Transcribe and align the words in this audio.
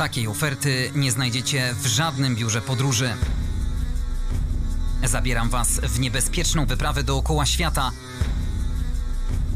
Takiej 0.00 0.26
oferty 0.26 0.90
nie 0.94 1.12
znajdziecie 1.12 1.74
w 1.74 1.86
żadnym 1.86 2.36
biurze 2.36 2.60
podróży. 2.60 3.10
Zabieram 5.04 5.48
Was 5.48 5.80
w 5.80 6.00
niebezpieczną 6.00 6.66
wyprawę 6.66 7.02
dookoła 7.02 7.46
świata. 7.46 7.90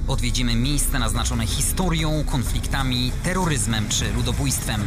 Odwiedzimy 0.08 0.54
miejsca 0.54 0.98
naznaczone 0.98 1.46
historią, 1.46 2.24
konfliktami, 2.24 3.12
terroryzmem 3.22 3.88
czy 3.88 4.12
ludobójstwem. 4.12 4.86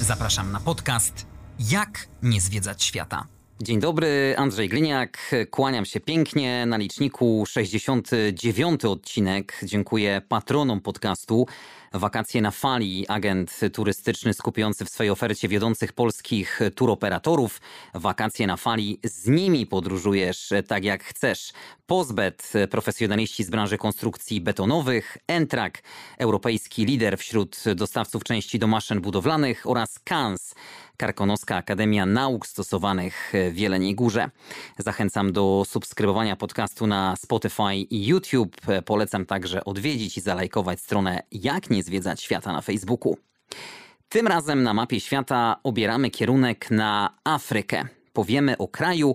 Zapraszam 0.00 0.52
na 0.52 0.60
podcast 0.60 1.26
Jak 1.58 2.08
nie 2.22 2.40
zwiedzać 2.40 2.84
świata. 2.84 3.26
Dzień 3.62 3.80
dobry, 3.80 4.34
Andrzej 4.38 4.68
Gliniak. 4.68 5.34
Kłaniam 5.50 5.84
się 5.84 6.00
pięknie 6.00 6.66
na 6.66 6.76
liczniku 6.76 7.44
69 7.48 8.84
odcinek. 8.84 9.60
Dziękuję 9.62 10.22
patronom 10.28 10.80
podcastu. 10.80 11.46
Wakacje 11.94 12.42
na 12.42 12.50
fali, 12.50 13.08
agent 13.08 13.60
turystyczny 13.72 14.34
skupiający 14.34 14.84
w 14.84 14.88
swojej 14.88 15.10
ofercie 15.10 15.48
wiodących 15.48 15.92
polskich 15.92 16.60
turoperatorów. 16.74 17.60
Wakacje 17.94 18.46
na 18.46 18.56
fali, 18.56 19.00
z 19.04 19.26
nimi 19.26 19.66
podróżujesz 19.66 20.52
tak 20.68 20.84
jak 20.84 21.04
chcesz. 21.04 21.52
Pozbet, 21.86 22.52
profesjonaliści 22.70 23.44
z 23.44 23.50
branży 23.50 23.78
konstrukcji 23.78 24.40
betonowych, 24.40 25.18
Entrak, 25.26 25.82
europejski 26.18 26.86
lider 26.86 27.18
wśród 27.18 27.64
dostawców 27.76 28.24
części 28.24 28.58
do 28.58 28.66
maszyn 28.66 29.00
budowlanych 29.00 29.66
oraz 29.66 29.98
KANS, 29.98 30.54
Karkonoska 31.00 31.56
Akademia 31.56 32.06
Nauk 32.06 32.46
Stosowanych 32.46 33.32
w 33.52 33.58
Jeleniej 33.58 33.94
Górze. 33.94 34.30
Zachęcam 34.78 35.32
do 35.32 35.62
subskrybowania 35.66 36.36
podcastu 36.36 36.86
na 36.86 37.16
Spotify 37.16 37.74
i 37.74 38.06
YouTube. 38.06 38.56
Polecam 38.84 39.26
także 39.26 39.64
odwiedzić 39.64 40.18
i 40.18 40.20
zalajkować 40.20 40.80
stronę 40.80 41.22
Jak 41.32 41.70
nie 41.70 41.82
zwiedzać 41.82 42.22
świata 42.22 42.52
na 42.52 42.60
Facebooku. 42.60 43.16
Tym 44.08 44.26
razem 44.26 44.62
na 44.62 44.74
mapie 44.74 45.00
świata 45.00 45.56
obieramy 45.62 46.10
kierunek 46.10 46.70
na 46.70 47.14
Afrykę. 47.24 47.84
Powiemy 48.12 48.58
o 48.58 48.68
kraju, 48.68 49.14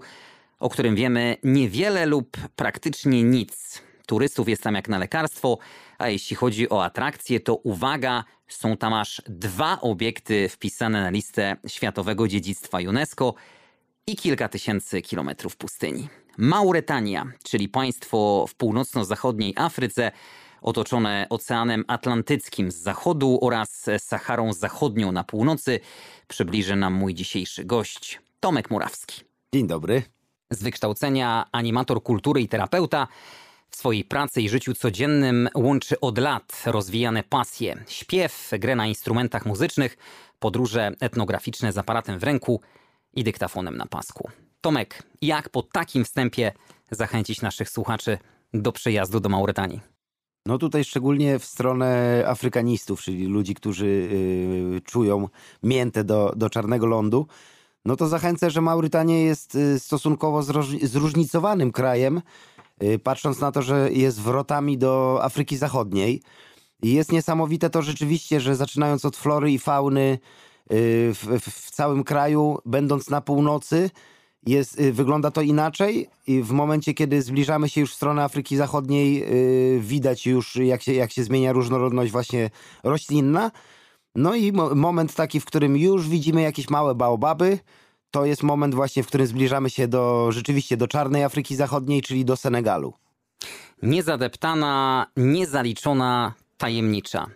o 0.59 0.69
którym 0.69 0.95
wiemy 0.95 1.37
niewiele 1.43 2.05
lub 2.05 2.37
praktycznie 2.55 3.23
nic. 3.23 3.81
Turystów 4.05 4.49
jest 4.49 4.63
tam 4.63 4.75
jak 4.75 4.89
na 4.89 4.97
lekarstwo, 4.97 5.57
a 5.97 6.09
jeśli 6.09 6.35
chodzi 6.35 6.69
o 6.69 6.83
atrakcje, 6.83 7.39
to 7.39 7.55
uwaga, 7.55 8.23
są 8.47 8.77
tam 8.77 8.93
aż 8.93 9.21
dwa 9.27 9.81
obiekty 9.81 10.49
wpisane 10.49 11.01
na 11.01 11.09
listę 11.09 11.55
Światowego 11.67 12.27
Dziedzictwa 12.27 12.77
UNESCO 12.77 13.33
i 14.07 14.15
kilka 14.15 14.49
tysięcy 14.49 15.01
kilometrów 15.01 15.57
pustyni. 15.57 16.09
Mauretania, 16.37 17.25
czyli 17.43 17.69
państwo 17.69 18.45
w 18.49 18.55
północno-zachodniej 18.55 19.53
Afryce, 19.57 20.11
otoczone 20.61 21.27
Oceanem 21.29 21.83
Atlantyckim 21.87 22.71
z 22.71 22.75
zachodu 22.75 23.39
oraz 23.41 23.89
Saharą 23.97 24.53
Zachodnią 24.53 25.11
na 25.11 25.23
północy, 25.23 25.79
przybliży 26.27 26.75
nam 26.75 26.93
mój 26.93 27.13
dzisiejszy 27.13 27.65
gość, 27.65 28.19
Tomek 28.39 28.71
Murawski. 28.71 29.21
Dzień 29.53 29.67
dobry. 29.67 30.03
Z 30.49 30.63
wykształcenia 30.63 31.45
animator 31.51 32.03
kultury 32.03 32.41
i 32.41 32.47
terapeuta, 32.47 33.07
swojej 33.75 34.03
pracy 34.03 34.41
i 34.41 34.49
życiu 34.49 34.73
codziennym 34.73 35.49
łączy 35.55 35.99
od 35.99 36.17
lat 36.17 36.63
rozwijane 36.65 37.23
pasje: 37.23 37.83
śpiew, 37.87 38.51
grę 38.59 38.75
na 38.75 38.87
instrumentach 38.87 39.45
muzycznych, 39.45 39.97
podróże 40.39 40.91
etnograficzne 40.99 41.71
z 41.71 41.77
aparatem 41.77 42.19
w 42.19 42.23
ręku 42.23 42.61
i 43.13 43.23
dyktafonem 43.23 43.77
na 43.77 43.85
pasku. 43.85 44.29
Tomek, 44.61 45.03
jak 45.21 45.49
po 45.49 45.63
takim 45.63 46.05
wstępie 46.05 46.51
zachęcić 46.91 47.41
naszych 47.41 47.69
słuchaczy 47.69 48.17
do 48.53 48.71
przyjazdu 48.71 49.19
do 49.19 49.29
Mauretanii? 49.29 49.81
No 50.45 50.57
tutaj 50.57 50.83
szczególnie 50.83 51.39
w 51.39 51.45
stronę 51.45 52.23
afrykanistów, 52.27 53.01
czyli 53.01 53.25
ludzi, 53.25 53.55
którzy 53.55 53.85
y, 53.85 54.81
czują 54.85 55.29
miętę 55.63 56.03
do, 56.03 56.33
do 56.35 56.49
czarnego 56.49 56.85
lądu, 56.85 57.27
no 57.85 57.95
to 57.95 58.07
zachęcę, 58.07 58.49
że 58.49 58.61
Maurytania 58.61 59.17
jest 59.17 59.55
y, 59.55 59.79
stosunkowo 59.79 60.43
zróżnicowanym 60.83 61.71
krajem, 61.71 62.21
patrząc 63.03 63.39
na 63.39 63.51
to, 63.51 63.61
że 63.61 63.91
jest 63.91 64.21
wrotami 64.21 64.77
do 64.77 65.19
Afryki 65.23 65.57
Zachodniej. 65.57 66.21
I 66.83 66.93
jest 66.93 67.11
niesamowite 67.11 67.69
to 67.69 67.81
rzeczywiście, 67.81 68.39
że 68.39 68.55
zaczynając 68.55 69.05
od 69.05 69.17
flory 69.17 69.51
i 69.51 69.59
fauny 69.59 70.01
y, 70.01 70.17
w, 71.13 71.39
w 71.41 71.71
całym 71.71 72.03
kraju, 72.03 72.57
będąc 72.65 73.09
na 73.09 73.21
północy, 73.21 73.89
jest, 74.45 74.79
y, 74.79 74.93
wygląda 74.93 75.31
to 75.31 75.41
inaczej 75.41 76.07
i 76.27 76.41
w 76.41 76.51
momencie, 76.51 76.93
kiedy 76.93 77.21
zbliżamy 77.21 77.69
się 77.69 77.81
już 77.81 77.91
w 77.91 77.95
stronę 77.95 78.23
Afryki 78.23 78.57
Zachodniej, 78.57 79.25
widać 79.79 80.25
już, 80.25 80.55
jak 80.55 80.81
się, 80.81 80.93
jak 80.93 81.11
się 81.11 81.23
zmienia 81.23 81.53
różnorodność 81.53 82.11
właśnie 82.11 82.49
roślinna. 82.83 83.51
No 84.15 84.35
i 84.35 84.51
moment 84.75 85.15
taki, 85.15 85.39
w 85.39 85.45
którym 85.45 85.77
już 85.77 86.09
widzimy 86.09 86.41
jakieś 86.41 86.69
małe 86.69 86.95
baobaby, 86.95 87.59
to 88.15 88.25
jest 88.25 88.43
moment 88.43 88.75
właśnie, 88.75 89.03
w 89.03 89.07
którym 89.07 89.27
zbliżamy 89.27 89.69
się 89.69 89.87
do 89.87 90.31
rzeczywiście 90.31 90.77
do 90.77 90.87
czarnej 90.87 91.23
Afryki 91.23 91.55
Zachodniej, 91.55 92.01
czyli 92.01 92.25
do 92.25 92.37
Senegalu. 92.37 92.93
Niezadeptana, 93.83 95.05
niezaliczona, 95.17 96.33
tajemnicza. 96.57 97.27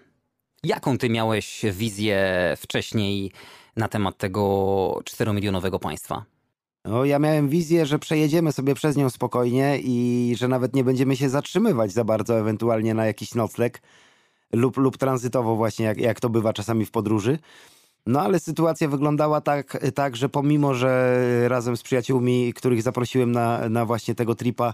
Jaką 0.63 0.97
ty 0.97 1.09
miałeś 1.09 1.65
wizję 1.71 2.17
wcześniej 2.57 3.31
na 3.75 3.87
temat 3.87 4.17
tego 4.17 5.01
czteromilionowego 5.05 5.79
państwa? 5.79 6.25
No, 6.85 7.05
ja 7.05 7.19
miałem 7.19 7.49
wizję, 7.49 7.85
że 7.85 7.99
przejedziemy 7.99 8.51
sobie 8.51 8.75
przez 8.75 8.97
nią 8.97 9.09
spokojnie 9.09 9.79
i 9.83 10.35
że 10.37 10.47
nawet 10.47 10.75
nie 10.75 10.83
będziemy 10.83 11.15
się 11.15 11.29
zatrzymywać 11.29 11.91
za 11.91 12.03
bardzo, 12.03 12.39
ewentualnie 12.39 12.93
na 12.93 13.05
jakiś 13.05 13.35
nocleg 13.35 13.81
lub, 14.53 14.77
lub 14.77 14.97
tranzytowo 14.97 15.55
właśnie, 15.55 15.85
jak, 15.85 15.97
jak 15.97 16.19
to 16.19 16.29
bywa 16.29 16.53
czasami 16.53 16.85
w 16.85 16.91
podróży. 16.91 17.39
No 18.05 18.21
ale 18.21 18.39
sytuacja 18.39 18.87
wyglądała 18.87 19.41
tak, 19.41 19.77
tak, 19.95 20.15
że 20.15 20.29
pomimo, 20.29 20.73
że 20.73 21.23
razem 21.47 21.77
z 21.77 21.83
przyjaciółmi, 21.83 22.53
których 22.53 22.81
zaprosiłem 22.81 23.31
na, 23.31 23.69
na 23.69 23.85
właśnie 23.85 24.15
tego 24.15 24.35
tripa, 24.35 24.73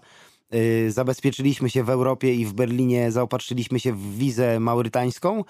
yy, 0.51 0.91
zabezpieczyliśmy 0.91 1.69
się 1.69 1.83
w 1.83 1.89
Europie 1.89 2.33
i 2.35 2.45
w 2.45 2.53
Berlinie, 2.53 3.11
zaopatrzyliśmy 3.11 3.79
się 3.79 3.93
w 3.93 4.17
wizę 4.17 4.59
maurytańską, 4.59 5.43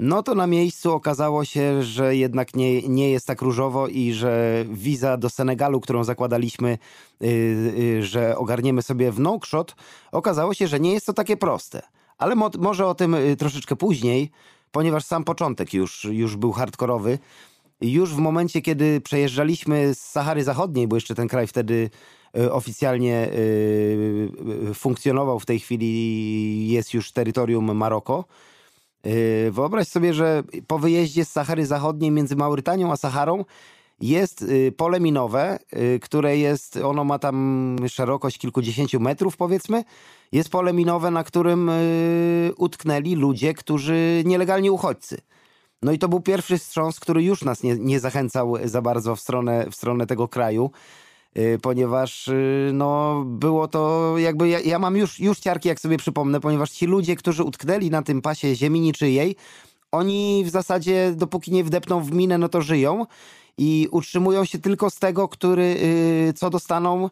no 0.00 0.22
to 0.22 0.34
na 0.34 0.46
miejscu 0.46 0.92
okazało 0.92 1.44
się, 1.44 1.82
że 1.82 2.16
jednak 2.16 2.56
nie, 2.56 2.82
nie 2.82 3.10
jest 3.10 3.26
tak 3.26 3.42
różowo 3.42 3.88
i 3.88 4.12
że 4.12 4.64
wiza 4.68 5.16
do 5.16 5.30
Senegalu, 5.30 5.80
którą 5.80 6.04
zakładaliśmy, 6.04 6.78
yy, 7.20 7.28
yy, 7.76 8.02
że 8.02 8.36
ogarniemy 8.36 8.82
sobie 8.82 9.12
w 9.12 9.20
Nouakchott, 9.20 9.76
okazało 10.12 10.54
się, 10.54 10.66
że 10.68 10.80
nie 10.80 10.92
jest 10.92 11.06
to 11.06 11.12
takie 11.12 11.36
proste. 11.36 11.82
Ale 12.18 12.34
mo 12.34 12.50
może 12.58 12.86
o 12.86 12.94
tym 12.94 13.14
y, 13.14 13.36
troszeczkę 13.36 13.76
później 13.76 14.30
ponieważ 14.72 15.04
sam 15.04 15.24
początek 15.24 15.74
już, 15.74 16.04
już 16.04 16.36
był 16.36 16.52
hardkorowy. 16.52 17.18
Już 17.80 18.14
w 18.14 18.18
momencie, 18.18 18.62
kiedy 18.62 19.00
przejeżdżaliśmy 19.00 19.94
z 19.94 20.00
Sahary 20.00 20.44
Zachodniej, 20.44 20.88
bo 20.88 20.96
jeszcze 20.96 21.14
ten 21.14 21.28
kraj 21.28 21.46
wtedy 21.46 21.90
e, 22.38 22.52
oficjalnie 22.52 23.14
e, 23.14 23.30
e, 24.70 24.74
funkcjonował, 24.74 25.40
w 25.40 25.46
tej 25.46 25.60
chwili 25.60 26.68
jest 26.68 26.94
już 26.94 27.12
terytorium 27.12 27.76
Maroko. 27.76 28.24
Wyobraź 29.50 29.88
sobie, 29.88 30.14
że 30.14 30.42
po 30.66 30.78
wyjeździe 30.78 31.24
z 31.24 31.30
Sahary 31.30 31.66
Zachodniej 31.66 32.10
między 32.10 32.36
Maurytanią 32.36 32.92
a 32.92 32.96
Saharą 32.96 33.44
jest 34.00 34.44
pole 34.76 35.00
minowe, 35.00 35.58
które 36.02 36.38
jest, 36.38 36.76
ono 36.76 37.04
ma 37.04 37.18
tam 37.18 37.76
szerokość 37.88 38.38
kilkudziesięciu 38.38 39.00
metrów 39.00 39.36
powiedzmy 39.36 39.84
jest 40.32 40.48
pole 40.48 40.72
minowe, 40.72 41.10
na 41.10 41.24
którym 41.24 41.68
y, 41.68 42.52
utknęli 42.56 43.14
ludzie, 43.14 43.54
którzy 43.54 44.22
nielegalni 44.26 44.70
uchodźcy. 44.70 45.20
No 45.82 45.92
i 45.92 45.98
to 45.98 46.08
był 46.08 46.20
pierwszy 46.20 46.58
wstrząs, 46.58 47.00
który 47.00 47.22
już 47.22 47.44
nas 47.44 47.62
nie, 47.62 47.76
nie 47.76 48.00
zachęcał 48.00 48.54
za 48.64 48.82
bardzo 48.82 49.16
w 49.16 49.20
stronę, 49.20 49.66
w 49.70 49.74
stronę 49.74 50.06
tego 50.06 50.28
kraju, 50.28 50.70
y, 51.38 51.58
ponieważ 51.62 52.28
y, 52.28 52.70
no, 52.74 53.22
było 53.26 53.68
to 53.68 54.14
jakby, 54.18 54.48
ja, 54.48 54.60
ja, 54.60 54.78
mam 54.78 54.96
już, 54.96 55.20
już 55.20 55.38
ciarki, 55.38 55.68
jak 55.68 55.80
sobie 55.80 55.96
przypomnę, 55.96 56.40
ponieważ 56.40 56.70
ci 56.70 56.86
ludzie, 56.86 57.16
którzy 57.16 57.44
utknęli 57.44 57.90
na 57.90 58.02
tym 58.02 58.22
pasie 58.22 58.54
ziemi 58.54 58.80
niczyjej, 58.80 59.36
oni 59.92 60.42
w 60.44 60.50
zasadzie, 60.50 61.12
dopóki 61.16 61.52
nie 61.52 61.64
wdepną 61.64 62.00
w 62.00 62.12
minę, 62.12 62.38
no 62.38 62.48
to 62.48 62.62
żyją 62.62 63.06
i 63.58 63.88
utrzymują 63.90 64.44
się 64.44 64.58
tylko 64.58 64.90
z 64.90 64.98
tego, 64.98 65.28
który, 65.28 65.76
co 66.36 66.50
dostaną 66.50 67.10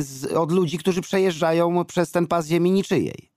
z, 0.00 0.32
od 0.32 0.52
ludzi, 0.52 0.78
którzy 0.78 1.00
przejeżdżają 1.00 1.84
przez 1.84 2.10
ten 2.10 2.26
pas 2.26 2.46
ziemi 2.46 2.70
niczyjej. 2.70 3.32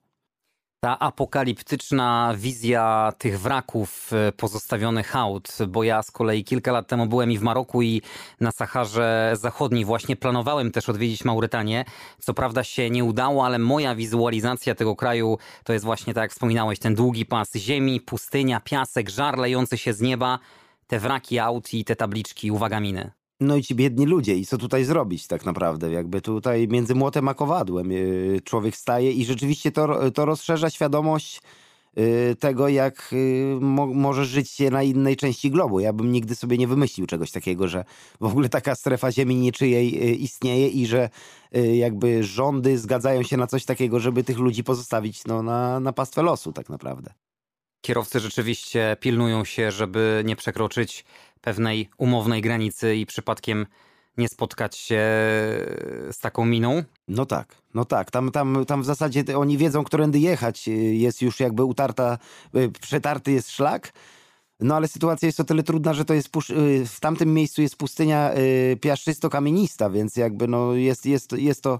Ta 0.85 0.99
apokaliptyczna 0.99 2.33
wizja 2.37 3.13
tych 3.17 3.39
wraków 3.39 4.11
y, 4.29 4.31
pozostawionych 4.31 5.15
aut, 5.15 5.57
bo 5.67 5.83
ja 5.83 6.03
z 6.03 6.11
kolei 6.11 6.43
kilka 6.43 6.71
lat 6.71 6.87
temu 6.87 7.07
byłem 7.07 7.31
i 7.31 7.37
w 7.37 7.41
Maroku 7.41 7.81
i 7.81 8.01
na 8.39 8.51
Saharze 8.51 9.33
Zachodniej 9.33 9.85
właśnie 9.85 10.15
planowałem 10.15 10.71
też 10.71 10.89
odwiedzić 10.89 11.25
Maurytanię. 11.25 11.85
Co 12.19 12.33
prawda 12.33 12.63
się 12.63 12.89
nie 12.89 13.03
udało, 13.03 13.45
ale 13.45 13.59
moja 13.59 13.95
wizualizacja 13.95 14.75
tego 14.75 14.95
kraju 14.95 15.37
to 15.63 15.73
jest 15.73 15.85
właśnie 15.85 16.13
tak 16.13 16.21
jak 16.21 16.31
wspominałeś, 16.31 16.79
ten 16.79 16.95
długi 16.95 17.25
pas 17.25 17.55
ziemi, 17.55 18.01
pustynia, 18.01 18.59
piasek, 18.59 19.09
żar 19.09 19.37
lejący 19.37 19.77
się 19.77 19.93
z 19.93 20.01
nieba, 20.01 20.39
te 20.87 20.99
wraki 20.99 21.39
aut 21.39 21.73
i 21.73 21.85
te 21.85 21.95
tabliczki, 21.95 22.51
uwaga 22.51 22.79
miny. 22.79 23.11
No 23.39 23.55
i 23.55 23.63
ci 23.63 23.75
biedni 23.75 24.05
ludzie, 24.05 24.35
i 24.35 24.45
co 24.45 24.57
tutaj 24.57 24.83
zrobić 24.83 25.27
tak 25.27 25.45
naprawdę? 25.45 25.91
Jakby 25.91 26.21
tutaj 26.21 26.67
między 26.67 26.95
młotem 26.95 27.27
a 27.27 27.33
kowadłem 27.33 27.91
y, 27.91 28.39
człowiek 28.43 28.75
staje 28.75 29.11
i 29.11 29.25
rzeczywiście 29.25 29.71
to, 29.71 30.11
to 30.11 30.25
rozszerza 30.25 30.69
świadomość 30.69 31.41
y, 31.97 32.35
tego, 32.39 32.67
jak 32.67 33.13
y, 33.13 33.57
mo 33.61 33.87
możesz 33.87 34.27
żyć 34.27 34.49
się 34.49 34.69
na 34.69 34.83
innej 34.83 35.17
części 35.17 35.51
globu. 35.51 35.79
Ja 35.79 35.93
bym 35.93 36.11
nigdy 36.11 36.35
sobie 36.35 36.57
nie 36.57 36.67
wymyślił 36.67 37.07
czegoś 37.07 37.31
takiego, 37.31 37.67
że 37.67 37.85
w 38.21 38.25
ogóle 38.25 38.49
taka 38.49 38.75
strefa 38.75 39.11
ziemi 39.11 39.35
niczyjej 39.35 40.23
istnieje 40.23 40.67
i 40.67 40.85
że 40.85 41.09
jakby 41.73 42.23
rządy 42.23 42.77
zgadzają 42.77 43.23
się 43.23 43.37
na 43.37 43.47
coś 43.47 43.65
takiego, 43.65 43.99
żeby 43.99 44.23
tych 44.23 44.37
ludzi 44.37 44.63
pozostawić 44.63 45.25
no, 45.25 45.43
na, 45.43 45.79
na 45.79 45.93
pastwę 45.93 46.23
losu 46.23 46.53
tak 46.53 46.69
naprawdę. 46.69 47.13
Kierowcy 47.85 48.19
rzeczywiście 48.19 48.97
pilnują 48.99 49.45
się, 49.45 49.71
żeby 49.71 50.23
nie 50.25 50.35
przekroczyć 50.35 51.05
pewnej 51.41 51.89
umownej 51.97 52.41
granicy 52.41 52.95
i 52.95 53.05
przypadkiem 53.05 53.65
nie 54.17 54.27
spotkać 54.27 54.77
się 54.77 55.01
z 56.11 56.19
taką 56.19 56.45
miną? 56.45 56.83
No 57.07 57.25
tak, 57.25 57.55
no 57.73 57.85
tak. 57.85 58.11
Tam, 58.11 58.31
tam, 58.31 58.65
tam 58.67 58.81
w 58.81 58.85
zasadzie 58.85 59.37
oni 59.37 59.57
wiedzą, 59.57 59.83
którędy 59.83 60.19
jechać. 60.19 60.67
Jest 60.91 61.21
już 61.21 61.39
jakby 61.39 61.63
utarta, 61.63 62.17
y, 62.55 62.71
przetarty 62.81 63.31
jest 63.31 63.51
szlak. 63.51 63.93
No 64.59 64.75
ale 64.75 64.87
sytuacja 64.87 65.25
jest 65.25 65.39
o 65.39 65.43
tyle 65.43 65.63
trudna, 65.63 65.93
że 65.93 66.05
to 66.05 66.13
jest 66.13 66.27
y, 66.49 66.85
w 66.85 66.99
tamtym 66.99 67.33
miejscu 67.33 67.61
jest 67.61 67.75
pustynia 67.75 68.33
y, 68.33 68.77
piaszczysto-kamienista, 68.81 69.91
więc 69.91 70.15
jakby 70.15 70.47
no 70.47 70.73
jest, 70.73 71.05
jest, 71.05 71.31
jest 71.31 71.63
to 71.63 71.79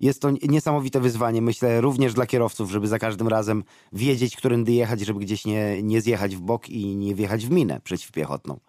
jest 0.00 0.22
to 0.22 0.30
niesamowite 0.30 1.00
wyzwanie, 1.00 1.42
myślę, 1.42 1.80
również 1.80 2.14
dla 2.14 2.26
kierowców, 2.26 2.70
żeby 2.70 2.88
za 2.88 2.98
każdym 2.98 3.28
razem 3.28 3.64
wiedzieć, 3.92 4.36
którędy 4.36 4.72
jechać, 4.72 5.00
żeby 5.00 5.20
gdzieś 5.20 5.44
nie, 5.44 5.82
nie 5.82 6.00
zjechać 6.00 6.36
w 6.36 6.40
bok 6.40 6.68
i 6.68 6.96
nie 6.96 7.14
wjechać 7.14 7.46
w 7.46 7.50
minę 7.50 7.80
przeciwpiechotną. 7.84 8.60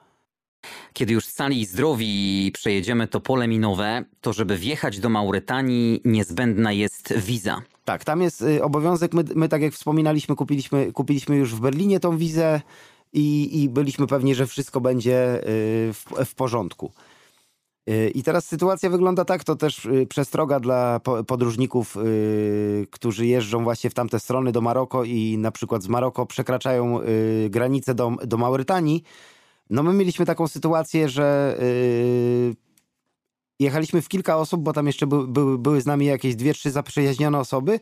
Kiedy 0.94 1.14
już 1.14 1.28
cali 1.28 1.66
zdrowi 1.66 2.52
przejedziemy 2.54 3.08
to 3.08 3.20
pole 3.20 3.48
minowe, 3.48 4.04
to 4.22 4.34
żeby 4.34 4.58
wjechać 4.58 5.00
do 5.00 5.10
Mauretanii 5.10 6.02
niezbędna 6.06 6.72
jest 6.72 7.14
wiza. 7.18 7.62
Tak, 7.86 8.04
tam 8.04 8.22
jest 8.22 8.42
y, 8.42 8.64
obowiązek. 8.64 9.14
My, 9.14 9.24
my 9.36 9.50
tak 9.50 9.62
jak 9.62 9.74
wspominaliśmy, 9.74 10.36
kupiliśmy, 10.36 10.92
kupiliśmy 10.92 11.36
już 11.36 11.56
w 11.56 11.60
Berlinie 11.60 12.00
tą 12.00 12.18
wizę 12.18 12.62
i, 13.14 13.64
i 13.64 13.70
byliśmy 13.70 14.08
pewni, 14.08 14.36
że 14.36 14.48
wszystko 14.48 14.82
będzie 14.82 15.40
y, 15.40 15.44
w, 15.94 16.06
w 16.26 16.36
porządku. 16.36 16.92
Y, 17.90 18.12
I 18.16 18.24
teraz 18.24 18.46
sytuacja 18.46 18.90
wygląda 18.90 19.26
tak, 19.26 19.44
to 19.44 19.56
też 19.56 19.88
przestroga 20.10 20.60
dla 20.60 21.00
podróżników, 21.28 21.98
którzy 22.92 23.26
jeżdżą 23.26 23.64
właśnie 23.64 23.90
w 23.90 23.94
tamte 23.94 24.20
strony 24.20 24.52
do 24.52 24.62
Maroko 24.62 25.04
i 25.04 25.38
na 25.38 25.52
przykład 25.52 25.84
z 25.84 25.88
Maroko 25.88 26.26
przekraczają 26.26 27.00
granicę 27.50 27.96
do, 27.96 28.12
do 28.26 28.38
Maurytanii 28.38 29.04
no 29.70 29.84
my 29.84 29.94
mieliśmy 29.94 30.26
taką 30.26 30.48
sytuację, 30.48 31.10
że 31.10 31.58
jechaliśmy 33.60 34.02
w 34.02 34.08
kilka 34.08 34.38
osób, 34.38 34.62
bo 34.62 34.74
tam 34.74 34.88
jeszcze 34.88 35.08
by, 35.08 35.28
by, 35.28 35.58
były 35.58 35.82
z 35.82 35.86
nami 35.86 36.06
jakieś 36.06 36.36
dwie, 36.36 36.54
trzy 36.54 36.72
zaprzyjaźnione 36.72 37.40
osoby. 37.40 37.80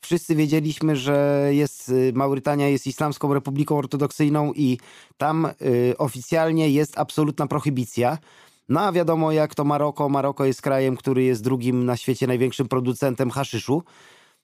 Wszyscy 0.00 0.34
wiedzieliśmy, 0.36 0.96
że 0.96 1.48
jest 1.50 1.88
y, 1.88 2.12
Maurytania 2.14 2.68
jest 2.68 2.86
Islamską 2.86 3.34
Republiką 3.34 3.78
Ortodoksyjną 3.78 4.52
i 4.52 4.78
tam 5.16 5.48
oficjalnie 5.98 6.70
jest 6.70 6.98
absolutna 6.98 7.46
prohibicja. 7.46 8.18
No 8.70 8.80
a 8.80 8.92
wiadomo 8.92 9.32
jak 9.32 9.54
to 9.54 9.64
Maroko. 9.64 10.08
Maroko 10.08 10.44
jest 10.44 10.62
krajem, 10.62 10.96
który 10.96 11.24
jest 11.24 11.42
drugim 11.44 11.84
na 11.84 11.96
świecie 11.96 12.26
największym 12.26 12.68
producentem 12.68 13.30
haszyszu. 13.30 13.82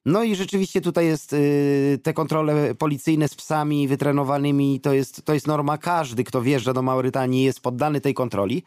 No 0.07 0.23
i 0.23 0.35
rzeczywiście 0.35 0.81
tutaj 0.81 1.07
jest 1.07 1.33
y, 1.33 1.99
te 2.03 2.13
kontrole 2.13 2.75
policyjne 2.75 3.29
z 3.29 3.35
psami 3.35 3.89
wytrenowanymi, 3.89 4.81
to 4.81 4.93
jest, 4.93 5.25
to 5.25 5.35
jest 5.35 5.47
norma. 5.47 5.79
Każdy, 5.79 6.25
kto 6.25 6.43
wjeżdża 6.43 6.73
do 6.73 6.83
Maurytanii 6.83 7.45
jest 7.45 7.61
poddany 7.61 8.01
tej 8.01 8.15
kontroli. 8.15 8.63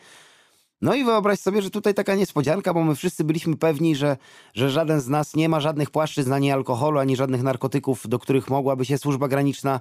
No 0.82 0.96
i 0.96 1.04
wyobraź 1.04 1.40
sobie, 1.40 1.62
że 1.62 1.70
tutaj 1.70 1.94
taka 1.94 2.16
niespodzianka, 2.16 2.74
bo 2.74 2.84
my 2.84 2.96
wszyscy 2.96 3.24
byliśmy 3.24 3.58
pewni, 3.58 3.96
że, 3.96 4.18
że 4.54 4.70
żaden 4.70 5.02
z 5.02 5.08
nas 5.08 5.36
nie 5.36 5.50
ma 5.50 5.60
żadnych 5.60 5.90
płaszczyzn 5.92 6.34
ani 6.34 6.52
alkoholu, 6.52 7.00
ani 7.00 7.16
żadnych 7.16 7.44
narkotyków, 7.44 8.08
do 8.08 8.20
których 8.20 8.50
mogłaby 8.50 8.86
się 8.86 8.98
służba 8.98 9.28
graniczna 9.28 9.80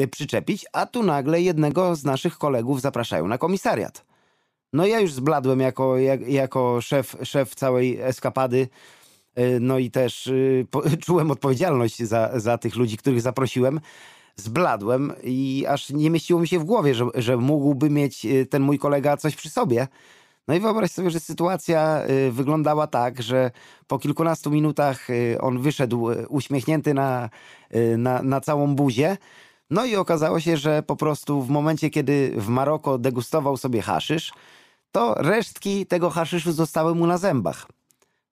y, 0.00 0.08
przyczepić, 0.08 0.66
a 0.72 0.86
tu 0.86 1.02
nagle 1.02 1.42
jednego 1.42 1.96
z 1.96 2.04
naszych 2.04 2.38
kolegów 2.38 2.80
zapraszają 2.80 3.28
na 3.28 3.38
komisariat. 3.38 4.13
No 4.74 4.86
ja 4.86 5.00
już 5.00 5.12
zbladłem 5.12 5.60
jako, 5.60 5.98
jak, 5.98 6.28
jako 6.28 6.80
szef, 6.80 7.16
szef 7.22 7.54
całej 7.54 8.00
eskapady, 8.00 8.68
E, 9.34 9.60
no 9.60 9.78
i 9.78 9.90
też 9.90 10.26
y, 10.26 10.66
czułem 11.06 11.30
odpowiedzialność 11.30 12.02
za, 12.02 12.40
za 12.40 12.58
tych 12.58 12.76
ludzi, 12.76 12.96
których 12.96 13.20
zaprosiłem. 13.20 13.80
Zbladłem 14.36 15.12
i 15.22 15.64
aż 15.68 15.90
nie 15.90 16.10
mieściło 16.10 16.40
mi 16.40 16.48
się 16.48 16.58
w 16.58 16.64
głowie, 16.64 16.94
że, 16.94 17.06
że 17.14 17.36
mógłby 17.36 17.90
mieć 17.90 18.24
y, 18.24 18.46
ten 18.46 18.62
mój 18.62 18.78
kolega 18.78 19.16
coś 19.16 19.36
przy 19.36 19.50
sobie. 19.50 19.88
No 20.48 20.54
i 20.54 20.60
wyobraź 20.60 20.90
sobie, 20.90 21.10
że 21.10 21.20
sytuacja 21.20 22.02
wyglądała 22.30 22.86
tak, 22.86 23.22
że 23.22 23.50
po 23.86 23.98
kilkunastu 23.98 24.50
minutach 24.50 25.08
on 25.40 25.58
wyszedł 25.58 26.08
uśmiechnięty 26.28 26.94
na, 26.94 27.30
na, 27.98 28.22
na 28.22 28.40
całą 28.40 28.74
buzię. 28.74 29.16
No 29.70 29.84
i 29.84 29.96
okazało 29.96 30.40
się, 30.40 30.56
że 30.56 30.82
po 30.82 30.96
prostu 30.96 31.42
w 31.42 31.50
momencie, 31.50 31.90
kiedy 31.90 32.34
w 32.36 32.48
Maroko 32.48 32.98
degustował 32.98 33.56
sobie 33.56 33.82
haszysz, 33.82 34.32
to 34.94 35.14
resztki 35.14 35.86
tego 35.86 36.10
haszyszu 36.10 36.52
zostały 36.52 36.94
mu 36.94 37.06
na 37.06 37.18
zębach. 37.18 37.66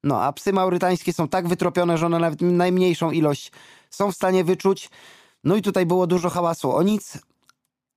No, 0.04 0.22
a 0.22 0.32
psy 0.32 0.52
maurytańskie 0.52 1.12
są 1.12 1.28
tak 1.28 1.48
wytropione, 1.48 1.98
że 1.98 2.06
one 2.06 2.18
nawet 2.18 2.40
najmniejszą 2.40 3.10
ilość 3.10 3.52
są 3.90 4.12
w 4.12 4.14
stanie 4.14 4.44
wyczuć. 4.44 4.90
No 5.44 5.56
i 5.56 5.62
tutaj 5.62 5.86
było 5.86 6.06
dużo 6.06 6.30
hałasu 6.30 6.76
o 6.76 6.82
nic, 6.82 7.18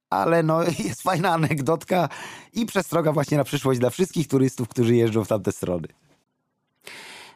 ale 0.09 0.43
no 0.43 0.63
jest 0.87 1.01
fajna 1.01 1.33
anegdotka 1.33 2.09
i 2.53 2.65
przestroga 2.65 3.11
właśnie 3.11 3.37
na 3.37 3.43
przyszłość 3.43 3.79
dla 3.79 3.89
wszystkich 3.89 4.27
turystów, 4.27 4.67
którzy 4.67 4.95
jeżdżą 4.95 5.23
w 5.23 5.27
tamte 5.27 5.51
strony. 5.51 5.87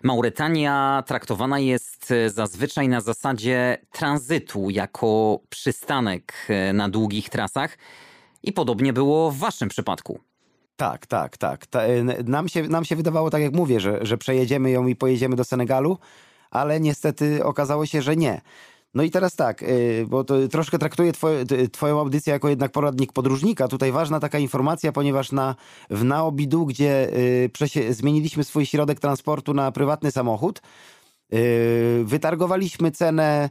Mauretania 0.03 1.03
traktowana 1.07 1.59
jest 1.59 2.11
e, 2.11 2.29
zazwyczaj 2.29 2.87
na 2.89 3.01
zasadzie 3.01 3.77
tranzytu 3.91 4.69
jako 4.69 5.39
przystanek 5.49 6.33
e, 6.49 6.73
na 6.73 6.89
długich 6.89 7.29
trasach 7.29 7.77
i 8.43 8.53
podobnie 8.53 8.93
było 8.93 9.31
w 9.31 9.37
waszym 9.37 9.69
przypadku. 9.69 10.28
Tak, 10.79 11.07
tak, 11.07 11.37
tak. 11.37 11.65
Ta, 11.65 11.81
e, 11.81 12.03
nam, 12.23 12.49
się, 12.49 12.63
nam 12.63 12.85
się 12.85 12.95
wydawało, 12.95 13.29
tak 13.29 13.41
jak 13.41 13.53
mówię, 13.53 13.79
że, 13.79 13.99
że 14.01 14.17
przejedziemy 14.17 14.71
ją 14.71 14.87
i 14.87 14.95
pojedziemy 14.95 15.35
do 15.35 15.43
Senegalu, 15.43 15.97
ale 16.51 16.79
niestety 16.79 17.43
okazało 17.43 17.85
się, 17.85 18.01
że 18.01 18.15
nie. 18.15 18.41
No 18.93 19.03
i 19.03 19.11
teraz 19.11 19.35
tak, 19.35 19.63
e, 19.63 19.65
bo 20.07 20.23
to 20.23 20.47
troszkę 20.47 20.79
traktuję 20.79 21.13
twoje, 21.13 21.45
twoją 21.71 21.99
audycję 21.99 22.33
jako 22.33 22.49
jednak 22.49 22.71
poradnik 22.71 23.13
podróżnika. 23.13 23.67
Tutaj 23.67 23.91
ważna 23.91 24.19
taka 24.19 24.39
informacja, 24.39 24.91
ponieważ 24.91 25.31
na, 25.31 25.55
w 25.89 26.03
Naobidu, 26.03 26.65
gdzie 26.65 27.09
e, 27.45 27.49
przesie, 27.49 27.93
zmieniliśmy 27.93 28.43
swój 28.43 28.65
środek 28.65 28.99
transportu 28.99 29.53
na 29.53 29.71
prywatny 29.71 30.11
samochód, 30.11 30.61
wytargowaliśmy 32.03 32.91
cenę 32.91 33.49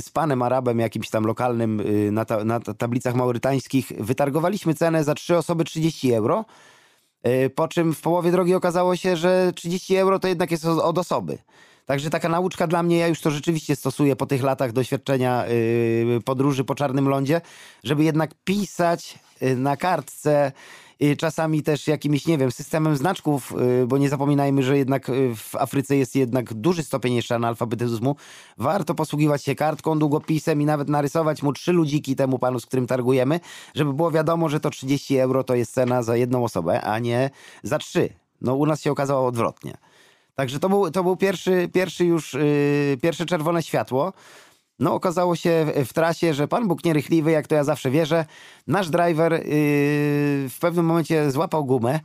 z 0.00 0.10
panem 0.10 0.42
Arabem, 0.42 0.78
jakimś 0.78 1.10
tam 1.10 1.24
lokalnym 1.24 1.82
na, 2.12 2.24
ta, 2.24 2.44
na 2.44 2.60
tablicach 2.60 3.14
maurytańskich, 3.14 3.92
wytargowaliśmy 3.98 4.74
cenę 4.74 5.04
za 5.04 5.14
trzy 5.14 5.36
osoby 5.36 5.64
30 5.64 6.12
euro, 6.12 6.44
po 7.54 7.68
czym 7.68 7.94
w 7.94 8.00
połowie 8.00 8.30
drogi 8.30 8.54
okazało 8.54 8.96
się, 8.96 9.16
że 9.16 9.52
30 9.54 9.96
euro 9.96 10.18
to 10.18 10.28
jednak 10.28 10.50
jest 10.50 10.64
od 10.64 10.98
osoby. 10.98 11.38
Także 11.86 12.10
taka 12.10 12.28
nauczka 12.28 12.66
dla 12.66 12.82
mnie, 12.82 12.98
ja 12.98 13.08
już 13.08 13.20
to 13.20 13.30
rzeczywiście 13.30 13.76
stosuję 13.76 14.16
po 14.16 14.26
tych 14.26 14.42
latach 14.42 14.72
doświadczenia 14.72 15.44
podróży 16.24 16.64
po 16.64 16.74
czarnym 16.74 17.08
lądzie, 17.08 17.40
żeby 17.84 18.04
jednak 18.04 18.30
pisać 18.44 19.18
na 19.56 19.76
kartce 19.76 20.52
czasami 21.18 21.62
też 21.62 21.86
jakimś, 21.86 22.26
nie 22.26 22.38
wiem, 22.38 22.52
systemem 22.52 22.96
znaczków, 22.96 23.54
y, 23.82 23.86
bo 23.86 23.98
nie 23.98 24.08
zapominajmy, 24.08 24.62
że 24.62 24.78
jednak 24.78 25.08
y, 25.08 25.34
w 25.36 25.56
Afryce 25.56 25.96
jest 25.96 26.16
jednak 26.16 26.54
duży 26.54 26.82
stopień 26.82 27.14
jeszcze 27.14 27.34
analfabetyzmu. 27.34 28.16
Warto 28.58 28.94
posługiwać 28.94 29.44
się 29.44 29.54
kartką, 29.54 29.98
długopisem 29.98 30.62
i 30.62 30.64
nawet 30.64 30.88
narysować 30.88 31.42
mu 31.42 31.52
trzy 31.52 31.72
ludziki 31.72 32.16
temu 32.16 32.38
panu, 32.38 32.60
z 32.60 32.66
którym 32.66 32.86
targujemy, 32.86 33.40
żeby 33.74 33.92
było 33.92 34.10
wiadomo, 34.10 34.48
że 34.48 34.60
to 34.60 34.70
30 34.70 35.18
euro 35.18 35.44
to 35.44 35.54
jest 35.54 35.72
cena 35.72 36.02
za 36.02 36.16
jedną 36.16 36.44
osobę, 36.44 36.80
a 36.82 36.98
nie 36.98 37.30
za 37.62 37.78
trzy. 37.78 38.08
No 38.40 38.54
u 38.54 38.66
nas 38.66 38.80
się 38.80 38.90
okazało 38.90 39.26
odwrotnie. 39.26 39.76
Także 40.34 40.60
to 40.60 40.68
był, 40.68 40.90
to 40.90 41.02
był 41.02 41.16
pierwszy, 41.16 41.68
pierwszy 41.72 42.04
już, 42.04 42.34
yy, 42.34 42.98
pierwsze 43.02 43.26
czerwone 43.26 43.62
światło. 43.62 44.12
No, 44.78 44.94
okazało 44.94 45.36
się 45.36 45.66
w 45.84 45.92
trasie, 45.92 46.34
że 46.34 46.48
Pan 46.48 46.68
Bóg 46.68 46.84
nierychliwy, 46.84 47.30
jak 47.30 47.46
to 47.46 47.54
ja 47.54 47.64
zawsze 47.64 47.90
wierzę. 47.90 48.24
Nasz 48.66 48.90
driver 48.90 49.32
yy, 49.32 49.40
w 50.48 50.56
pewnym 50.60 50.86
momencie 50.86 51.30
złapał 51.30 51.64
gumę. 51.64 52.00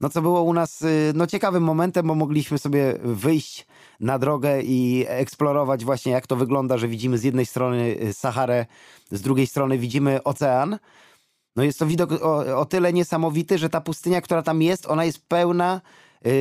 No, 0.00 0.08
co 0.08 0.22
było 0.22 0.42
u 0.42 0.52
nas 0.52 0.80
yy, 0.80 0.88
no, 1.14 1.26
ciekawym 1.26 1.62
momentem, 1.62 2.06
bo 2.06 2.14
mogliśmy 2.14 2.58
sobie 2.58 2.94
wyjść 3.02 3.66
na 4.00 4.18
drogę 4.18 4.62
i 4.62 5.04
eksplorować 5.08 5.84
właśnie, 5.84 6.12
jak 6.12 6.26
to 6.26 6.36
wygląda, 6.36 6.78
że 6.78 6.88
widzimy 6.88 7.18
z 7.18 7.24
jednej 7.24 7.46
strony 7.46 7.96
y, 8.02 8.12
Saharę, 8.12 8.66
z 9.10 9.20
drugiej 9.20 9.46
strony 9.46 9.78
widzimy 9.78 10.22
ocean. 10.22 10.78
No 11.56 11.62
jest 11.62 11.78
to 11.78 11.86
widok 11.86 12.12
o, 12.12 12.58
o 12.58 12.64
tyle 12.64 12.92
niesamowity, 12.92 13.58
że 13.58 13.68
ta 13.68 13.80
pustynia, 13.80 14.20
która 14.20 14.42
tam 14.42 14.62
jest, 14.62 14.86
ona 14.86 15.04
jest 15.04 15.28
pełna 15.28 15.80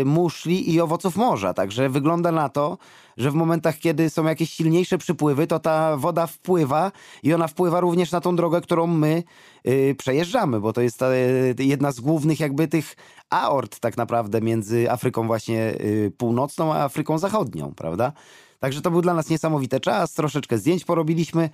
muszli 0.05 0.73
i 0.73 0.81
owoców 0.81 1.15
morza. 1.15 1.53
Także 1.53 1.89
wygląda 1.89 2.31
na 2.31 2.49
to, 2.49 2.77
że 3.17 3.31
w 3.31 3.33
momentach, 3.33 3.77
kiedy 3.77 4.09
są 4.09 4.25
jakieś 4.25 4.49
silniejsze 4.49 4.97
przypływy, 4.97 5.47
to 5.47 5.59
ta 5.59 5.97
woda 5.97 6.27
wpływa 6.27 6.91
i 7.23 7.33
ona 7.33 7.47
wpływa 7.47 7.79
również 7.79 8.11
na 8.11 8.21
tą 8.21 8.35
drogę, 8.35 8.61
którą 8.61 8.87
my 8.87 9.23
y, 9.67 9.95
przejeżdżamy, 9.97 10.59
bo 10.59 10.73
to 10.73 10.81
jest 10.81 11.01
y, 11.01 11.55
jedna 11.63 11.91
z 11.91 11.99
głównych 11.99 12.39
jakby 12.39 12.67
tych 12.67 12.95
aort 13.29 13.79
tak 13.79 13.97
naprawdę 13.97 14.41
między 14.41 14.91
Afryką 14.91 15.27
właśnie 15.27 15.73
północną 16.17 16.73
a 16.73 16.83
Afryką 16.83 17.17
zachodnią, 17.17 17.73
prawda? 17.75 18.11
Także 18.59 18.81
to 18.81 18.91
był 18.91 19.01
dla 19.01 19.13
nas 19.13 19.29
niesamowity 19.29 19.79
czas, 19.79 20.13
troszeczkę 20.13 20.57
zdjęć 20.57 20.85
porobiliśmy. 20.85 21.49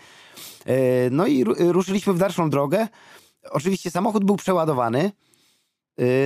No 1.12 1.28
i 1.28 1.44
ruszyliśmy 1.58 2.14
w 2.14 2.18
dalszą 2.18 2.50
drogę. 2.50 2.88
Oczywiście 3.52 3.92
samochód 3.92 4.24
był 4.24 4.36
przeładowany. 4.36 5.12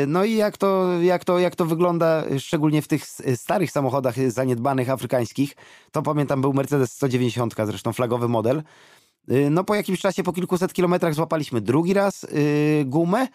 No 0.07 0.25
i 0.25 0.35
jak 0.35 0.57
to, 0.57 1.01
jak, 1.01 1.25
to, 1.25 1.39
jak 1.39 1.55
to 1.55 1.65
wygląda, 1.65 2.23
szczególnie 2.39 2.81
w 2.81 2.87
tych 2.87 3.05
starych 3.35 3.71
samochodach 3.71 4.31
zaniedbanych 4.31 4.89
afrykańskich, 4.89 5.55
to 5.91 6.01
pamiętam 6.01 6.41
był 6.41 6.53
Mercedes 6.53 6.91
190, 6.91 7.55
zresztą 7.65 7.93
flagowy 7.93 8.27
model. 8.27 8.63
No 9.51 9.63
po 9.63 9.75
jakimś 9.75 9.99
czasie, 9.99 10.23
po 10.23 10.33
kilkuset 10.33 10.73
kilometrach 10.73 11.13
złapaliśmy 11.13 11.61
drugi 11.61 11.93
raz 11.93 12.25
gumę 12.85 13.27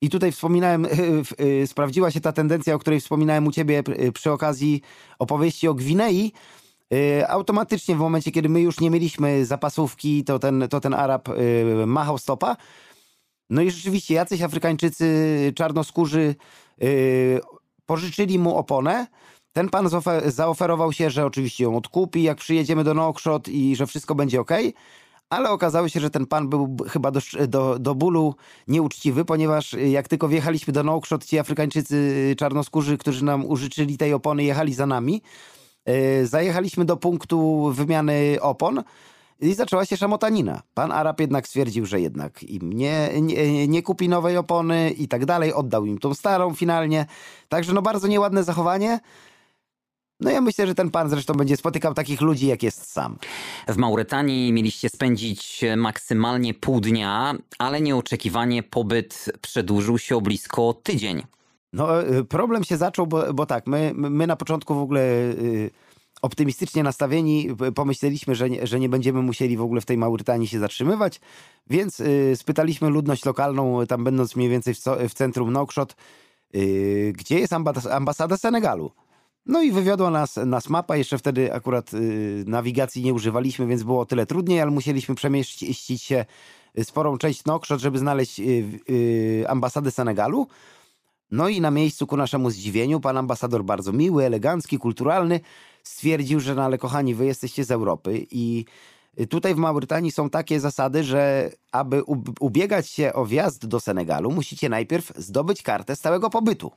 i 0.00 0.10
tutaj 0.10 0.32
wspominałem, 0.32 0.86
sprawdziła 1.66 2.10
się 2.10 2.20
ta 2.20 2.32
tendencja, 2.32 2.74
o 2.74 2.78
której 2.78 3.00
wspominałem 3.00 3.46
u 3.46 3.52
ciebie 3.52 3.82
przy 4.14 4.30
okazji 4.30 4.82
opowieści 5.18 5.68
o 5.68 5.74
Gwinei. 5.74 6.32
Automatycznie 7.28 7.96
w 7.96 7.98
momencie, 7.98 8.30
kiedy 8.30 8.48
my 8.48 8.60
już 8.60 8.80
nie 8.80 8.90
mieliśmy 8.90 9.46
zapasówki, 9.46 10.24
to 10.24 10.38
ten, 10.38 10.66
to 10.70 10.80
ten 10.80 10.94
Arab 10.94 11.28
machał 11.86 12.18
stopa, 12.18 12.56
no 13.52 13.62
i 13.62 13.70
rzeczywiście 13.70 14.14
jacyś 14.14 14.42
Afrykańczycy 14.42 15.52
czarnoskórzy 15.56 16.34
yy, 16.78 17.40
pożyczyli 17.86 18.38
mu 18.38 18.56
oponę. 18.56 19.06
Ten 19.52 19.68
pan 19.68 19.88
zaoferował 20.26 20.92
się, 20.92 21.10
że 21.10 21.26
oczywiście 21.26 21.64
ją 21.64 21.76
odkupi, 21.76 22.22
jak 22.22 22.38
przyjedziemy 22.38 22.84
do 22.84 22.94
Nokshot 22.94 23.48
i 23.48 23.76
że 23.76 23.86
wszystko 23.86 24.14
będzie 24.14 24.40
ok. 24.40 24.50
Ale 25.30 25.50
okazało 25.50 25.88
się, 25.88 26.00
że 26.00 26.10
ten 26.10 26.26
pan 26.26 26.48
był 26.48 26.76
chyba 26.88 27.10
do, 27.10 27.20
do, 27.48 27.78
do 27.78 27.94
bólu 27.94 28.34
nieuczciwy, 28.68 29.24
ponieważ 29.24 29.72
jak 29.72 30.08
tylko 30.08 30.28
wjechaliśmy 30.28 30.72
do 30.72 30.82
Nokshot, 30.82 31.24
ci 31.24 31.38
Afrykańczycy 31.38 32.34
czarnoskórzy, 32.38 32.98
którzy 32.98 33.24
nam 33.24 33.46
użyczyli 33.46 33.98
tej 33.98 34.12
opony, 34.12 34.44
jechali 34.44 34.74
za 34.74 34.86
nami. 34.86 35.22
Yy, 35.86 36.26
zajechaliśmy 36.26 36.84
do 36.84 36.96
punktu 36.96 37.70
wymiany 37.72 38.38
opon. 38.40 38.82
I 39.42 39.54
zaczęła 39.54 39.84
się 39.84 39.96
szamotanina. 39.96 40.62
Pan 40.74 40.92
Arab 40.92 41.20
jednak 41.20 41.48
stwierdził, 41.48 41.86
że 41.86 42.00
jednak 42.00 42.42
im 42.42 42.72
nie, 42.72 43.08
nie, 43.20 43.68
nie 43.68 43.82
kupi 43.82 44.08
nowej 44.08 44.36
opony 44.36 44.90
i 44.90 45.08
tak 45.08 45.24
dalej. 45.24 45.52
Oddał 45.52 45.84
im 45.84 45.98
tą 45.98 46.14
starą 46.14 46.54
finalnie. 46.54 47.06
Także 47.48 47.72
no 47.72 47.82
bardzo 47.82 48.08
nieładne 48.08 48.44
zachowanie. 48.44 49.00
No 50.20 50.30
ja 50.30 50.40
myślę, 50.40 50.66
że 50.66 50.74
ten 50.74 50.90
pan 50.90 51.10
zresztą 51.10 51.34
będzie 51.34 51.56
spotykał 51.56 51.94
takich 51.94 52.20
ludzi, 52.20 52.46
jak 52.46 52.62
jest 52.62 52.92
sam. 52.92 53.18
W 53.68 53.76
Mauretanii 53.76 54.52
mieliście 54.52 54.88
spędzić 54.88 55.64
maksymalnie 55.76 56.54
pół 56.54 56.80
dnia, 56.80 57.34
ale 57.58 57.80
nieoczekiwanie 57.80 58.62
pobyt 58.62 59.32
przedłużył 59.40 59.98
się 59.98 60.16
o 60.16 60.20
blisko 60.20 60.74
tydzień. 60.82 61.22
No 61.72 62.02
y, 62.02 62.24
problem 62.24 62.64
się 62.64 62.76
zaczął, 62.76 63.06
bo, 63.06 63.34
bo 63.34 63.46
tak, 63.46 63.66
my, 63.66 63.92
my 63.94 64.26
na 64.26 64.36
początku 64.36 64.74
w 64.74 64.78
ogóle... 64.78 65.02
Yy, 65.02 65.70
optymistycznie 66.22 66.82
nastawieni, 66.82 67.48
pomyśleliśmy, 67.74 68.34
że 68.34 68.50
nie, 68.50 68.66
że 68.66 68.80
nie 68.80 68.88
będziemy 68.88 69.22
musieli 69.22 69.56
w 69.56 69.62
ogóle 69.62 69.80
w 69.80 69.84
tej 69.86 69.98
Maurytanii 69.98 70.48
się 70.48 70.58
zatrzymywać, 70.58 71.20
więc 71.70 72.00
y, 72.00 72.32
spytaliśmy 72.36 72.90
ludność 72.90 73.24
lokalną, 73.24 73.86
tam 73.86 74.04
będąc 74.04 74.36
mniej 74.36 74.48
więcej 74.48 74.74
w, 74.74 74.80
w 75.08 75.14
centrum 75.14 75.52
Nokshot, 75.52 75.96
y, 76.54 77.12
gdzie 77.16 77.38
jest 77.38 77.52
ambas 77.52 77.86
ambasada 77.86 78.36
Senegalu. 78.36 78.92
No 79.46 79.62
i 79.62 79.72
wywiodła 79.72 80.10
nas, 80.10 80.36
nas 80.36 80.68
mapa, 80.68 80.96
jeszcze 80.96 81.18
wtedy 81.18 81.54
akurat 81.54 81.94
y, 81.94 82.44
nawigacji 82.46 83.02
nie 83.02 83.14
używaliśmy, 83.14 83.66
więc 83.66 83.82
było 83.82 84.00
o 84.00 84.06
tyle 84.06 84.26
trudniej, 84.26 84.60
ale 84.60 84.70
musieliśmy 84.70 85.14
przemieścić 85.14 86.02
się 86.02 86.24
sporą 86.82 87.18
część 87.18 87.44
Nokshot, 87.44 87.80
żeby 87.80 87.98
znaleźć 87.98 88.40
ambasadę 89.48 89.90
Senegalu. 89.90 90.46
No 91.32 91.48
i 91.48 91.60
na 91.60 91.70
miejscu 91.70 92.06
ku 92.06 92.16
naszemu 92.16 92.50
zdziwieniu 92.50 93.00
pan 93.00 93.16
ambasador 93.16 93.64
bardzo 93.64 93.92
miły, 93.92 94.24
elegancki, 94.24 94.78
kulturalny 94.78 95.40
stwierdził, 95.82 96.40
że 96.40 96.54
no 96.54 96.62
ale 96.62 96.78
kochani, 96.78 97.14
wy 97.14 97.26
jesteście 97.26 97.64
z 97.64 97.70
Europy 97.70 98.26
i 98.30 98.64
tutaj 99.28 99.54
w 99.54 99.58
Maurytanii 99.58 100.12
są 100.12 100.30
takie 100.30 100.60
zasady, 100.60 101.04
że 101.04 101.50
aby 101.72 102.02
ubiegać 102.40 102.88
się 102.88 103.12
o 103.12 103.26
wjazd 103.26 103.66
do 103.66 103.80
Senegalu, 103.80 104.30
musicie 104.30 104.68
najpierw 104.68 105.12
zdobyć 105.16 105.62
kartę 105.62 105.96
stałego 105.96 106.30
pobytu, 106.30 106.70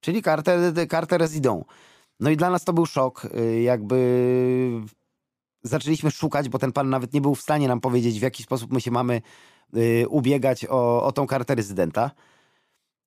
czyli 0.00 0.22
kartę, 0.22 0.72
kartę 0.88 1.18
resident. 1.18 1.64
No 2.20 2.30
i 2.30 2.36
dla 2.36 2.50
nas 2.50 2.64
to 2.64 2.72
był 2.72 2.86
szok, 2.86 3.24
y, 3.24 3.62
jakby 3.62 4.80
zaczęliśmy 5.62 6.10
szukać, 6.10 6.48
bo 6.48 6.58
ten 6.58 6.72
pan 6.72 6.90
nawet 6.90 7.12
nie 7.12 7.20
był 7.20 7.34
w 7.34 7.40
stanie 7.40 7.68
nam 7.68 7.80
powiedzieć, 7.80 8.18
w 8.18 8.22
jaki 8.22 8.42
sposób 8.42 8.72
my 8.72 8.80
się 8.80 8.90
mamy 8.90 9.22
y, 9.76 10.06
ubiegać 10.08 10.66
o, 10.68 11.04
o 11.04 11.12
tą 11.12 11.26
kartę 11.26 11.54
rezydenta. 11.54 12.10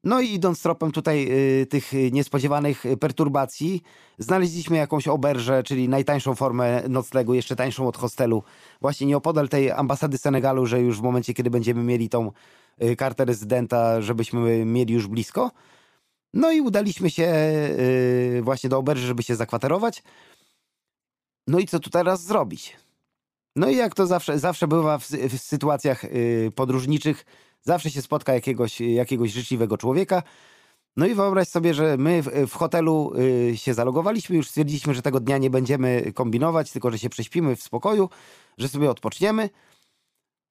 No 0.03 0.22
i 0.22 0.34
idąc 0.34 0.62
tropem 0.62 0.91
tutaj 0.91 1.27
y, 1.62 1.65
tych 1.65 1.91
niespodziewanych 2.12 2.84
perturbacji, 3.00 3.81
znaleźliśmy 4.17 4.77
jakąś 4.77 5.08
oberżę, 5.08 5.63
czyli 5.63 5.89
najtańszą 5.89 6.36
formę 6.36 6.84
noclegu, 6.89 7.34
jeszcze 7.34 7.55
tańszą 7.55 7.88
od 7.88 7.98
hostelu, 7.98 8.43
właśnie 8.81 9.08
nieopodal 9.08 9.50
tej 9.50 9.72
ambasady 9.72 10.17
Senegalu, 10.17 10.65
że 10.65 10.81
już 10.81 11.00
w 11.00 11.03
momencie, 11.03 11.34
kiedy 11.34 11.50
będziemy 11.50 11.84
mieli 11.84 12.10
tą 12.10 12.31
y, 12.84 12.96
kartę 12.96 13.25
rezydenta, 13.25 14.01
żebyśmy 14.01 14.65
mieli 14.65 14.93
już 14.93 15.08
blisko. 15.08 15.51
No 16.34 16.51
i 16.51 16.62
udaliśmy 16.62 17.10
się 17.10 17.24
y, 17.24 18.41
właśnie 18.43 18.70
do 18.70 18.77
oberży, 18.77 19.08
żeby 19.08 19.24
się 19.24 19.36
zakwaterować. 19.36 20.03
No 21.48 21.60
i 21.60 21.67
co 21.67 21.79
tu 21.79 21.89
teraz 21.89 22.24
zrobić? 22.24 22.77
No 23.55 23.70
i 23.70 23.75
jak 23.75 23.96
to 23.96 24.08
zawsze, 24.08 24.39
zawsze 24.39 24.67
bywa 24.67 24.98
w, 24.98 25.08
w 25.10 25.38
sytuacjach 25.38 26.05
y, 26.05 26.51
podróżniczych, 26.55 27.25
Zawsze 27.62 27.91
się 27.91 28.01
spotka 28.01 28.34
jakiegoś, 28.34 28.82
jakiegoś 28.82 29.32
życzliwego 29.32 29.77
człowieka. 29.77 30.24
No 30.98 31.06
i 31.06 31.13
wyobraź 31.13 31.48
sobie, 31.48 31.74
że 31.74 31.98
my 31.98 32.24
w, 32.24 32.48
w 32.48 32.53
hotelu 32.53 33.13
y, 33.51 33.58
się 33.58 33.74
zalogowaliśmy, 33.74 34.36
już 34.36 34.50
stwierdziliśmy, 34.50 34.94
że 34.94 35.01
tego 35.01 35.20
dnia 35.20 35.38
nie 35.38 35.50
będziemy 35.50 36.12
kombinować, 36.15 36.72
tylko 36.72 36.91
że 36.91 37.00
się 37.00 37.10
prześpimy 37.10 37.56
w 37.56 37.63
spokoju, 37.63 38.10
że 38.58 38.68
sobie 38.68 38.89
odpoczniemy. 38.91 39.50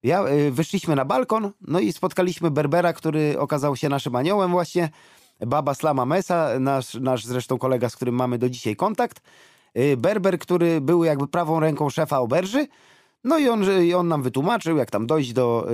Ja, 0.03 0.29
y, 0.29 0.51
wyszliśmy 0.51 0.97
na 0.97 1.05
balkon, 1.05 1.53
no 1.61 1.81
i 1.81 1.93
spotkaliśmy 1.93 2.51
Berbera, 2.51 2.93
który 2.93 3.39
okazał 3.39 3.77
się 3.77 3.89
naszym 3.89 4.17
aniołem 4.17 4.51
właśnie. 4.51 4.89
Baba 5.47 5.75
Slama 5.75 6.07
Mesa, 6.07 6.51
nasz, 6.61 6.95
nasz 6.95 7.25
zresztą 7.25 7.59
kolega, 7.59 7.89
z 7.89 7.97
którym 7.97 8.15
mamy 8.15 8.39
do 8.39 8.51
dzisiaj 8.51 8.77
kontakt. 8.77 9.21
Y, 9.79 9.97
Berber, 9.97 10.39
który 10.39 10.81
był 10.81 11.05
jakby 11.05 11.29
prawą 11.29 11.61
ręką 11.61 11.91
szefa 11.91 12.19
oberży, 12.19 12.67
no 13.25 13.39
i 13.39 13.49
on, 13.49 13.65
i 13.85 13.95
on 13.95 14.09
nam 14.09 14.23
wytłumaczył, 14.23 14.77
jak 14.77 14.91
tam 14.91 15.07
dojść 15.07 15.33
do, 15.33 15.69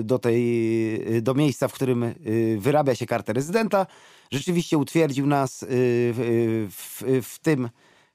y, 0.00 0.04
do, 0.04 0.18
tej, 0.18 1.16
y, 1.16 1.22
do 1.22 1.34
miejsca, 1.34 1.68
w 1.68 1.72
którym 1.72 2.02
y, 2.02 2.56
wyrabia 2.60 2.94
się 2.94 3.06
kartę 3.06 3.32
rezydenta. 3.32 3.86
Rzeczywiście 4.30 4.78
utwierdził 4.78 5.26
nas 5.26 5.64
w, 5.68 6.68
w, 6.70 7.22
w 7.22 7.38
tym 7.38 7.68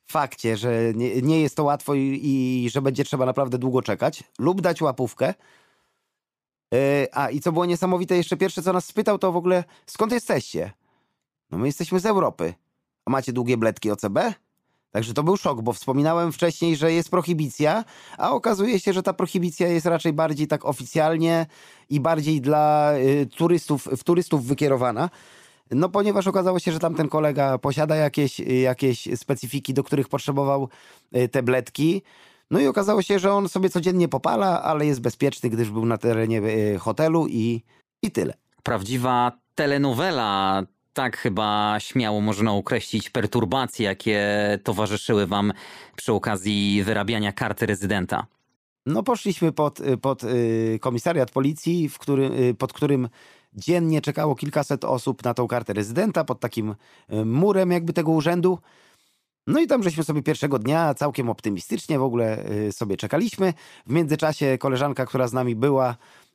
fakcie, 0.06 0.58
że 0.58 0.94
nie, 0.96 1.22
nie, 1.22 1.42
jest 1.42 1.56
to 1.56 1.64
łatwo 1.64 1.96
i, 1.96 2.20
i, 2.24 2.70
że 2.70 2.82
będzie 2.82 3.04
trzeba 3.04 3.26
naprawdę 3.26 3.58
długo 3.58 3.82
czekać, 3.82 4.24
lub 4.40 4.62
dać 4.62 4.82
łapówkę. 4.82 5.34
A 7.12 7.30
i 7.30 7.40
co 7.40 7.52
było 7.52 7.66
niesamowite, 7.66 8.18
jeszcze 8.18 8.38
pierwsze 8.38 8.62
co 8.62 8.74
nas 8.74 8.86
spytał, 8.86 9.18
to 9.18 9.32
w 9.32 9.38
ogóle 9.38 9.64
skąd 9.86 10.12
jesteście? 10.12 10.72
No 11.52 11.58
my 11.58 11.68
jesteśmy 11.68 12.00
z 12.00 12.06
Europy. 12.06 12.54
A 13.06 13.10
macie 13.10 13.34
długie 13.34 13.58
bledki 13.58 13.92
OCB? 13.92 14.20
Także 14.98 15.14
to 15.14 15.24
był 15.24 15.38
szok, 15.38 15.62
bo 15.62 15.74
wspominałem 15.74 16.32
wcześniej, 16.32 16.76
że 16.76 16.94
jest 16.94 17.10
prohibicja, 17.10 17.84
a 18.18 18.32
okazuje 18.32 18.80
się, 18.80 18.94
że 18.94 19.04
ta 19.04 19.14
prohibicja 19.14 19.68
jest 19.68 19.86
raczej 19.86 20.14
bardziej 20.14 20.48
tak 20.48 20.66
oficjalnie 20.66 21.46
i 21.90 22.00
bardziej 22.00 22.42
dla 22.42 22.94
y, 22.98 23.26
turystów, 23.38 23.90
w 23.98 24.04
turystów 24.04 24.46
wykierowana. 24.46 25.10
No 25.72 25.90
ponieważ 25.90 26.28
okazało 26.28 26.60
się, 26.60 26.72
że 26.72 26.80
tamten 26.80 27.10
kolega 27.10 27.58
posiada 27.58 27.96
jakieś, 27.96 28.40
jakieś 28.40 29.10
specyfiki, 29.16 29.74
do 29.74 29.84
których 29.84 30.10
potrzebował 30.10 30.70
y, 31.16 31.30
tabletki. 31.30 32.02
No 32.52 32.60
i 32.60 32.68
okazało 32.68 33.02
się, 33.02 33.20
że 33.20 33.34
on 33.34 33.50
sobie 33.50 33.70
codziennie 33.70 34.08
popala, 34.08 34.64
ale 34.64 34.86
jest 34.86 35.02
bezpieczny, 35.02 35.50
gdyż 35.50 35.70
był 35.70 35.86
na 35.86 35.98
terenie 35.98 36.42
y, 36.42 36.80
hotelu 36.80 37.28
i, 37.28 37.64
i 38.02 38.12
tyle. 38.12 38.34
Prawdziwa 38.64 39.32
telenowela 39.56 40.64
tak 40.98 41.18
chyba 41.18 41.76
śmiało 41.80 42.22
można 42.22 42.52
określić 42.52 43.10
perturbacje, 43.10 43.86
jakie 43.86 44.20
towarzyszyły 44.64 45.28
wam 45.28 45.54
przy 45.96 46.14
okazji 46.14 46.84
wyrabiania 46.84 47.32
karty 47.32 47.66
rezydenta. 47.66 48.26
No 48.86 49.04
poszliśmy 49.04 49.52
pod, 49.52 49.80
pod 50.02 50.24
y, 50.24 50.78
komisariat 50.82 51.32
policji, 51.32 51.90
w 51.90 52.00
który, 52.00 52.32
y, 52.40 52.54
pod 52.54 52.74
którym 52.74 53.10
dziennie 53.54 54.02
czekało 54.02 54.36
kilkaset 54.36 54.86
osób 54.86 55.24
na 55.24 55.34
tą 55.34 55.48
kartę 55.48 55.74
rezydenta, 55.74 56.24
pod 56.24 56.40
takim 56.40 56.76
y, 57.14 57.26
murem 57.26 57.72
jakby 57.72 57.94
tego 57.94 58.12
urzędu. 58.12 58.60
No 59.48 59.60
i 59.60 59.68
tam 59.68 59.84
żeśmy 59.84 60.04
sobie 60.04 60.24
pierwszego 60.24 60.60
dnia 60.60 60.94
całkiem 60.94 61.30
optymistycznie 61.30 62.00
w 62.00 62.04
ogóle 62.04 62.44
sobie 62.72 62.98
czekaliśmy. 62.98 63.54
W 63.88 63.92
międzyczasie 63.92 64.58
koleżanka, 64.58 65.06
która 65.06 65.28
z 65.28 65.34
nami 65.34 65.56
była, 65.56 65.96
Y, 65.96 66.27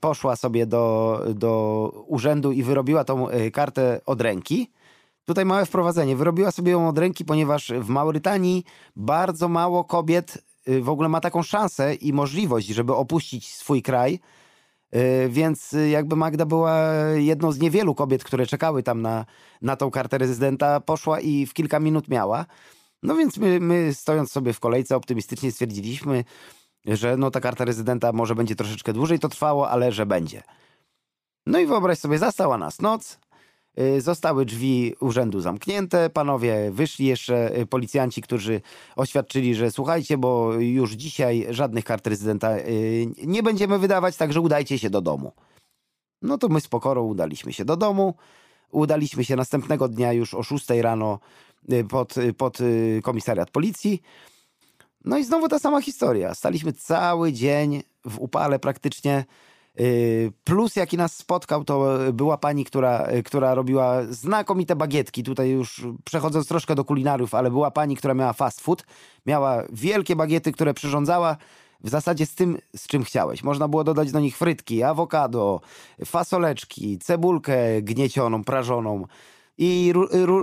poszła 0.00 0.36
sobie 0.36 0.66
do, 0.66 1.20
do 1.34 2.04
urzędu 2.06 2.52
i 2.52 2.62
wyrobiła 2.62 3.04
tą 3.04 3.30
y, 3.30 3.50
kartę 3.50 4.00
od 4.06 4.20
ręki. 4.20 4.70
Tutaj 5.24 5.44
małe 5.44 5.66
wprowadzenie. 5.66 6.16
Wyrobiła 6.16 6.50
sobie 6.50 6.72
ją 6.72 6.88
od 6.88 6.98
ręki, 6.98 7.24
ponieważ 7.24 7.72
w 7.80 7.88
Maurytanii 7.88 8.64
bardzo 8.96 9.48
mało 9.48 9.84
kobiet 9.84 10.44
y, 10.68 10.80
w 10.80 10.88
ogóle 10.88 11.08
ma 11.08 11.20
taką 11.20 11.42
szansę 11.42 11.94
i 11.94 12.12
możliwość, 12.12 12.66
żeby 12.66 12.94
opuścić 12.94 13.54
swój 13.54 13.82
kraj. 13.82 14.18
Więc 15.28 15.76
jakby 15.90 16.16
Magda 16.16 16.46
była 16.46 16.80
jedną 17.14 17.52
z 17.52 17.58
niewielu 17.58 17.94
kobiet, 17.94 18.24
które 18.24 18.46
czekały 18.46 18.82
tam 18.82 19.02
na, 19.02 19.26
na 19.62 19.76
tą 19.76 19.90
kartę 19.90 20.18
rezydenta, 20.18 20.80
poszła 20.80 21.20
i 21.20 21.46
w 21.46 21.54
kilka 21.54 21.80
minut 21.80 22.08
miała. 22.08 22.46
No 23.02 23.16
więc 23.16 23.36
my, 23.36 23.60
my 23.60 23.94
stojąc 23.94 24.32
sobie 24.32 24.52
w 24.52 24.60
kolejce 24.60 24.96
optymistycznie 24.96 25.52
stwierdziliśmy, 25.52 26.24
że 26.86 27.16
no 27.16 27.30
ta 27.30 27.40
karta 27.40 27.64
rezydenta 27.64 28.12
może 28.12 28.34
będzie 28.34 28.56
troszeczkę 28.56 28.92
dłużej 28.92 29.18
to 29.18 29.28
trwało, 29.28 29.70
ale 29.70 29.92
że 29.92 30.06
będzie. 30.06 30.42
No 31.46 31.58
i 31.58 31.66
wyobraź 31.66 31.98
sobie, 31.98 32.18
zastała 32.18 32.58
nas 32.58 32.80
noc, 32.80 33.18
y, 33.80 34.00
Zostały 34.00 34.44
drzwi 34.44 34.94
urzędu 35.00 35.40
zamknięte. 35.40 36.10
Panowie 36.10 36.70
wyszli 36.70 37.06
jeszcze, 37.06 37.58
y, 37.58 37.66
policjanci, 37.66 38.22
którzy 38.22 38.60
oświadczyli, 38.96 39.54
że 39.54 39.70
słuchajcie, 39.70 40.18
bo 40.18 40.52
już 40.54 40.92
dzisiaj 40.92 41.46
żadnych 41.50 41.84
kart 41.84 42.06
rezydenta 42.06 42.58
y, 42.58 43.06
nie 43.24 43.42
będziemy 43.42 43.78
wydawać, 43.78 44.16
także 44.16 44.40
udajcie 44.40 44.78
się 44.78 44.90
do 44.90 45.00
domu. 45.00 45.32
No 46.22 46.38
to 46.38 46.48
my 46.48 46.60
z 46.60 46.68
pokorą 46.68 47.04
udaliśmy 47.04 47.52
się 47.52 47.64
do 47.64 47.76
domu. 47.76 48.14
Udaliśmy 48.70 49.24
się 49.24 49.36
następnego 49.36 49.88
dnia 49.88 50.12
już 50.12 50.34
o 50.34 50.42
6 50.42 50.70
rano 50.70 51.18
pod, 51.88 52.14
pod 52.36 52.58
komisariat 53.02 53.50
policji. 53.50 54.02
No 55.08 55.18
i 55.18 55.24
znowu 55.24 55.48
ta 55.48 55.58
sama 55.58 55.80
historia. 55.80 56.34
Staliśmy 56.34 56.72
cały 56.72 57.32
dzień 57.32 57.82
w 58.04 58.18
upale 58.18 58.58
praktycznie. 58.58 59.24
Y, 59.80 60.32
plus 60.44 60.76
jaki 60.76 60.96
nas 60.96 61.16
spotkał, 61.16 61.64
to 61.64 61.98
była 62.12 62.38
pani, 62.38 62.64
która, 62.64 63.08
która 63.24 63.54
robiła 63.54 64.04
znakomite 64.10 64.76
bagietki. 64.76 65.22
Tutaj 65.22 65.50
już 65.50 65.86
przechodząc 66.04 66.48
troszkę 66.48 66.74
do 66.74 66.84
kulinariów, 66.84 67.34
ale 67.34 67.50
była 67.50 67.70
pani, 67.70 67.96
która 67.96 68.14
miała 68.14 68.32
fast 68.32 68.60
food. 68.60 68.84
Miała 69.26 69.62
wielkie 69.72 70.16
bagiety, 70.16 70.52
które 70.52 70.74
przyrządzała 70.74 71.36
w 71.80 71.88
zasadzie 71.88 72.26
z 72.26 72.34
tym, 72.34 72.58
z 72.76 72.86
czym 72.86 73.04
chciałeś. 73.04 73.42
Można 73.42 73.68
było 73.68 73.84
dodać 73.84 74.12
do 74.12 74.20
nich 74.20 74.36
frytki, 74.36 74.82
awokado, 74.82 75.60
fasoleczki, 76.04 76.98
cebulkę 76.98 77.82
gniecioną, 77.82 78.44
prażoną 78.44 79.06
i 79.58 79.92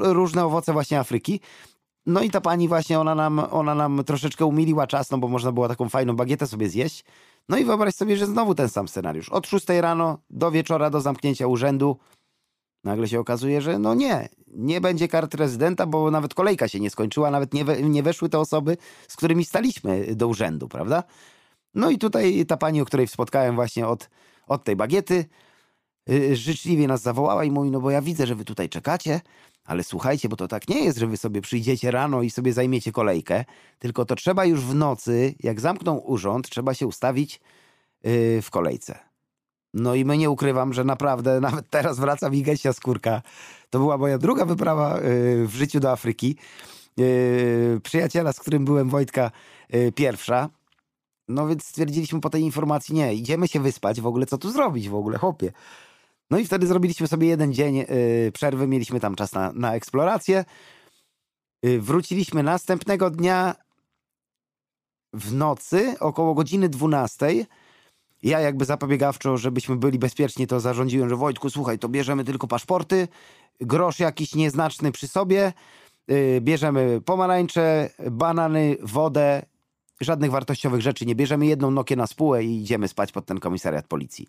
różne 0.01 0.45
owoce 0.45 0.73
właśnie 0.73 0.99
Afryki. 0.99 1.39
No 2.05 2.21
i 2.21 2.29
ta 2.29 2.41
pani 2.41 2.67
właśnie, 2.67 2.99
ona 2.99 3.15
nam, 3.15 3.39
ona 3.51 3.75
nam 3.75 4.03
troszeczkę 4.03 4.45
umiliła 4.45 4.87
czas, 4.87 5.11
no 5.11 5.17
bo 5.17 5.27
można 5.27 5.51
było 5.51 5.67
taką 5.67 5.89
fajną 5.89 6.15
bagietę 6.15 6.47
sobie 6.47 6.69
zjeść. 6.69 7.05
No 7.49 7.57
i 7.57 7.65
wyobraź 7.65 7.95
sobie, 7.95 8.17
że 8.17 8.25
znowu 8.25 8.55
ten 8.55 8.69
sam 8.69 8.87
scenariusz. 8.87 9.29
Od 9.29 9.47
6 9.47 9.65
rano 9.69 10.17
do 10.29 10.51
wieczora, 10.51 10.89
do 10.89 11.01
zamknięcia 11.01 11.47
urzędu. 11.47 11.97
Nagle 12.83 13.07
się 13.07 13.19
okazuje, 13.19 13.61
że 13.61 13.79
no 13.79 13.93
nie, 13.93 14.29
nie 14.47 14.81
będzie 14.81 15.07
kart 15.07 15.33
rezydenta, 15.33 15.85
bo 15.85 16.11
nawet 16.11 16.33
kolejka 16.33 16.67
się 16.67 16.79
nie 16.79 16.89
skończyła, 16.89 17.31
nawet 17.31 17.53
nie, 17.53 17.65
we, 17.65 17.81
nie 17.81 18.03
weszły 18.03 18.29
te 18.29 18.39
osoby, 18.39 18.77
z 19.07 19.15
którymi 19.15 19.45
staliśmy 19.45 20.15
do 20.15 20.27
urzędu, 20.27 20.67
prawda? 20.67 21.03
No 21.73 21.89
i 21.89 21.97
tutaj 21.97 22.45
ta 22.45 22.57
pani, 22.57 22.81
o 22.81 22.85
której 22.85 23.07
spotkałem 23.07 23.55
właśnie 23.55 23.87
od, 23.87 24.09
od 24.47 24.63
tej 24.63 24.75
bagiety, 24.75 25.25
yy, 26.07 26.35
życzliwie 26.35 26.87
nas 26.87 27.01
zawołała 27.01 27.43
i 27.43 27.51
mówi, 27.51 27.71
no 27.71 27.81
bo 27.81 27.91
ja 27.91 28.01
widzę, 28.01 28.27
że 28.27 28.35
wy 28.35 28.45
tutaj 28.45 28.69
czekacie, 28.69 29.21
ale 29.65 29.83
słuchajcie, 29.83 30.29
bo 30.29 30.35
to 30.35 30.47
tak 30.47 30.67
nie 30.67 30.83
jest, 30.83 30.97
że 30.97 31.07
wy 31.07 31.17
sobie 31.17 31.41
przyjdziecie 31.41 31.91
rano 31.91 32.21
i 32.21 32.29
sobie 32.29 32.53
zajmiecie 32.53 32.91
kolejkę, 32.91 33.45
tylko 33.79 34.05
to 34.05 34.15
trzeba 34.15 34.45
już 34.45 34.61
w 34.61 34.75
nocy, 34.75 35.35
jak 35.39 35.59
zamkną 35.59 35.97
urząd, 35.97 36.49
trzeba 36.49 36.73
się 36.73 36.87
ustawić 36.87 37.39
yy, 38.03 38.41
w 38.41 38.49
kolejce. 38.49 38.99
No 39.73 39.95
i 39.95 40.05
my 40.05 40.17
nie 40.17 40.29
ukrywam, 40.29 40.73
że 40.73 40.83
naprawdę 40.83 41.39
nawet 41.49 41.69
teraz 41.69 41.99
wraca 41.99 42.29
mi 42.29 42.41
gęsia 42.41 42.73
skórka. 42.73 43.21
To 43.69 43.79
była 43.79 43.97
moja 43.97 44.17
druga 44.17 44.45
wyprawa 44.45 44.99
yy, 44.99 45.47
w 45.47 45.55
życiu 45.55 45.79
do 45.79 45.91
Afryki. 45.91 46.37
Yy, 46.97 47.79
przyjaciela, 47.83 48.33
z 48.33 48.39
którym 48.39 48.65
byłem 48.65 48.89
Wojtka, 48.89 49.31
yy, 49.69 49.91
pierwsza. 49.91 50.49
No 51.27 51.47
więc 51.47 51.63
stwierdziliśmy 51.63 52.21
po 52.21 52.29
tej 52.29 52.41
informacji, 52.41 52.95
nie, 52.95 53.13
idziemy 53.13 53.47
się 53.47 53.59
wyspać, 53.59 54.01
w 54.01 54.07
ogóle 54.07 54.25
co 54.25 54.37
tu 54.37 54.51
zrobić 54.51 54.89
w 54.89 54.95
ogóle, 54.95 55.17
chłopie. 55.17 55.51
No 56.29 56.39
i 56.39 56.45
wtedy 56.45 56.67
zrobiliśmy 56.67 57.07
sobie 57.07 57.27
jeden 57.27 57.53
dzień 57.53 57.75
yy, 57.75 58.31
przerwy, 58.33 58.67
mieliśmy 58.67 58.99
tam 58.99 59.15
czas 59.15 59.33
na, 59.33 59.51
na 59.53 59.75
eksplorację. 59.75 60.45
Yy, 61.63 61.81
wróciliśmy 61.81 62.43
następnego 62.43 63.09
dnia 63.09 63.55
w 65.13 65.33
nocy, 65.33 65.95
około 65.99 66.33
godziny 66.33 66.69
12. 66.69 67.45
Ja 68.23 68.39
jakby 68.39 68.65
zapobiegawczo, 68.65 69.37
żebyśmy 69.37 69.75
byli 69.75 69.99
bezpieczni, 69.99 70.47
to 70.47 70.59
zarządziłem, 70.59 71.09
że 71.09 71.15
Wojtku, 71.15 71.49
słuchaj, 71.49 71.79
to 71.79 71.89
bierzemy 71.89 72.23
tylko 72.23 72.47
paszporty, 72.47 73.07
grosz 73.61 73.99
jakiś 73.99 74.35
nieznaczny 74.35 74.91
przy 74.91 75.07
sobie, 75.07 75.53
yy, 76.07 76.41
bierzemy 76.41 77.01
pomarańcze, 77.05 77.89
banany, 78.11 78.77
wodę, 78.81 79.45
żadnych 80.01 80.31
wartościowych 80.31 80.81
rzeczy 80.81 81.05
nie 81.05 81.15
bierzemy, 81.15 81.45
jedną 81.45 81.71
nokię 81.71 81.95
na 81.95 82.07
spółę 82.07 82.43
i 82.43 82.61
idziemy 82.61 82.87
spać 82.87 83.11
pod 83.11 83.25
ten 83.25 83.39
komisariat 83.39 83.87
policji. 83.87 84.27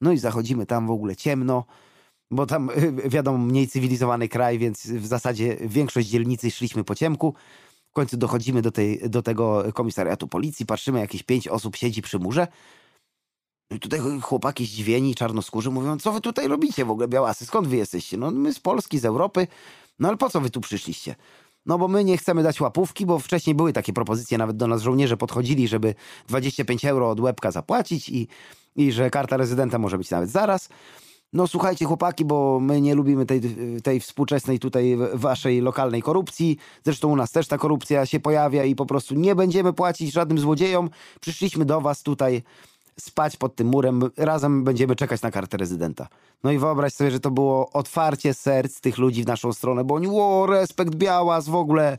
No 0.00 0.12
i 0.12 0.18
zachodzimy 0.18 0.66
tam 0.66 0.86
w 0.86 0.90
ogóle 0.90 1.16
ciemno, 1.16 1.64
bo 2.30 2.46
tam 2.46 2.70
wiadomo, 3.04 3.38
mniej 3.38 3.68
cywilizowany 3.68 4.28
kraj, 4.28 4.58
więc 4.58 4.86
w 4.86 5.06
zasadzie 5.06 5.56
większość 5.60 6.08
dzielnicy 6.08 6.50
szliśmy 6.50 6.84
po 6.84 6.94
ciemku. 6.94 7.34
W 7.90 7.94
końcu 7.94 8.16
dochodzimy 8.16 8.62
do, 8.62 8.70
tej, 8.70 9.10
do 9.10 9.22
tego 9.22 9.64
komisariatu 9.74 10.28
policji, 10.28 10.66
patrzymy, 10.66 11.00
jakieś 11.00 11.22
pięć 11.22 11.48
osób 11.48 11.76
siedzi 11.76 12.02
przy 12.02 12.18
murze. 12.18 12.46
No 13.70 13.76
I 13.76 13.80
tutaj 13.80 14.00
chłopaki 14.22 14.66
zdziwieni, 14.66 15.14
czarnoskórzy 15.14 15.70
mówią, 15.70 15.98
co 15.98 16.12
wy 16.12 16.20
tutaj 16.20 16.48
robicie 16.48 16.84
w 16.84 16.90
ogóle, 16.90 17.08
białasy, 17.08 17.46
skąd 17.46 17.68
wy 17.68 17.76
jesteście? 17.76 18.16
No 18.16 18.30
my 18.30 18.54
z 18.54 18.60
Polski, 18.60 18.98
z 18.98 19.04
Europy, 19.04 19.46
no 19.98 20.08
ale 20.08 20.16
po 20.16 20.30
co 20.30 20.40
wy 20.40 20.50
tu 20.50 20.60
przyszliście? 20.60 21.14
No 21.66 21.78
bo 21.78 21.88
my 21.88 22.04
nie 22.04 22.16
chcemy 22.16 22.42
dać 22.42 22.60
łapówki, 22.60 23.06
bo 23.06 23.18
wcześniej 23.18 23.54
były 23.54 23.72
takie 23.72 23.92
propozycje, 23.92 24.38
nawet 24.38 24.56
do 24.56 24.66
nas 24.66 24.82
żołnierze 24.82 25.16
podchodzili, 25.16 25.68
żeby 25.68 25.94
25 26.28 26.84
euro 26.84 27.10
od 27.10 27.20
łebka 27.20 27.50
zapłacić 27.50 28.08
i 28.08 28.28
i 28.76 28.92
że 28.92 29.10
karta 29.10 29.36
rezydenta 29.36 29.78
może 29.78 29.98
być 29.98 30.10
nawet 30.10 30.30
zaraz. 30.30 30.68
No 31.32 31.46
słuchajcie 31.46 31.84
chłopaki, 31.84 32.24
bo 32.24 32.60
my 32.60 32.80
nie 32.80 32.94
lubimy 32.94 33.26
tej, 33.26 33.40
tej 33.82 34.00
współczesnej 34.00 34.58
tutaj 34.58 34.96
waszej 35.14 35.60
lokalnej 35.60 36.02
korupcji. 36.02 36.58
Zresztą 36.84 37.08
u 37.08 37.16
nas 37.16 37.30
też 37.30 37.48
ta 37.48 37.58
korupcja 37.58 38.06
się 38.06 38.20
pojawia 38.20 38.64
i 38.64 38.74
po 38.74 38.86
prostu 38.86 39.14
nie 39.14 39.34
będziemy 39.34 39.72
płacić 39.72 40.12
żadnym 40.12 40.38
złodziejom. 40.38 40.90
Przyszliśmy 41.20 41.64
do 41.64 41.80
was 41.80 42.02
tutaj 42.02 42.42
spać 43.00 43.36
pod 43.36 43.56
tym 43.56 43.66
murem, 43.66 44.10
razem 44.16 44.64
będziemy 44.64 44.96
czekać 44.96 45.22
na 45.22 45.30
kartę 45.30 45.56
rezydenta. 45.56 46.08
No 46.44 46.52
i 46.52 46.58
wyobraź 46.58 46.92
sobie, 46.92 47.10
że 47.10 47.20
to 47.20 47.30
było 47.30 47.70
otwarcie 47.72 48.34
serc 48.34 48.80
tych 48.80 48.98
ludzi 48.98 49.24
w 49.24 49.26
naszą 49.26 49.52
stronę, 49.52 49.84
bo 49.84 49.94
oni, 49.94 50.06
o, 50.10 50.46
respekt 50.46 50.94
Białas 50.94 51.48
w 51.48 51.54
ogóle, 51.54 51.98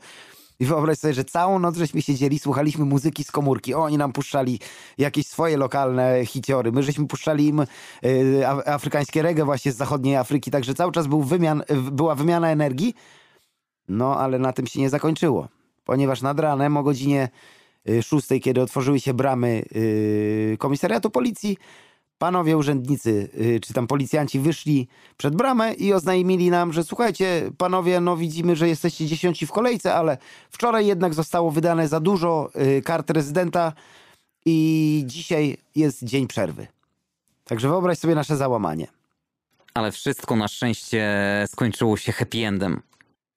i 0.59 0.65
wyobraź 0.65 0.97
sobie, 0.97 1.13
że 1.13 1.23
całą 1.23 1.59
noc 1.59 1.77
żeśmy 1.77 2.01
siedzieli, 2.01 2.39
słuchaliśmy 2.39 2.85
muzyki 2.85 3.23
z 3.23 3.31
komórki. 3.31 3.73
Oni 3.73 3.97
nam 3.97 4.13
puszczali 4.13 4.59
jakieś 4.97 5.27
swoje 5.27 5.57
lokalne 5.57 6.25
hiciory. 6.25 6.71
My 6.71 6.83
żeśmy 6.83 7.07
puszczali 7.07 7.47
im 7.47 7.59
y, 8.05 8.47
afrykańskie 8.47 9.21
reggae 9.21 9.45
właśnie 9.45 9.71
z 9.71 9.75
zachodniej 9.75 10.15
Afryki, 10.15 10.51
także 10.51 10.73
cały 10.73 10.91
czas 10.91 11.07
był 11.07 11.23
wymian, 11.23 11.63
była 11.91 12.15
wymiana 12.15 12.49
energii. 12.49 12.93
No, 13.87 14.19
ale 14.19 14.39
na 14.39 14.53
tym 14.53 14.67
się 14.67 14.79
nie 14.79 14.89
zakończyło. 14.89 15.47
Ponieważ 15.85 16.21
nad 16.21 16.39
ranem 16.39 16.77
o 16.77 16.83
godzinie 16.83 17.29
6, 18.01 18.31
y, 18.31 18.39
kiedy 18.39 18.61
otworzyły 18.61 18.99
się 18.99 19.13
bramy 19.13 19.63
y, 19.75 20.55
komisariatu 20.59 21.09
policji, 21.09 21.57
panowie 22.17 22.57
urzędnicy, 22.57 23.29
y, 23.39 23.59
czy 23.59 23.73
tam 23.73 23.87
policjanci 23.87 24.39
wyszli 24.39 24.87
przed 25.17 25.35
bramę 25.35 25.73
i 25.73 25.93
oznajmili 25.93 26.49
nam, 26.49 26.73
że 26.73 26.83
słuchajcie, 26.83 27.51
panowie, 27.57 27.99
no 27.99 28.17
widzimy, 28.17 28.55
że 28.55 28.67
jesteście 28.67 29.05
dziesiąci 29.05 29.47
w 29.47 29.51
kolejce, 29.51 29.93
ale 29.93 30.17
wczoraj 30.49 30.85
jednak 30.85 31.13
zostało 31.13 31.51
wydane 31.51 31.87
za 31.87 31.99
dużo 31.99 32.49
y, 32.77 32.81
kart 32.81 33.09
rezydenta 33.09 33.73
i 34.45 35.03
dzisiaj 35.05 35.57
jest 35.75 36.03
dzień 36.03 36.27
przerwy. 36.27 36.67
Także 37.43 37.69
wyobraź 37.69 37.97
sobie 37.97 38.15
nasze 38.15 38.37
załamanie. 38.37 38.87
Ale 39.73 39.91
wszystko 39.91 40.35
na 40.35 40.47
szczęście 40.47 41.13
skończyło 41.47 41.97
się 41.97 42.11
happy 42.11 42.37
endem. 42.37 42.81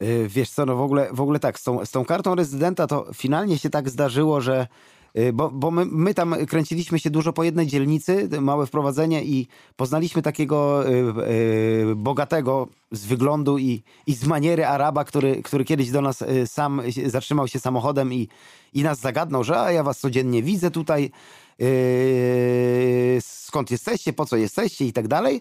Y, 0.03 0.29
wiesz 0.29 0.51
co, 0.51 0.67
no 0.67 0.77
w 0.77 0.81
ogóle, 0.81 1.09
w 1.13 1.21
ogóle 1.21 1.39
tak, 1.39 1.59
z 1.59 1.63
tą, 1.63 1.87
z 1.87 1.91
tą 1.91 2.05
kartą 2.05 2.35
rezydenta 2.35 2.87
to 2.87 3.07
finalnie 3.15 3.59
się 3.59 3.71
tak 3.71 3.89
zdarzyło, 3.89 4.41
że 4.41 4.67
bo, 5.33 5.51
bo 5.51 5.71
my, 5.71 5.87
my 5.87 6.15
tam 6.15 6.35
kręciliśmy 6.47 6.99
się 6.99 7.11
dużo 7.11 7.33
po 7.33 7.45
jednej 7.45 7.67
dzielnicy, 7.67 8.29
małe 8.41 8.67
wprowadzenie 8.67 9.25
i 9.25 9.47
poznaliśmy 9.77 10.23
takiego 10.23 10.89
y, 10.89 10.93
y, 11.91 11.97
bogatego 11.97 12.69
z 12.93 13.07
wyglądu 13.07 13.59
i, 13.59 13.83
i 14.07 14.15
z 14.15 14.25
maniery 14.25 14.67
Araba, 14.67 15.05
który, 15.05 15.43
który 15.43 15.65
kiedyś 15.65 15.91
do 15.91 16.01
nas 16.01 16.23
y, 16.23 16.47
sam 16.47 16.83
zatrzymał 17.07 17.49
się 17.49 17.61
samochodem 17.61 18.13
i, 18.13 18.29
i 18.75 18.83
nas 18.83 19.01
zagadnął, 19.01 19.45
że 19.45 19.61
a 19.61 19.73
ja 19.73 19.83
was 19.83 19.99
codziennie 19.99 20.43
widzę 20.43 20.71
tutaj, 20.71 21.11
y, 21.61 23.19
skąd 23.21 23.71
jesteście, 23.71 24.13
po 24.13 24.27
co 24.27 24.37
jesteście 24.37 24.85
i 24.85 24.93
tak 24.93 25.09
dalej 25.09 25.41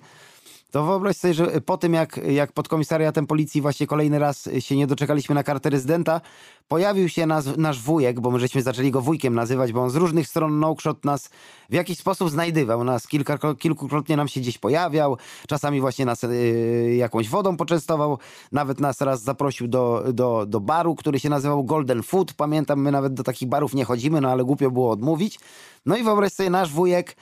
to 0.71 0.83
wyobraź 0.83 1.17
sobie, 1.17 1.33
że 1.33 1.61
po 1.61 1.77
tym 1.77 1.93
jak, 1.93 2.17
jak 2.17 2.51
pod 2.51 2.67
komisariatem 2.67 3.27
policji 3.27 3.61
właśnie 3.61 3.87
kolejny 3.87 4.19
raz 4.19 4.49
się 4.59 4.75
nie 4.75 4.87
doczekaliśmy 4.87 5.35
na 5.35 5.43
kartę 5.43 5.69
rezydenta, 5.69 6.21
pojawił 6.67 7.09
się 7.09 7.25
nas, 7.25 7.57
nasz 7.57 7.81
wujek, 7.81 8.19
bo 8.19 8.31
my 8.31 8.39
żeśmy 8.39 8.61
zaczęli 8.61 8.91
go 8.91 9.01
wujkiem 9.01 9.35
nazywać, 9.35 9.73
bo 9.73 9.83
on 9.83 9.89
z 9.89 9.95
różnych 9.95 10.27
stron 10.27 10.59
Nokshot 10.59 11.05
nas 11.05 11.29
w 11.69 11.73
jakiś 11.73 11.97
sposób 11.97 12.29
znajdywał. 12.29 12.83
Nas 12.83 13.07
kilka, 13.07 13.37
kilkukrotnie 13.59 14.17
nam 14.17 14.27
się 14.27 14.41
gdzieś 14.41 14.57
pojawiał, 14.57 15.17
czasami 15.47 15.81
właśnie 15.81 16.05
nas 16.05 16.23
yy, 16.23 16.95
jakąś 16.95 17.29
wodą 17.29 17.57
poczęstował, 17.57 18.17
nawet 18.51 18.79
nas 18.79 19.01
raz 19.01 19.21
zaprosił 19.21 19.67
do, 19.67 20.03
do, 20.13 20.45
do 20.45 20.59
baru, 20.59 20.95
który 20.95 21.19
się 21.19 21.29
nazywał 21.29 21.63
Golden 21.63 22.03
Food. 22.03 22.33
Pamiętam, 22.33 22.81
my 22.81 22.91
nawet 22.91 23.13
do 23.13 23.23
takich 23.23 23.49
barów 23.49 23.73
nie 23.73 23.85
chodzimy, 23.85 24.21
no 24.21 24.29
ale 24.29 24.43
głupio 24.43 24.71
było 24.71 24.91
odmówić. 24.91 25.39
No 25.85 25.97
i 25.97 26.03
wyobraź 26.03 26.33
sobie, 26.33 26.49
nasz 26.49 26.71
wujek 26.71 27.15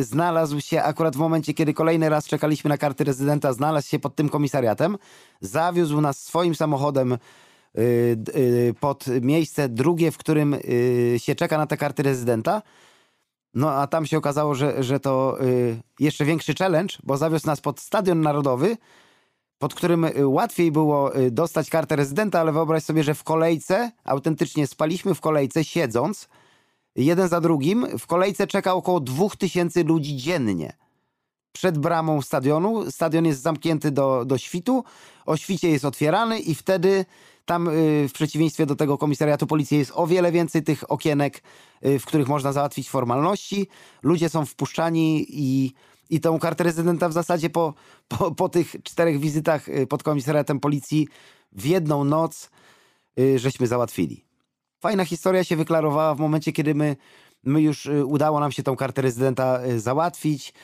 znalazł 0.00 0.60
się 0.60 0.82
akurat 0.82 1.16
w 1.16 1.18
momencie, 1.18 1.54
kiedy 1.54 1.74
kolejny 1.74 2.08
raz 2.08 2.26
czekaliśmy 2.26 2.68
na 2.68 2.78
karty 2.78 3.04
rezydenta, 3.04 3.52
znalazł 3.52 3.88
się 3.88 3.98
pod 3.98 4.16
tym 4.16 4.28
komisariatem, 4.28 4.98
zawiózł 5.40 6.00
nas 6.00 6.18
swoim 6.18 6.54
samochodem 6.54 7.18
pod 8.80 9.04
miejsce 9.22 9.68
drugie, 9.68 10.10
w 10.10 10.18
którym 10.18 10.56
się 11.16 11.34
czeka 11.34 11.58
na 11.58 11.66
te 11.66 11.76
karty 11.76 12.02
rezydenta. 12.02 12.62
No 13.54 13.72
a 13.72 13.86
tam 13.86 14.06
się 14.06 14.18
okazało, 14.18 14.54
że, 14.54 14.82
że 14.82 15.00
to 15.00 15.38
jeszcze 16.00 16.24
większy 16.24 16.54
challenge, 16.54 16.94
bo 17.02 17.16
zawiózł 17.16 17.46
nas 17.46 17.60
pod 17.60 17.80
Stadion 17.80 18.20
Narodowy, 18.20 18.76
pod 19.58 19.74
którym 19.74 20.06
łatwiej 20.24 20.72
było 20.72 21.12
dostać 21.30 21.70
kartę 21.70 21.96
rezydenta, 21.96 22.40
ale 22.40 22.52
wyobraź 22.52 22.82
sobie, 22.82 23.04
że 23.04 23.14
w 23.14 23.24
kolejce, 23.24 23.92
autentycznie 24.04 24.66
spaliśmy 24.66 25.14
w 25.14 25.20
kolejce 25.20 25.64
siedząc, 25.64 26.28
jeden 27.04 27.28
za 27.28 27.40
drugim. 27.40 27.98
W 27.98 28.06
kolejce 28.06 28.46
czeka 28.46 28.74
około 28.74 29.00
2000 29.00 29.82
ludzi 29.82 30.16
dziennie. 30.16 30.72
Przed 31.52 31.78
bramą 31.78 32.22
stadionu. 32.22 32.90
Stadion 32.90 33.26
jest 33.26 33.42
zamknięty 33.42 33.90
do, 33.90 34.24
do 34.24 34.38
świtu. 34.38 34.84
O 35.26 35.36
świcie 35.36 35.70
jest 35.70 35.84
otwierany 35.84 36.38
i 36.38 36.54
wtedy 36.54 37.04
tam 37.44 37.68
y, 37.68 38.08
w 38.08 38.12
przeciwieństwie 38.12 38.66
do 38.66 38.76
tego 38.76 38.98
komisariatu 38.98 39.46
policji 39.46 39.78
jest 39.78 39.92
o 39.94 40.06
wiele 40.06 40.32
więcej 40.32 40.62
tych 40.62 40.90
okienek, 40.90 41.42
y, 41.86 41.98
w 41.98 42.04
których 42.04 42.28
można 42.28 42.52
załatwić 42.52 42.90
formalności. 42.90 43.68
Ludzie 44.02 44.28
są 44.28 44.46
wpuszczani 44.46 45.26
i, 45.28 45.72
i 46.10 46.20
tą 46.20 46.38
kartę 46.38 46.64
rezydenta 46.64 47.08
w 47.08 47.12
zasadzie 47.12 47.50
po, 47.50 47.74
po, 48.08 48.34
po 48.34 48.48
tych 48.48 48.76
czterech 48.82 49.20
wizytach 49.20 49.68
y, 49.68 49.86
pod 49.86 50.02
komisariatem 50.02 50.60
policji 50.60 51.08
w 51.52 51.66
jedną 51.66 52.04
noc 52.04 52.50
żeśmy 53.36 53.66
załatwili. 53.66 54.29
Fajna 54.80 55.04
historia 55.04 55.44
się 55.44 55.56
wyklarowała 55.56 56.14
w 56.14 56.18
momencie, 56.18 56.52
kiedy 56.52 56.74
my, 56.74 56.96
my 57.44 57.62
już 57.62 57.86
y, 57.86 58.06
udało 58.06 58.40
nam 58.40 58.52
się 58.52 58.62
tą 58.62 58.76
kartę 58.76 59.02
rezydenta 59.02 59.64
y, 59.66 59.80
załatwić. 59.80 60.54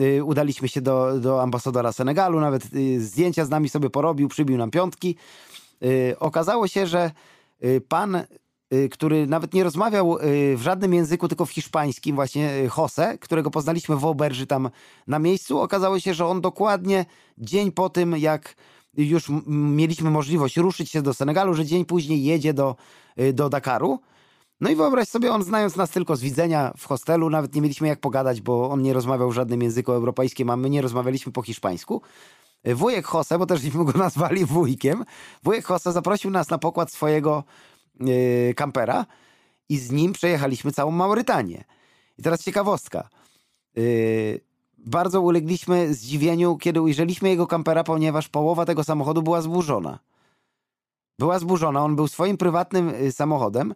Y, 0.00 0.24
udaliśmy 0.24 0.68
się 0.68 0.80
do, 0.80 1.20
do 1.20 1.42
ambasadora 1.42 1.92
Senegalu, 1.92 2.40
nawet 2.40 2.62
zdjęcia 2.98 3.44
z 3.44 3.50
nami 3.50 3.68
sobie 3.68 3.90
porobił, 3.90 4.28
przybił 4.28 4.56
nam 4.56 4.70
piątki. 4.70 5.16
Okazało 6.20 6.68
się, 6.68 6.86
że 6.86 7.10
pan, 7.88 8.22
który 8.90 9.26
nawet 9.26 9.54
nie 9.54 9.64
rozmawiał 9.64 10.18
w 10.56 10.60
żadnym 10.62 10.94
języku, 10.94 11.28
tylko 11.28 11.46
w 11.46 11.50
hiszpańskim, 11.50 12.16
właśnie 12.16 12.50
Jose, 12.76 13.18
którego 13.18 13.50
poznaliśmy 13.50 13.96
w 13.96 14.04
Oberży 14.04 14.46
tam 14.46 14.70
na 15.06 15.18
miejscu, 15.18 15.60
okazało 15.60 16.00
się, 16.00 16.14
że 16.14 16.26
on 16.26 16.40
dokładnie 16.40 17.04
dzień 17.38 17.72
po 17.72 17.90
tym, 17.90 18.16
jak 18.16 18.54
już 18.96 19.26
mieliśmy 19.46 20.10
możliwość 20.10 20.56
ruszyć 20.56 20.90
się 20.90 21.02
do 21.02 21.14
Senegalu, 21.14 21.54
że 21.54 21.64
dzień 21.64 21.84
później 21.84 22.24
jedzie 22.24 22.54
do, 22.54 22.76
y, 23.20 23.32
do 23.32 23.48
Dakaru. 23.48 24.00
No 24.60 24.70
i 24.70 24.76
wyobraź 24.76 25.08
sobie, 25.08 25.32
on 25.32 25.42
znając 25.42 25.76
nas 25.76 25.90
tylko 25.90 26.16
z 26.16 26.20
widzenia 26.20 26.72
w 26.76 26.86
hostelu, 26.86 27.30
nawet 27.30 27.54
nie 27.54 27.62
mieliśmy 27.62 27.88
jak 27.88 28.00
pogadać, 28.00 28.40
bo 28.40 28.70
on 28.70 28.82
nie 28.82 28.92
rozmawiał 28.92 29.30
w 29.30 29.34
żadnym 29.34 29.62
języku 29.62 29.92
europejskim, 29.92 30.50
a 30.50 30.56
my 30.56 30.70
nie 30.70 30.82
rozmawialiśmy 30.82 31.32
po 31.32 31.42
hiszpańsku. 31.42 32.02
Wujek 32.64 33.06
Jose, 33.14 33.38
bo 33.38 33.46
też 33.46 33.70
go 33.92 33.98
nazwali 33.98 34.44
wujkiem, 34.44 35.04
wujek 35.42 35.70
Jose 35.70 35.92
zaprosił 35.92 36.30
nas 36.30 36.50
na 36.50 36.58
pokład 36.58 36.92
swojego 36.92 37.44
yy, 38.00 38.54
kampera 38.56 39.06
i 39.68 39.78
z 39.78 39.90
nim 39.90 40.12
przejechaliśmy 40.12 40.72
całą 40.72 40.90
Maurytanię. 40.90 41.64
I 42.18 42.22
teraz 42.22 42.42
ciekawostka. 42.42 43.08
Yy, 43.76 44.40
bardzo 44.84 45.20
ulegliśmy 45.20 45.94
zdziwieniu, 45.94 46.56
kiedy 46.56 46.82
ujrzeliśmy 46.82 47.28
jego 47.28 47.46
kampera, 47.46 47.84
ponieważ 47.84 48.28
połowa 48.28 48.64
tego 48.66 48.84
samochodu 48.84 49.22
była 49.22 49.42
zburzona. 49.42 49.98
Była 51.18 51.38
zburzona, 51.38 51.84
on 51.84 51.96
był 51.96 52.08
swoim 52.08 52.36
prywatnym 52.36 52.88
y, 52.88 53.12
samochodem 53.12 53.74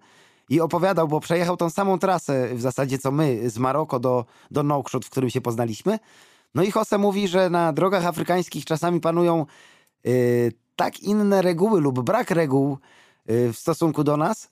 i 0.49 0.61
opowiadał, 0.61 1.09
bo 1.09 1.21
przejechał 1.21 1.57
tą 1.57 1.71
samą 1.71 1.99
trasę 1.99 2.55
w 2.55 2.61
zasadzie 2.61 2.99
co 2.99 3.11
my 3.11 3.51
z 3.51 3.59
Maroko 3.59 4.01
do, 4.01 4.25
do 4.51 4.63
Nouakchott, 4.63 5.05
w 5.05 5.11
którym 5.11 5.31
się 5.31 5.41
poznaliśmy. 5.41 5.99
No 6.55 6.63
i 6.63 6.73
Jose 6.75 6.99
mówi, 6.99 7.29
że 7.29 7.51
na 7.51 7.73
drogach 7.73 8.07
afrykańskich 8.07 8.65
czasami 8.65 9.01
panują 9.01 9.47
yy, 10.05 10.53
tak 10.77 11.01
inne 11.01 11.43
reguły 11.43 11.81
lub 11.81 12.01
brak 12.01 12.31
reguł 12.31 12.79
yy, 13.27 13.53
w 13.53 13.59
stosunku 13.59 14.05
do 14.05 14.17
nas, 14.17 14.51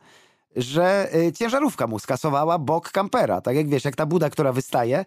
że 0.57 1.11
yy, 1.15 1.33
ciężarówka 1.33 1.87
mu 1.87 1.99
skasowała 1.99 2.59
bok 2.59 2.91
kampera. 2.91 3.41
Tak 3.41 3.57
jak 3.57 3.69
wiesz, 3.69 3.85
jak 3.85 3.97
ta 3.97 4.07
buda, 4.07 4.31
która 4.31 4.53
wystaje, 4.53 5.05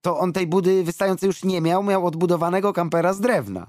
to 0.00 0.18
on 0.18 0.32
tej 0.32 0.46
budy 0.46 0.84
wystającej 0.84 1.26
już 1.26 1.44
nie 1.44 1.60
miał, 1.60 1.82
miał 1.82 2.06
odbudowanego 2.06 2.72
kampera 2.72 3.12
z 3.12 3.20
drewna. 3.20 3.66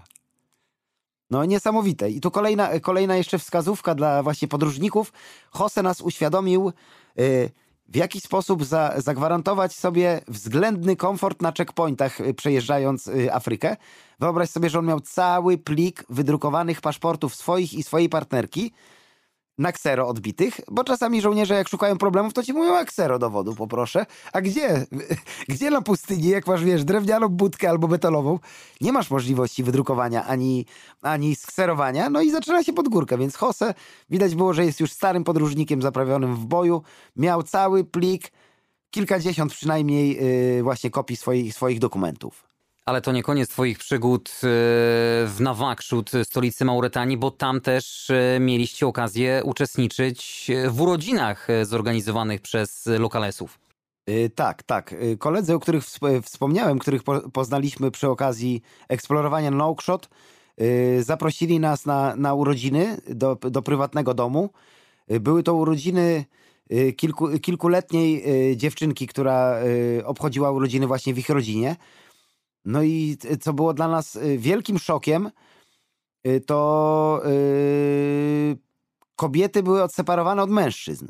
No 1.30 1.46
niesamowite. 1.46 2.10
I 2.10 2.22
tu 2.22 2.32
kolejna, 2.32 2.80
kolejna 2.80 3.16
jeszcze 3.16 3.40
wskazówka 3.40 3.96
dla 3.96 4.24
właśnie 4.24 4.48
podróżników. 4.48 5.14
Jose 5.60 5.84
nas 5.84 6.02
uświadomił, 6.02 6.72
yy, 7.16 7.52
w 7.88 7.96
jaki 7.96 8.22
sposób 8.22 8.66
za, 8.66 8.94
zagwarantować 8.98 9.76
sobie 9.76 10.22
względny 10.28 10.96
komfort 10.96 11.42
na 11.42 11.52
checkpointach 11.58 12.20
yy, 12.20 12.34
przejeżdżając 12.34 13.06
yy, 13.06 13.34
Afrykę. 13.34 13.78
Wyobraź 14.20 14.50
sobie, 14.50 14.70
że 14.70 14.80
on 14.80 14.86
miał 14.86 15.00
cały 15.00 15.58
plik 15.58 16.06
wydrukowanych 16.10 16.82
paszportów 16.82 17.36
swoich 17.36 17.74
i 17.74 17.84
swojej 17.84 18.10
partnerki, 18.10 18.74
na 19.58 19.72
ksero 19.72 20.08
odbitych, 20.08 20.60
bo 20.72 20.84
czasami 20.84 21.22
żołnierze 21.22 21.54
jak 21.54 21.70
szukają 21.70 21.98
problemów, 21.98 22.34
to 22.34 22.44
ci 22.44 22.54
mówią, 22.54 22.76
a 22.76 22.86
ksero 22.86 23.20
dowodu 23.20 23.56
poproszę. 23.56 24.06
A 24.34 24.42
gdzie? 24.42 24.86
Gdzie 25.50 25.72
na 25.72 25.82
pustyni, 25.82 26.28
jak 26.28 26.48
masz, 26.48 26.64
wiesz, 26.64 26.84
drewnianą 26.84 27.28
budkę 27.28 27.70
albo 27.70 27.88
betonową, 27.88 28.40
nie 28.82 28.92
masz 28.92 29.12
możliwości 29.12 29.64
wydrukowania 29.64 30.26
ani, 30.26 30.66
ani 31.02 31.36
skserowania, 31.36 32.10
no 32.10 32.22
i 32.22 32.32
zaczyna 32.32 32.64
się 32.64 32.74
pod 32.74 32.90
górkę, 32.90 33.18
więc 33.18 33.42
Jose 33.42 33.74
widać 34.10 34.36
było, 34.36 34.54
że 34.54 34.66
jest 34.66 34.80
już 34.80 34.92
starym 34.92 35.24
podróżnikiem 35.24 35.82
zaprawionym 35.82 36.36
w 36.36 36.46
boju, 36.46 36.82
miał 37.16 37.44
cały 37.44 37.84
plik, 37.84 38.32
kilkadziesiąt 38.92 39.54
przynajmniej 39.54 40.16
yy, 40.56 40.64
właśnie 40.64 40.90
kopii 40.90 41.16
swoich, 41.16 41.54
swoich 41.54 41.80
dokumentów. 41.80 42.51
Ale 42.86 43.02
to 43.02 43.12
nie 43.12 43.24
koniec 43.24 43.50
twoich 43.50 43.78
przygód 43.78 44.30
e, 44.30 44.38
w 45.28 45.36
Nawakrzut, 45.40 46.12
stolicy 46.24 46.66
Mauretanii, 46.66 47.18
bo 47.18 47.32
tam 47.32 47.62
też 47.62 48.10
e, 48.10 48.40
mieliście 48.40 48.88
okazję 48.88 49.42
uczestniczyć 49.46 50.52
w 50.70 50.82
urodzinach 50.82 51.50
e, 51.50 51.66
zorganizowanych 51.66 52.42
przez 52.42 52.86
lokalesów. 52.86 53.60
Tak, 54.36 54.64
tak. 54.64 54.96
Koledzy, 55.20 55.54
o 55.54 55.60
których 55.60 55.84
wspomniałem, 56.24 56.80
których 56.80 57.02
poznaliśmy 57.34 57.92
przy 57.92 58.10
okazji 58.10 58.62
eksplorowania 58.90 59.52
Nouakchott, 59.52 60.10
zaprosili 61.00 61.60
nas 61.60 61.86
na, 61.86 62.16
na 62.16 62.34
urodziny 62.34 62.98
do, 63.10 63.36
do 63.36 63.62
prywatnego 63.62 64.14
domu. 64.14 64.50
Były 65.08 65.44
to 65.44 65.54
urodziny 65.54 66.26
kilku, 66.98 67.40
kilkuletniej 67.40 68.24
dziewczynki, 68.58 69.08
która 69.08 69.56
obchodziła 70.04 70.52
urodziny 70.52 70.88
właśnie 70.88 71.14
w 71.14 71.20
ich 71.20 71.30
rodzinie. 71.30 71.76
No 72.66 72.84
i 72.84 73.18
co 73.42 73.54
było 73.54 73.74
dla 73.74 73.88
nas 73.88 74.16
y, 74.16 74.38
wielkim 74.38 74.80
szokiem, 74.80 75.32
y, 76.28 76.42
to 76.42 77.22
kobiety 79.16 79.64
były 79.64 79.84
odseparowane 79.84 80.44
od 80.44 80.50
mężczyzn. 80.50 81.08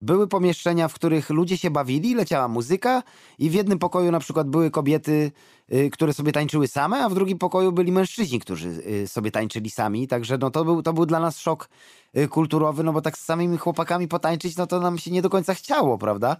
Były 0.00 0.28
pomieszczenia, 0.28 0.88
w 0.88 0.94
których 0.94 1.30
ludzie 1.30 1.58
się 1.58 1.70
bawili, 1.70 2.14
leciała 2.14 2.48
muzyka 2.48 3.02
i 3.38 3.50
w 3.50 3.54
jednym 3.54 3.78
pokoju 3.78 4.10
na 4.10 4.20
przykład 4.20 4.48
były 4.48 4.70
kobiety, 4.70 5.32
które 5.92 6.12
sobie 6.12 6.32
tańczyły 6.32 6.68
same, 6.68 7.04
a 7.04 7.08
w 7.08 7.14
drugim 7.14 7.38
pokoju 7.38 7.72
byli 7.72 7.92
mężczyźni, 7.92 8.40
którzy 8.40 8.82
sobie 9.06 9.30
tańczyli 9.30 9.70
sami. 9.70 10.08
Także 10.08 10.38
no, 10.38 10.50
to, 10.50 10.64
był, 10.64 10.82
to 10.82 10.92
był 10.92 11.06
dla 11.06 11.20
nas 11.20 11.38
szok 11.38 11.68
kulturowy, 12.30 12.84
no 12.84 12.92
bo 12.92 13.00
tak 13.00 13.18
z 13.18 13.24
samymi 13.24 13.58
chłopakami 13.58 14.08
potańczyć, 14.08 14.56
no 14.56 14.66
to 14.66 14.80
nam 14.80 14.98
się 14.98 15.10
nie 15.10 15.22
do 15.22 15.30
końca 15.30 15.54
chciało, 15.54 15.98
prawda? 15.98 16.36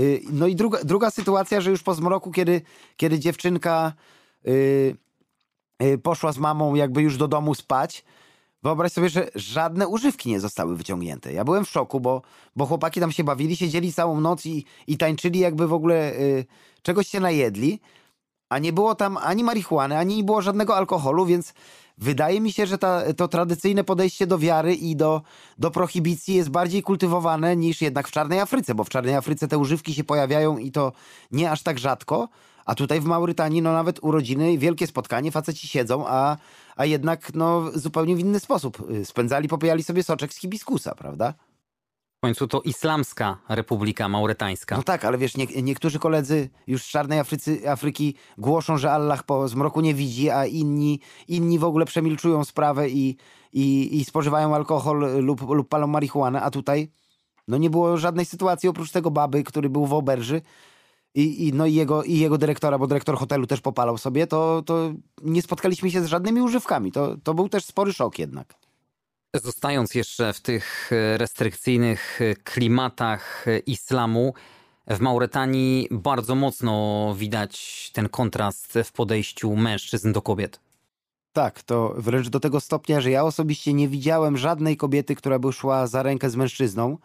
Y, 0.00 0.22
no 0.32 0.46
i 0.46 0.56
druga, 0.56 0.84
druga 0.84 1.10
sytuacja, 1.10 1.60
że 1.60 1.70
już 1.70 1.82
po 1.82 1.94
zmroku, 1.94 2.30
kiedy, 2.30 2.62
kiedy 2.96 3.18
dziewczynka 3.18 3.92
yy, 4.44 4.96
yy, 5.80 5.98
poszła 5.98 6.32
z 6.32 6.38
mamą 6.38 6.74
jakby 6.74 7.02
już 7.02 7.16
do 7.16 7.28
domu 7.28 7.54
spać, 7.54 8.04
wyobraź 8.62 8.92
sobie, 8.92 9.08
że 9.08 9.28
żadne 9.34 9.88
używki 9.88 10.30
nie 10.30 10.40
zostały 10.40 10.76
wyciągnięte. 10.76 11.32
Ja 11.32 11.44
byłem 11.44 11.64
w 11.64 11.70
szoku, 11.70 12.00
bo, 12.00 12.22
bo 12.56 12.66
chłopaki 12.66 13.00
tam 13.00 13.12
się 13.12 13.24
bawili, 13.24 13.56
siedzieli 13.56 13.92
całą 13.92 14.20
noc 14.20 14.46
i, 14.46 14.64
i 14.86 14.96
tańczyli 14.96 15.40
jakby 15.40 15.68
w 15.68 15.72
ogóle 15.72 16.12
czegoś 16.82 17.08
się 17.08 17.20
najedli, 17.20 17.80
a 18.54 18.58
nie 18.58 18.72
było 18.72 18.94
tam 18.94 19.16
ani 19.16 19.44
marihuany, 19.44 19.98
ani 19.98 20.16
nie 20.16 20.24
było 20.24 20.42
żadnego 20.42 20.76
alkoholu, 20.76 21.26
więc 21.26 21.54
Wydaje 21.98 22.40
mi 22.40 22.52
się, 22.52 22.66
że 22.66 22.78
ta, 22.78 23.12
to 23.12 23.28
tradycyjne 23.28 23.84
podejście 23.84 24.26
do 24.26 24.38
wiary 24.38 24.74
i 24.74 24.96
do, 24.96 25.22
do 25.58 25.70
prohibicji 25.70 26.34
jest 26.34 26.50
bardziej 26.50 26.82
kultywowane 26.82 27.56
niż 27.56 27.82
jednak 27.82 28.08
w 28.08 28.10
Czarnej 28.10 28.40
Afryce, 28.40 28.74
bo 28.74 28.84
w 28.84 28.88
Czarnej 28.88 29.14
Afryce 29.14 29.48
te 29.48 29.58
używki 29.58 29.94
się 29.94 30.04
pojawiają 30.04 30.58
i 30.58 30.70
to 30.70 30.92
nie 31.32 31.50
aż 31.50 31.62
tak 31.62 31.78
rzadko, 31.78 32.28
a 32.64 32.74
tutaj 32.74 33.00
w 33.00 33.04
Maurytanii 33.04 33.62
no 33.62 33.72
nawet 33.72 33.98
urodziny, 34.02 34.58
wielkie 34.58 34.86
spotkanie, 34.86 35.30
faceci 35.30 35.68
siedzą, 35.68 36.04
a, 36.06 36.36
a 36.76 36.84
jednak 36.84 37.34
no 37.34 37.70
zupełnie 37.74 38.16
w 38.16 38.20
inny 38.20 38.40
sposób 38.40 38.90
y, 38.90 39.04
spędzali, 39.04 39.48
popijali 39.48 39.82
sobie 39.82 40.02
soczek 40.02 40.32
z 40.32 40.38
hibiskusa, 40.38 40.94
prawda? 40.94 41.34
Końcu 42.24 42.48
to 42.48 42.60
Islamska 42.60 43.38
Republika 43.48 44.08
Mauretańska. 44.08 44.76
No 44.76 44.82
tak, 44.82 45.04
ale 45.04 45.18
wiesz, 45.18 45.36
nie, 45.36 45.46
niektórzy 45.46 45.98
koledzy 45.98 46.50
już 46.66 46.82
z 46.82 46.86
czarnej 46.86 47.18
Afrycy, 47.18 47.70
Afryki 47.70 48.14
głoszą, 48.38 48.78
że 48.78 48.92
Allah 48.92 49.22
po 49.22 49.48
zmroku 49.48 49.80
nie 49.80 49.94
widzi, 49.94 50.30
a 50.30 50.46
inni, 50.46 51.00
inni 51.28 51.58
w 51.58 51.64
ogóle 51.64 51.84
przemilczują 51.84 52.44
sprawę 52.44 52.88
i, 52.88 53.16
i, 53.52 53.96
i 54.00 54.04
spożywają 54.04 54.54
alkohol 54.54 55.24
lub, 55.24 55.50
lub 55.50 55.68
palą 55.68 55.86
marihuanę, 55.86 56.42
a 56.42 56.50
tutaj 56.50 56.90
no 57.48 57.56
nie 57.56 57.70
było 57.70 57.96
żadnej 57.96 58.26
sytuacji 58.26 58.68
oprócz 58.68 58.90
tego 58.90 59.10
baby, 59.10 59.44
który 59.44 59.68
był 59.68 59.86
w 59.86 59.92
oberży 59.92 60.42
i, 61.14 61.48
i, 61.48 61.52
no 61.52 61.66
i, 61.66 61.74
jego, 61.74 62.02
i 62.02 62.18
jego 62.18 62.38
dyrektora, 62.38 62.78
bo 62.78 62.86
dyrektor 62.86 63.16
hotelu 63.16 63.46
też 63.46 63.60
popalał 63.60 63.98
sobie, 63.98 64.26
to, 64.26 64.62
to 64.66 64.92
nie 65.22 65.42
spotkaliśmy 65.42 65.90
się 65.90 66.02
z 66.02 66.06
żadnymi 66.06 66.40
używkami. 66.40 66.92
To, 66.92 67.16
to 67.24 67.34
był 67.34 67.48
też 67.48 67.64
spory 67.64 67.92
szok 67.92 68.18
jednak. 68.18 68.54
Zostając 69.34 69.94
jeszcze 69.94 70.32
w 70.32 70.40
tych 70.40 70.90
restrykcyjnych 71.16 72.20
klimatach 72.44 73.46
islamu, 73.66 74.34
w 74.86 75.00
Mauretanii 75.00 75.88
bardzo 75.90 76.34
mocno 76.34 77.14
widać 77.18 77.90
ten 77.94 78.08
kontrast 78.08 78.78
w 78.84 78.92
podejściu 78.92 79.56
mężczyzn 79.56 80.12
do 80.12 80.22
kobiet. 80.22 80.60
Tak, 81.32 81.62
to 81.62 81.94
wręcz 81.96 82.28
do 82.28 82.40
tego 82.40 82.60
stopnia, 82.60 83.00
że 83.00 83.10
ja 83.10 83.24
osobiście 83.24 83.72
nie 83.72 83.88
widziałem 83.88 84.36
żadnej 84.36 84.76
kobiety, 84.76 85.14
która 85.14 85.38
by 85.38 85.52
szła 85.52 85.86
za 85.86 86.02
rękę 86.02 86.30
z 86.30 86.36
mężczyzną. 86.36 86.98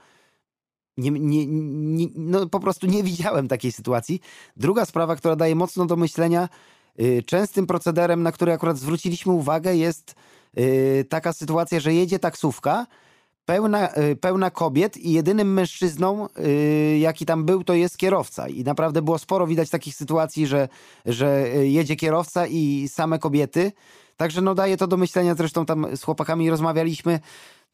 Nie, 0.97 1.11
nie, 1.11 1.45
nie, 1.47 2.07
no 2.15 2.47
po 2.47 2.59
prostu 2.59 2.87
nie 2.87 3.03
widziałem 3.03 3.47
takiej 3.47 3.71
sytuacji. 3.71 4.21
Druga 4.57 4.85
sprawa, 4.85 5.15
która 5.15 5.35
daje 5.35 5.55
mocno 5.55 5.85
do 5.85 5.95
myślenia, 5.95 6.49
yy, 6.97 7.23
częstym 7.23 7.67
procederem, 7.67 8.23
na 8.23 8.31
który 8.31 8.53
akurat 8.53 8.77
zwróciliśmy 8.77 9.31
uwagę, 9.31 9.75
jest 9.75 10.15
taka 11.09 11.33
sytuacja, 11.33 11.79
że 11.79 11.93
jedzie 11.93 12.19
taksówka, 12.19 12.85
pełna, 13.49 13.89
y, 13.97 14.15
pełna 14.15 14.51
kobiet 14.51 14.97
i 14.97 15.11
jedynym 15.11 15.53
mężczyzną, 15.53 16.27
y, 16.27 16.97
jaki 16.97 17.25
tam 17.25 17.45
był, 17.45 17.63
to 17.63 17.73
jest 17.73 17.97
kierowca. 17.97 18.47
I 18.47 18.63
naprawdę 18.63 19.01
było 19.01 19.17
sporo 19.17 19.47
widać 19.47 19.69
takich 19.69 19.95
sytuacji, 19.95 20.47
że, 20.47 20.67
że 21.05 21.45
y, 21.55 21.67
jedzie 21.67 21.95
kierowca 21.95 22.47
i 22.47 22.87
same 22.87 23.19
kobiety. 23.19 23.71
Także 24.17 24.41
no 24.41 24.55
daje 24.55 24.77
to 24.77 24.87
do 24.87 24.97
myślenia, 24.97 25.35
zresztą 25.35 25.65
tam 25.65 25.87
z 25.95 26.03
chłopakami 26.03 26.49
rozmawialiśmy. 26.49 27.19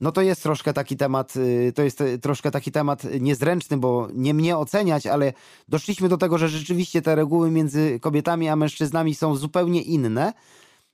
No 0.01 0.11
to 0.11 0.21
jest 0.21 0.43
troszkę 0.43 0.73
taki 0.73 0.97
temat, 0.97 1.33
to 1.75 1.83
jest 1.83 2.03
troszkę 2.21 2.51
taki 2.51 2.71
temat 2.71 3.03
niezręczny, 3.19 3.77
bo 3.77 4.07
nie 4.13 4.33
mnie 4.33 4.57
oceniać, 4.57 5.07
ale 5.07 5.33
doszliśmy 5.67 6.09
do 6.09 6.17
tego, 6.17 6.37
że 6.37 6.49
rzeczywiście 6.49 7.01
te 7.01 7.15
reguły 7.15 7.51
między 7.51 7.99
kobietami 7.99 8.49
a 8.49 8.55
mężczyznami 8.55 9.15
są 9.15 9.35
zupełnie 9.35 9.81
inne. 9.81 10.33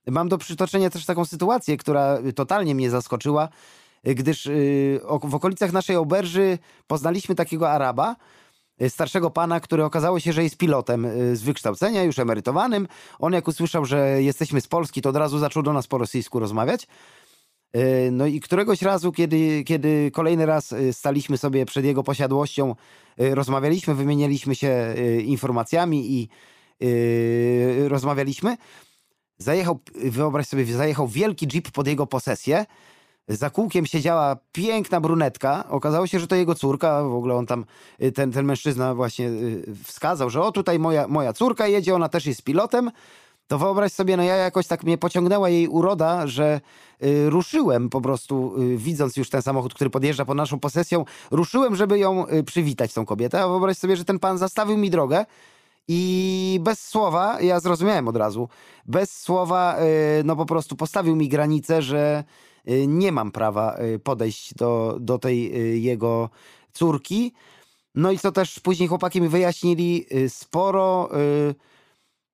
Mam 0.08 0.30
do 0.30 0.38
przytoczenia 0.38 0.90
też 0.90 1.06
taką 1.06 1.26
sytuację, 1.26 1.78
która 1.78 2.18
totalnie 2.36 2.76
mnie 2.76 2.90
zaskoczyła 2.90 3.50
gdyż 4.04 4.46
y, 4.46 5.02
w 5.24 5.36
okolicach 5.36 5.72
naszej 5.72 5.96
oberży 5.96 6.58
poznaliśmy 6.88 7.36
takiego 7.36 7.70
Araba, 7.70 8.16
y, 8.82 8.90
starszego 8.90 9.32
pana, 9.32 9.60
który 9.60 9.84
okazało 9.84 10.20
się, 10.20 10.34
że 10.34 10.44
jest 10.44 10.58
pilotem 10.58 11.06
y, 11.06 11.36
z 11.36 11.44
wykształcenia, 11.44 12.04
już 12.04 12.20
emerytowanym. 12.20 12.88
On 13.20 13.34
jak 13.34 13.48
usłyszał, 13.48 13.86
że 13.86 14.24
jesteśmy 14.24 14.62
z 14.62 14.68
Polski, 14.68 15.02
to 15.02 15.10
od 15.10 15.16
razu 15.16 15.40
zaczął 15.40 15.64
do 15.64 15.74
nas 15.74 15.88
po 15.88 15.98
rosyjsku 15.98 16.40
rozmawiać. 16.40 16.88
No 18.12 18.26
i 18.26 18.40
któregoś 18.40 18.82
razu, 18.82 19.12
kiedy, 19.12 19.64
kiedy 19.64 20.12
kolejny 20.14 20.46
raz 20.46 20.76
staliśmy 20.92 21.38
sobie 21.38 21.66
przed 21.66 21.86
jego 21.86 22.04
posiadłością, 22.04 22.76
rozmawialiśmy, 23.18 23.96
wymienialiśmy 23.96 24.56
się 24.56 24.96
informacjami 25.24 26.12
i 26.12 26.30
rozmawialiśmy, 27.88 28.58
zajechał, 29.41 29.80
wyobraź 29.95 30.47
sobie, 30.47 30.65
zajechał 30.65 31.08
wielki 31.08 31.47
jeep 31.47 31.71
pod 31.71 31.88
jego 31.88 32.08
posesję, 32.08 32.65
za 33.27 33.49
kółkiem 33.49 33.86
siedziała 33.86 34.38
piękna 34.51 35.01
brunetka. 35.01 35.63
Okazało 35.69 36.08
się, 36.08 36.19
że 36.19 36.27
to 36.27 36.36
jego 36.36 36.56
córka. 36.56 37.04
W 37.04 37.15
ogóle 37.15 37.36
on 37.36 37.45
tam, 37.45 37.65
y, 38.04 38.12
ten, 38.12 38.32
ten 38.32 38.45
mężczyzna 38.45 38.95
właśnie 38.95 39.27
y, 39.27 39.75
wskazał, 39.84 40.30
że 40.30 40.41
o 40.41 40.51
tutaj 40.51 40.80
moja, 40.80 41.08
moja 41.08 41.34
córka 41.34 41.67
jedzie, 41.67 41.95
ona 41.95 42.10
też 42.10 42.25
jest 42.25 42.43
pilotem. 42.43 42.91
To 43.47 43.58
wyobraź 43.58 43.91
sobie, 43.91 44.17
no 44.17 44.23
ja 44.23 44.36
jakoś 44.36 44.67
tak 44.67 44.84
mnie 44.84 44.97
pociągnęła 44.97 45.49
jej 45.49 45.67
uroda, 45.67 46.27
że 46.27 46.62
y, 47.04 47.30
ruszyłem 47.30 47.89
po 47.89 48.01
prostu, 48.01 48.56
widząc 48.75 49.17
już 49.17 49.30
ten 49.30 49.41
samochód, 49.41 49.73
który 49.73 49.89
podjeżdża 49.89 50.25
pod 50.25 50.38
naszą 50.38 50.60
posesją, 50.60 51.06
ruszyłem, 51.32 51.75
żeby 51.75 51.99
ją 51.99 52.25
przywitać, 52.45 52.93
tą 52.93 53.06
kobietę. 53.06 53.41
A 53.41 53.47
wyobraź 53.47 53.77
sobie, 53.77 53.97
że 53.97 54.06
ten 54.06 54.19
pan 54.19 54.38
zastawił 54.38 54.77
mi 54.77 54.89
drogę 54.89 55.25
i 55.88 56.60
bez 56.63 56.88
słowa, 56.88 57.41
ja 57.41 57.60
zrozumiałem 57.60 58.08
od 58.08 58.17
razu, 58.17 58.50
bez 58.86 59.17
słowa, 59.17 59.78
y, 60.20 60.24
no 60.24 60.36
po 60.36 60.46
prostu 60.46 60.76
postawił 60.76 61.15
mi 61.15 61.30
granicę, 61.30 61.82
że 61.82 62.24
Y, 62.70 62.88
nie 62.88 63.12
mam 63.12 63.32
prawa 63.32 63.78
y, 63.80 64.00
podejść 64.00 64.54
do, 64.54 64.98
do 65.00 65.20
tej 65.20 65.84
jego 65.84 66.30
córki. 66.74 67.34
No 67.96 68.12
i 68.12 68.20
co 68.20 68.32
też 68.32 68.60
później 68.60 68.89
chłopaki 68.89 69.22
mi 69.22 69.30
wyjaśnili, 69.30 70.06
sporo 70.28 71.10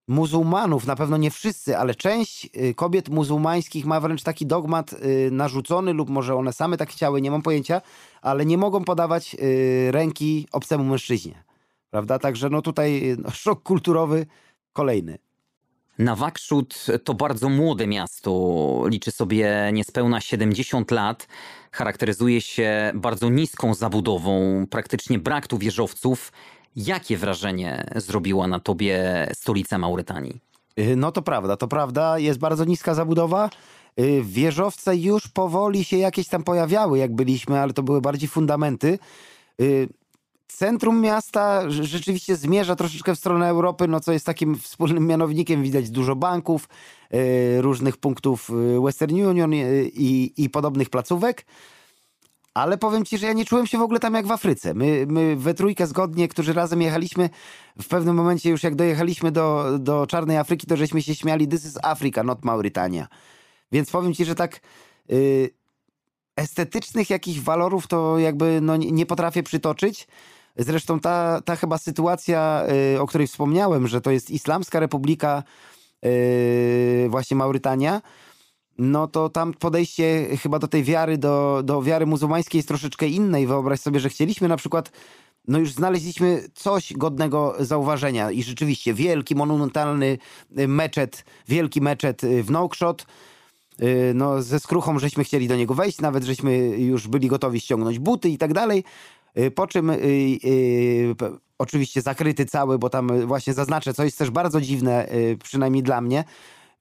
muzułmanów, 0.07 0.86
na 0.86 0.95
pewno 0.95 1.17
nie 1.17 1.31
wszyscy, 1.31 1.77
ale 1.77 1.95
część 1.95 2.49
kobiet 2.75 3.10
muzułmańskich 3.10 3.86
ma 3.86 3.99
wręcz 3.99 4.23
taki 4.23 4.45
dogmat 4.45 4.95
narzucony, 5.31 5.93
lub 5.93 6.10
może 6.10 6.36
one 6.36 6.53
same 6.53 6.77
tak 6.77 6.89
chciały, 6.89 7.21
nie 7.21 7.31
mam 7.31 7.41
pojęcia, 7.41 7.81
ale 8.21 8.45
nie 8.45 8.57
mogą 8.57 8.83
podawać 8.83 9.36
ręki 9.91 10.47
obcemu 10.51 10.83
mężczyźnie. 10.83 11.46
Prawda? 11.97 12.19
Także 12.19 12.49
no 12.49 12.62
tutaj 12.62 13.15
no, 13.23 13.31
szok 13.43 13.63
kulturowy 13.63 14.25
kolejny. 14.73 15.17
Nawakrzut 15.99 16.86
to 17.03 17.13
bardzo 17.13 17.49
młode 17.49 17.88
miasto, 17.88 18.31
liczy 18.86 19.12
sobie 19.12 19.69
niespełna 19.73 20.21
70 20.21 20.91
lat, 20.91 21.27
charakteryzuje 21.71 22.41
się 22.41 22.91
bardzo 22.95 23.29
niską 23.29 23.73
zabudową, 23.73 24.65
praktycznie 24.69 25.19
brak 25.19 25.47
tu 25.47 25.57
wieżowców. 25.57 26.31
Jakie 26.75 27.17
wrażenie 27.17 27.86
zrobiła 27.95 28.47
na 28.47 28.60
tobie 28.60 29.27
stolica 29.33 29.77
Maurytanii? 29.77 30.39
Y, 30.79 30.95
no 30.95 31.12
to 31.12 31.21
prawda, 31.21 31.57
to 31.57 31.67
prawda, 31.67 32.19
jest 32.19 32.39
bardzo 32.39 32.65
niska 32.65 32.93
zabudowa. 32.93 33.49
Y, 33.99 34.23
wieżowce 34.23 34.95
już 34.95 35.27
powoli 35.27 35.83
się 35.83 35.97
jakieś 35.97 36.27
tam 36.27 36.43
pojawiały, 36.43 36.97
jak 36.97 37.15
byliśmy, 37.15 37.60
ale 37.60 37.73
to 37.73 37.83
były 37.83 38.01
bardziej 38.01 38.29
fundamenty. 38.29 38.99
Y, 40.47 40.57
centrum 40.57 41.01
miasta 41.01 41.69
rzeczywiście 41.69 42.36
zmierza 42.36 42.75
troszeczkę 42.75 43.15
w 43.15 43.19
stronę 43.19 43.49
Europy, 43.49 43.88
no 43.88 43.99
co 43.99 44.12
jest 44.12 44.25
takim 44.25 44.55
wspólnym 44.55 45.07
mianownikiem. 45.07 45.63
Widać 45.63 45.89
dużo 45.89 46.15
banków, 46.15 46.69
e, 47.12 47.62
różnych 47.62 47.97
punktów 47.97 48.49
e, 48.49 48.81
Western 48.81 49.15
Union 49.15 49.53
e, 49.53 49.57
i, 49.83 50.43
i 50.43 50.49
podobnych 50.49 50.89
placówek. 50.89 51.45
Ale 52.53 52.77
powiem 52.77 53.05
ci, 53.05 53.17
że 53.17 53.27
ja 53.27 53.33
nie 53.33 53.45
czułem 53.45 53.67
się 53.67 53.77
w 53.77 53.81
ogóle 53.81 53.99
tam 53.99 54.13
jak 54.13 54.27
w 54.27 54.31
Afryce. 54.31 54.73
My, 54.73 55.05
my 55.10 55.36
we 55.36 55.53
trójkę 55.53 55.88
zgodnie, 55.88 56.27
którzy 56.27 56.53
razem 56.53 56.81
jechaliśmy, 56.81 57.29
w 57.81 57.88
pewnym 57.88 58.15
momencie 58.15 58.49
już 58.49 58.63
jak 58.63 58.75
dojechaliśmy 58.75 59.31
do, 59.31 59.65
do 59.79 60.07
Czarnej 60.07 60.38
Afryki, 60.38 60.67
to 60.67 60.77
żeśmy 60.77 61.01
się 61.01 61.15
śmiali, 61.15 61.47
this 61.47 61.65
is 61.65 61.77
Africa, 61.83 62.23
not 62.23 62.45
Maurytania. 62.45 63.07
Więc 63.71 63.91
powiem 63.91 64.13
ci, 64.13 64.25
że 64.25 64.36
tak 64.36 64.60
y, 65.12 65.49
estetycznych 66.36 67.10
jakichś 67.10 67.39
walorów 67.39 67.88
to 67.88 68.19
jakby 68.19 68.60
no, 68.62 68.77
nie 68.77 69.05
potrafię 69.05 69.43
przytoczyć. 69.43 70.07
Zresztą 70.57 70.99
ta, 70.99 71.41
ta 71.45 71.55
chyba 71.55 71.77
sytuacja, 71.77 72.63
y, 72.95 73.01
o 73.01 73.07
której 73.07 73.27
wspomniałem, 73.27 73.87
że 73.87 74.01
to 74.01 74.11
jest 74.11 74.31
Islamska 74.31 74.79
Republika, 74.79 75.43
y, 76.05 77.07
właśnie 77.09 77.37
Maurytania, 77.37 78.01
no 78.77 79.07
to 79.07 79.29
tam 79.29 79.53
podejście 79.53 80.27
chyba 80.41 80.59
do 80.59 80.67
tej 80.67 80.83
wiary, 80.83 81.17
do, 81.17 81.61
do 81.63 81.81
wiary 81.81 82.05
muzułmańskiej 82.05 82.59
jest 82.59 82.67
troszeczkę 82.67 83.07
inne 83.07 83.41
i 83.41 83.47
wyobraź 83.47 83.79
sobie, 83.79 83.99
że 83.99 84.09
chcieliśmy 84.09 84.47
na 84.47 84.57
przykład 84.57 84.91
no 85.47 85.59
już 85.59 85.71
znaleźliśmy 85.71 86.43
coś 86.53 86.93
godnego 86.93 87.55
zauważenia 87.59 88.31
i 88.31 88.43
rzeczywiście 88.43 88.93
wielki, 88.93 89.35
monumentalny 89.35 90.17
y, 90.59 90.67
meczet, 90.67 91.25
wielki 91.47 91.81
meczet 91.81 92.21
w 92.43 92.51
Nouakchott, 92.51 93.05
no 94.13 94.41
ze 94.41 94.59
skruchą 94.59 94.99
żeśmy 94.99 95.23
chcieli 95.23 95.47
do 95.47 95.55
niego 95.55 95.73
wejść, 95.73 96.01
nawet 96.01 96.23
żeśmy 96.23 96.57
już 96.67 97.07
byli 97.07 97.27
gotowi 97.27 97.59
ściągnąć 97.59 97.99
buty 97.99 98.29
i 98.29 98.37
tak 98.37 98.53
dalej. 98.53 98.83
Y, 99.38 99.52
po 99.52 99.67
czym 99.67 99.89
y, 99.89 99.95
y, 100.45 101.15
oczywiście 101.58 102.02
zakryty 102.02 102.45
cały, 102.45 102.80
bo 102.80 102.89
tam 102.89 103.28
właśnie 103.28 103.54
zaznaczę, 103.54 103.93
co 103.93 104.04
jest 104.04 104.17
też 104.17 104.30
bardzo 104.30 104.62
dziwne, 104.62 105.08
przynajmniej 105.43 105.84
dla 105.84 106.02
mnie, 106.02 106.23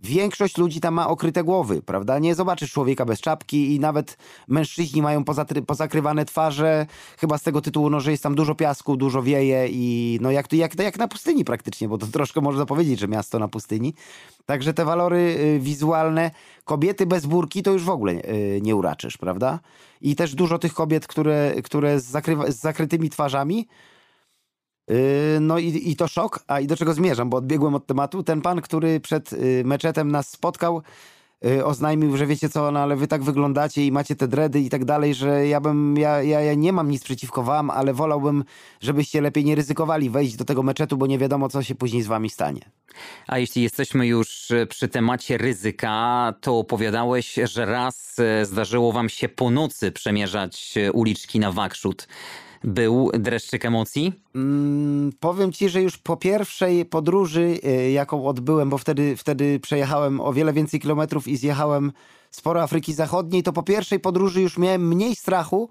Większość 0.01 0.59
ludzi 0.59 0.81
tam 0.81 0.95
ma 0.95 1.09
okryte 1.09 1.45
głowy, 1.45 1.83
prawda? 1.83 2.19
Nie 2.19 2.35
zobaczysz 2.35 2.73
człowieka 2.73 3.05
bez 3.05 3.21
czapki 3.21 3.75
i 3.75 3.81
nawet 3.81 4.19
mężczyźni 4.49 5.03
mają 5.03 5.25
pozakrywane 5.67 6.25
twarze, 6.25 6.87
chyba 7.19 7.39
z 7.39 7.43
tego 7.43 7.61
tytułu, 7.61 7.91
no, 7.91 8.01
że 8.01 8.11
jest 8.11 8.23
tam 8.23 8.35
dużo 8.35 8.55
piasku, 8.55 8.97
dużo 8.97 9.23
wieje 9.23 9.69
i 9.71 10.19
no 10.23 10.31
jak, 10.31 10.53
jak, 10.53 10.79
jak 10.79 10.99
na 10.99 11.09
pustyni 11.09 11.45
praktycznie, 11.45 11.89
bo 11.89 11.99
to 11.99 12.07
troszkę 12.07 12.41
można 12.41 12.67
powiedzieć, 12.67 12.99
że 13.01 13.09
miasto 13.09 13.39
na 13.39 13.49
pustyni. 13.49 13.95
Także 14.47 14.75
te 14.75 14.85
walory 14.85 15.37
wizualne, 15.61 16.31
kobiety 16.65 17.07
bez 17.07 17.27
burki 17.27 17.63
to 17.63 17.73
już 17.73 17.85
w 17.85 17.91
ogóle 17.91 18.15
nie 18.63 18.77
uraczysz, 18.77 19.17
prawda? 19.17 19.61
I 20.01 20.17
też 20.17 20.35
dużo 20.35 20.59
tych 20.59 20.75
kobiet, 20.75 21.07
które, 21.07 21.55
które 21.65 22.01
z, 22.01 22.05
zakrywa, 22.05 22.51
z 22.51 22.57
zakrytymi 22.57 23.11
twarzami, 23.11 23.69
no 25.41 25.59
i, 25.59 25.91
i 25.91 25.97
to 25.97 26.09
szok. 26.09 26.45
A 26.47 26.61
i 26.61 26.67
do 26.67 26.77
czego 26.77 26.95
zmierzam, 26.95 27.31
bo 27.31 27.37
odbiegłem 27.37 27.75
od 27.75 27.87
tematu. 27.87 28.23
Ten 28.23 28.41
pan, 28.41 28.61
który 28.61 29.01
przed 29.01 29.33
yy, 29.33 29.63
meczetem 29.65 30.11
nas 30.11 30.29
spotkał, 30.29 30.83
yy, 31.43 31.65
oznajmił, 31.65 32.17
że 32.17 32.27
wiecie 32.27 32.49
co, 32.49 32.71
no 32.71 32.81
ale 32.81 32.97
wy 32.97 33.07
tak 33.07 33.23
wyglądacie 33.23 33.87
i 33.87 33.93
macie 33.93 34.17
te 34.17 34.29
dredy 34.29 34.61
i 34.61 34.71
tak 34.71 34.85
dalej, 34.85 35.15
że 35.15 35.47
ja 35.47 35.61
bym, 35.61 35.97
ja, 35.97 36.23
ja, 36.23 36.41
ja 36.41 36.55
nie 36.55 36.73
mam 36.73 36.91
nic 36.91 37.05
przeciwko 37.05 37.43
wam, 37.43 37.71
ale 37.71 37.95
wolałbym, 37.95 38.45
żebyście 38.81 39.21
lepiej 39.21 39.45
nie 39.45 39.55
ryzykowali 39.55 40.11
wejść 40.11 40.37
do 40.37 40.45
tego 40.45 40.63
meczetu, 40.63 40.97
bo 40.97 41.07
nie 41.07 41.19
wiadomo, 41.19 41.49
co 41.49 41.63
się 41.63 41.75
później 41.75 42.03
z 42.03 42.07
wami 42.07 42.31
stanie. 42.31 42.61
A 43.27 43.39
jeśli 43.39 43.63
jesteśmy 43.63 44.07
już 44.07 44.53
przy 44.69 44.89
temacie 44.89 45.39
ryzyka, 45.39 46.35
to 46.41 46.59
opowiadałeś, 46.59 47.35
że 47.45 47.67
raz 47.67 48.17
zdarzyło 48.43 48.93
wam 48.93 49.09
się 49.09 49.29
po 49.29 49.51
nocy 49.51 49.93
przemierzać 49.93 50.75
uliczki 50.93 51.41
na 51.41 51.53
Wakrzut. 51.53 52.09
Był 52.65 53.11
dreszczyk 53.19 53.65
emocji? 53.65 54.13
Mm, 54.35 55.13
powiem 55.21 55.53
ci, 55.53 55.69
że 55.69 55.83
już 55.83 55.99
po 55.99 56.17
pierwszej 56.17 56.85
podróży, 56.85 57.59
y, 57.65 57.91
jaką 57.91 58.27
odbyłem, 58.27 58.71
bo 58.71 58.79
wtedy, 58.79 59.17
wtedy 59.17 59.61
przejechałem 59.61 60.21
o 60.21 60.33
wiele 60.33 60.53
więcej 60.53 60.81
kilometrów 60.81 61.29
i 61.29 61.37
zjechałem 61.37 61.93
sporo 62.31 62.63
Afryki 62.63 62.93
Zachodniej, 62.93 63.43
to 63.43 63.53
po 63.53 63.63
pierwszej 63.63 64.01
podróży 64.01 64.43
już 64.43 64.59
miałem 64.59 64.89
mniej 64.89 65.17
strachu, 65.17 65.71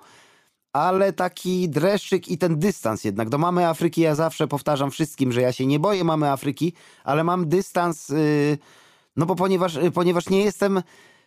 ale 0.74 1.14
taki 1.14 1.70
dreszczyk 1.70 2.28
i 2.28 2.38
ten 2.38 2.60
dystans 2.60 3.04
jednak. 3.04 3.30
Do 3.30 3.38
mamy 3.38 3.68
Afryki 3.68 4.02
ja 4.02 4.16
zawsze 4.16 4.48
powtarzam 4.48 4.92
wszystkim, 4.92 5.32
że 5.32 5.42
ja 5.42 5.52
się 5.52 5.66
nie 5.66 5.80
boję 5.80 6.04
mamy 6.04 6.32
Afryki, 6.32 6.74
ale 7.04 7.24
mam 7.24 7.50
dystans, 7.50 8.10
yy, 8.10 8.58
no 9.16 9.26
bo 9.26 9.36
ponieważ, 9.36 9.80
ponieważ 9.94 10.30
nie 10.30 10.44
jestem 10.44 10.82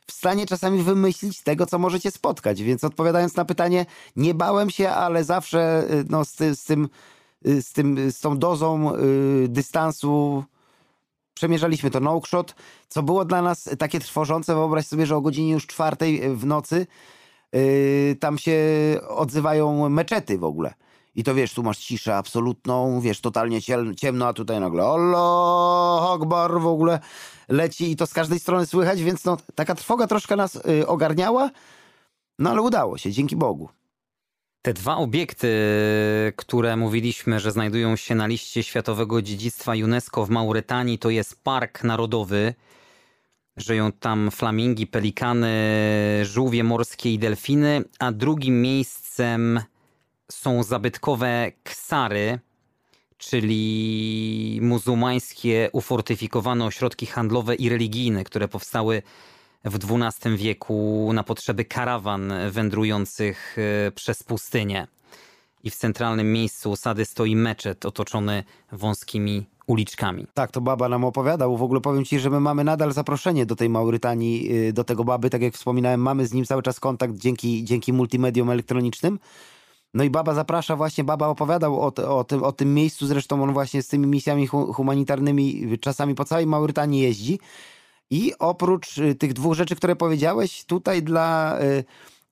w 0.09 0.12
stanie 0.12 0.47
czasami 0.47 0.83
wymyślić 0.83 1.42
tego, 1.42 1.66
co 1.66 1.79
możecie 1.79 2.11
spotkać. 2.11 2.62
Więc 2.62 2.85
odpowiadając 2.85 3.37
na 3.37 3.44
pytanie, 3.44 3.87
nie 4.16 4.35
bałem 4.35 4.71
się, 4.71 4.90
ale 4.90 5.25
zawsze 5.25 5.85
yy, 5.90 6.05
no, 6.09 6.25
z, 6.25 6.37
z, 6.37 6.64
tym, 6.64 6.88
yy, 7.44 7.62
z, 7.62 7.73
tym, 7.73 8.11
z 8.11 8.21
tą 8.21 8.38
dozą 8.38 8.97
yy, 8.97 9.49
dystansu 9.49 10.44
przemierzaliśmy 11.35 11.90
to 11.90 12.01
no-shot, 12.01 12.55
co 12.88 13.03
było 13.03 13.25
dla 13.25 13.42
nas 13.42 13.71
takie 13.79 14.01
trwożące. 14.01 14.55
Wyobraź 14.55 14.87
sobie, 14.87 15.07
że 15.07 15.16
o 15.16 15.21
godzinie 15.21 15.53
już 15.53 15.66
czwartej 15.66 16.37
w 16.37 16.47
nocy 16.47 16.87
yy, 17.53 18.16
tam 18.21 18.38
się 18.38 18.61
odzywają 19.09 19.88
meczety 19.88 20.38
w 20.38 20.44
ogóle. 20.44 20.75
I 21.18 21.24
to 21.24 21.35
wiesz, 21.35 21.54
tu 21.54 21.62
masz 21.62 21.78
ciszę 21.78 22.16
absolutną, 22.16 23.00
wiesz, 23.00 23.20
totalnie 23.20 23.61
ciemno, 23.96 24.26
a 24.26 24.33
tutaj 24.33 24.61
nagle 24.61 24.85
Allah 24.85 26.11
Akbar 26.12 26.61
w 26.61 26.66
ogóle 26.66 27.00
leci 27.48 27.90
i 27.90 27.96
to 27.96 28.07
z 28.07 28.12
każdej 28.12 28.38
strony 28.40 28.66
słychać, 28.66 29.02
więc 29.02 29.24
no, 29.24 29.37
taka 29.54 29.74
trwoga 29.74 30.07
troszkę 30.07 30.37
nas 30.37 30.54
yy, 30.54 30.87
ogarniała, 30.87 31.50
no 32.38 32.50
ale 32.50 32.62
udało 32.62 32.98
się, 32.98 33.12
dzięki 33.12 33.37
Bogu. 33.37 33.68
Te 34.62 34.72
dwa 34.72 34.96
obiekty, 34.96 35.48
które 36.37 36.76
mówiliśmy, 36.76 37.40
że 37.40 37.52
znajdują 37.52 37.96
się 37.96 38.14
na 38.14 38.26
liście 38.26 38.62
Światowego 38.62 39.22
Dziedzictwa 39.22 39.72
UNESCO 39.72 40.26
w 40.26 40.31
Mauretanii, 40.31 40.98
to 40.98 41.11
jest 41.11 41.44
Park 41.44 41.85
Narodowy. 41.85 42.54
Żyją 43.57 43.92
tam 43.92 44.31
flamingi, 44.31 44.87
pelikany, 44.87 45.54
żółwie 46.22 46.64
morskie 46.64 47.12
i 47.12 47.18
delfiny, 47.18 47.85
a 47.98 48.12
drugim 48.12 48.62
miejscem 48.62 49.61
są 50.32 50.62
zabytkowe 50.62 51.52
ksary, 51.62 52.38
czyli 53.18 54.58
muzułmańskie 54.62 55.70
ufortyfikowane 55.72 56.64
ośrodki 56.64 57.06
handlowe 57.06 57.54
i 57.54 57.68
religijne, 57.68 58.24
które 58.24 58.48
powstały 58.48 59.02
w 59.64 59.74
XII 59.74 60.36
wieku 60.36 61.10
na 61.14 61.24
potrzeby 61.24 61.64
karawan 61.64 62.32
wędrujących 62.50 63.56
e, 63.86 63.90
przez 63.92 64.22
pustynię. 64.22 64.86
I 65.64 65.70
w 65.70 65.76
centralnym 65.76 66.32
miejscu 66.32 66.72
osady 66.72 67.04
stoi 67.04 67.36
meczet 67.36 67.86
otoczony 67.86 68.44
wąskimi 68.72 69.46
uliczkami. 69.66 70.26
Tak, 70.34 70.50
to 70.50 70.60
baba 70.60 70.88
nam 70.88 71.04
opowiadał. 71.04 71.56
W 71.56 71.62
ogóle 71.62 71.80
powiem 71.80 72.04
ci, 72.04 72.18
że 72.18 72.30
my 72.30 72.40
mamy 72.40 72.64
nadal 72.64 72.92
zaproszenie 72.92 73.46
do 73.46 73.56
tej 73.56 73.68
Maurytanii, 73.68 74.52
y, 74.68 74.72
do 74.72 74.84
tego 74.84 75.04
baby. 75.04 75.30
Tak 75.30 75.42
jak 75.42 75.54
wspominałem, 75.54 76.00
mamy 76.00 76.26
z 76.26 76.32
nim 76.32 76.44
cały 76.44 76.62
czas 76.62 76.80
kontakt 76.80 77.14
dzięki, 77.14 77.64
dzięki 77.64 77.92
multimediom 77.92 78.50
elektronicznym. 78.50 79.18
No 79.94 80.05
i 80.05 80.11
baba 80.11 80.35
zaprasza 80.35 80.77
właśnie, 80.77 81.05
baba 81.05 81.29
opowiadał 81.29 81.81
o, 81.81 81.92
o, 82.18 82.24
tym, 82.24 82.42
o 82.42 82.53
tym 82.53 82.74
miejscu, 82.74 83.07
zresztą 83.07 83.42
on 83.42 83.53
właśnie 83.53 83.83
z 83.83 83.88
tymi 83.88 84.07
misjami 84.07 84.46
humanitarnymi 84.46 85.79
czasami 85.81 86.14
po 86.14 86.24
całej 86.24 86.46
Maurytanii 86.46 87.03
jeździ. 87.03 87.38
I 88.11 88.33
oprócz 88.38 88.98
y, 88.98 89.14
tych 89.14 89.33
dwóch 89.33 89.55
rzeczy, 89.55 89.77
które 89.77 89.96
powiedziałeś, 89.96 90.64
tutaj 90.64 91.03
dla 91.03 91.59
y, 91.61 91.85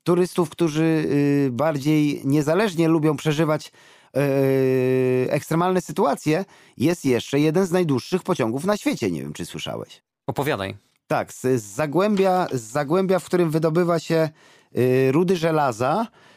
turystów, 0.03 0.51
którzy 0.51 0.83
y, 0.83 1.49
bardziej 1.53 2.23
niezależnie 2.25 2.89
lubią 2.89 3.17
przeżywać 3.17 3.73
y, 4.17 5.31
ekstremalne 5.31 5.81
sytuacje, 5.81 6.45
jest 6.77 7.05
jeszcze 7.05 7.41
jeden 7.41 7.67
z 7.67 7.71
najdłuższych 7.71 8.23
pociągów 8.23 8.65
na 8.65 8.77
świecie. 8.77 9.11
Nie 9.11 9.23
wiem, 9.23 9.33
czy 9.33 9.47
słyszałeś. 9.47 10.03
Opowiadaj. 10.27 10.75
Tak, 11.07 11.33
z, 11.33 11.41
z, 11.41 11.63
zagłębia, 11.63 12.47
z 12.53 12.61
zagłębia, 12.61 13.19
w 13.19 13.25
którym 13.25 13.51
wydobywa 13.51 13.99
się 13.99 14.29
y, 14.77 15.13
rudy 15.13 15.37
żelaza, 15.37 16.07
y, 16.07 16.36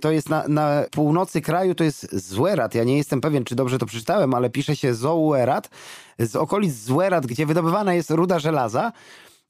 to 0.00 0.10
jest 0.10 0.28
na, 0.28 0.48
na, 0.48 0.84
północy 0.90 1.40
kraju, 1.40 1.74
to 1.74 1.84
jest 1.84 2.12
Zwerat. 2.12 2.74
Ja 2.74 2.84
nie 2.84 2.96
jestem 2.96 3.20
pewien, 3.20 3.44
czy 3.44 3.54
dobrze 3.54 3.78
to 3.78 3.86
przeczytałem, 3.86 4.34
ale 4.34 4.50
pisze 4.50 4.76
się 4.76 4.94
Zouerat 4.94 5.70
z 6.18 6.36
okolic 6.36 6.74
Zwerat, 6.74 7.26
gdzie 7.26 7.46
wydobywana 7.46 7.94
jest 7.94 8.10
ruda 8.10 8.38
żelaza, 8.38 8.92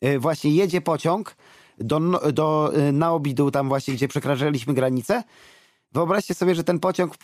e, 0.00 0.18
właśnie 0.18 0.50
jedzie 0.50 0.80
pociąg 0.80 1.36
do, 1.78 2.00
do 2.32 2.72
e, 2.74 2.92
Naobidu, 2.92 3.50
tam 3.50 3.68
właśnie, 3.68 3.94
gdzie 3.94 4.08
przekraczaliśmy 4.08 4.74
granicę. 4.74 5.22
Wyobraźcie 5.92 6.34
sobie, 6.34 6.54
że 6.54 6.64
ten 6.64 6.78
pociąg 6.80 7.14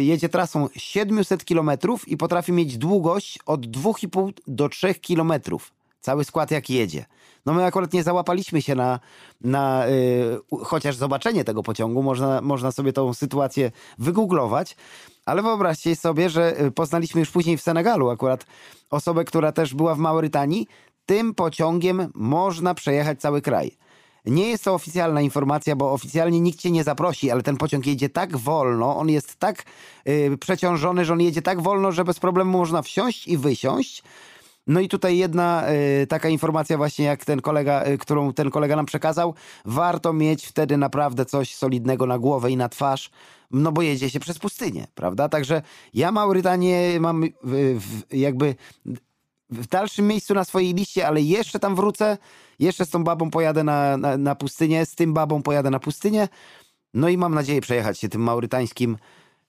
jedzie 0.00 0.28
trasą 0.28 0.68
700 0.76 1.44
km 1.44 1.70
i 2.06 2.16
potrafi 2.16 2.52
mieć 2.52 2.78
długość 2.78 3.38
od 3.46 3.66
2,5 3.66 4.32
do 4.46 4.68
3 4.68 4.94
km. 4.94 5.32
Cały 6.00 6.24
skład 6.24 6.50
jak 6.50 6.70
jedzie. 6.70 7.04
No 7.46 7.54
my 7.54 7.64
akurat 7.64 7.92
nie 7.92 8.02
załapaliśmy 8.02 8.62
się 8.62 8.74
na, 8.74 9.00
na 9.40 9.86
yy, 9.86 10.40
chociaż 10.64 10.96
zobaczenie 10.96 11.44
tego 11.44 11.62
pociągu. 11.62 12.02
Można, 12.02 12.40
można 12.40 12.72
sobie 12.72 12.92
tą 12.92 13.14
sytuację 13.14 13.70
wygooglować. 13.98 14.76
Ale 15.26 15.42
wyobraźcie 15.42 15.96
sobie, 15.96 16.30
że 16.30 16.60
y, 16.60 16.70
poznaliśmy 16.70 17.20
już 17.20 17.30
później 17.30 17.56
w 17.56 17.62
Senegalu 17.62 18.10
akurat 18.10 18.46
osobę, 18.90 19.24
która 19.24 19.52
też 19.52 19.74
była 19.74 19.94
w 19.94 19.98
Maurytanii. 19.98 20.66
Tym 21.06 21.34
pociągiem 21.34 22.10
można 22.14 22.74
przejechać 22.74 23.20
cały 23.20 23.42
kraj. 23.42 23.76
Nie 24.24 24.48
jest 24.48 24.64
to 24.64 24.74
oficjalna 24.74 25.20
informacja, 25.20 25.76
bo 25.76 25.92
oficjalnie 25.92 26.40
nikt 26.40 26.58
cię 26.58 26.70
nie 26.70 26.84
zaprosi, 26.84 27.30
ale 27.30 27.42
ten 27.42 27.56
pociąg 27.56 27.86
jedzie 27.86 28.08
tak 28.08 28.36
wolno, 28.36 28.96
on 28.96 29.08
jest 29.08 29.36
tak 29.36 29.64
yy, 30.04 30.38
przeciążony, 30.38 31.04
że 31.04 31.12
on 31.12 31.20
jedzie 31.20 31.42
tak 31.42 31.62
wolno, 31.62 31.92
że 31.92 32.04
bez 32.04 32.20
problemu 32.20 32.50
można 32.50 32.82
wsiąść 32.82 33.28
i 33.28 33.38
wysiąść. 33.38 34.02
No 34.66 34.80
i 34.80 34.88
tutaj 34.88 35.18
jedna 35.18 35.64
y, 36.02 36.06
taka 36.06 36.28
informacja 36.28 36.76
właśnie 36.76 37.04
jak 37.04 37.24
ten 37.24 37.40
kolega, 37.40 37.84
y, 37.86 37.98
którą 37.98 38.32
ten 38.32 38.50
kolega 38.50 38.76
nam 38.76 38.86
przekazał. 38.86 39.34
Warto 39.64 40.12
mieć 40.12 40.46
wtedy 40.46 40.76
naprawdę 40.76 41.24
coś 41.24 41.54
solidnego 41.54 42.06
na 42.06 42.18
głowę 42.18 42.50
i 42.50 42.56
na 42.56 42.68
twarz, 42.68 43.10
no 43.50 43.72
bo 43.72 43.82
jedzie 43.82 44.10
się 44.10 44.20
przez 44.20 44.38
pustynię, 44.38 44.86
prawda? 44.94 45.28
Także 45.28 45.62
ja 45.94 46.12
Maurytanię 46.12 47.00
mam 47.00 47.24
jakby 48.10 48.54
w 49.50 49.66
dalszym 49.66 50.06
miejscu 50.06 50.34
na 50.34 50.44
swojej 50.44 50.74
liście, 50.74 51.06
ale 51.06 51.20
jeszcze 51.20 51.58
tam 51.58 51.76
wrócę, 51.76 52.18
jeszcze 52.58 52.86
z 52.86 52.90
tą 52.90 53.04
babą 53.04 53.30
pojadę 53.30 53.64
na, 53.64 53.96
na, 53.96 54.16
na 54.16 54.34
pustynię, 54.34 54.86
z 54.86 54.94
tym 54.94 55.14
babą 55.14 55.42
pojadę 55.42 55.70
na 55.70 55.78
pustynię, 55.78 56.28
no 56.94 57.08
i 57.08 57.16
mam 57.16 57.34
nadzieję 57.34 57.60
przejechać 57.60 57.98
się 57.98 58.08
tym 58.08 58.22
maurytańskim 58.22 58.96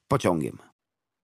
pociągiem. 0.07 0.66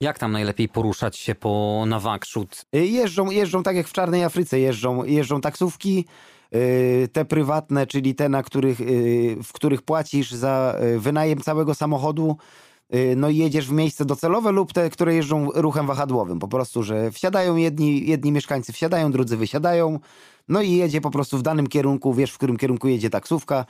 Jak 0.04 0.20
tam 0.20 0.32
najlepiej 0.32 0.70
poruszać 0.70 1.18
się 1.18 1.36
po 1.36 1.84
Nawakrzut? 1.88 2.66
Y, 2.76 2.88
jeżdżą, 2.88 3.30
jeżdżą 3.30 3.64
tak 3.64 3.76
jak 3.76 3.88
w 3.88 3.94
Czarnej 3.94 4.24
Afryce, 4.24 4.60
jeżdżą, 4.60 5.04
jeżdżą 5.04 5.42
taksówki, 5.42 6.06
y, 6.56 7.10
te 7.14 7.26
prywatne, 7.26 7.88
czyli 7.88 8.16
te, 8.16 8.30
na 8.30 8.44
których, 8.44 8.82
y, 8.82 9.38
w 9.44 9.54
których 9.54 9.82
płacisz 9.82 10.32
za 10.32 10.76
wynajem 10.98 11.42
całego 11.42 11.76
samochodu, 11.76 12.38
no 13.16 13.30
i 13.30 13.38
jedziesz 13.38 13.68
w 13.68 13.72
miejsce 13.72 14.06
docelowe 14.06 14.52
lub 14.52 14.74
te, 14.74 14.90
które 14.90 15.16
jeżdżą 15.16 15.50
ruchem 15.56 15.88
wahadłowym. 15.88 16.40
Po 16.40 16.48
prostu, 16.48 16.84
że 16.84 17.12
wsiadają 17.12 17.56
jedni, 17.56 18.08
jedni 18.08 18.32
mieszkańcy, 18.32 18.74
wsiadają, 18.74 19.12
drudzy 19.12 19.38
wysiadają, 19.38 20.00
no 20.48 20.62
i 20.62 20.72
jedzie 20.72 21.02
po 21.02 21.12
prostu 21.12 21.38
w 21.38 21.42
danym 21.42 21.68
kierunku, 21.68 22.14
wiesz 22.14 22.32
w 22.32 22.38
którym 22.38 22.58
kierunku 22.58 22.88
jedzie 22.88 23.10
taksówka. 23.10 23.66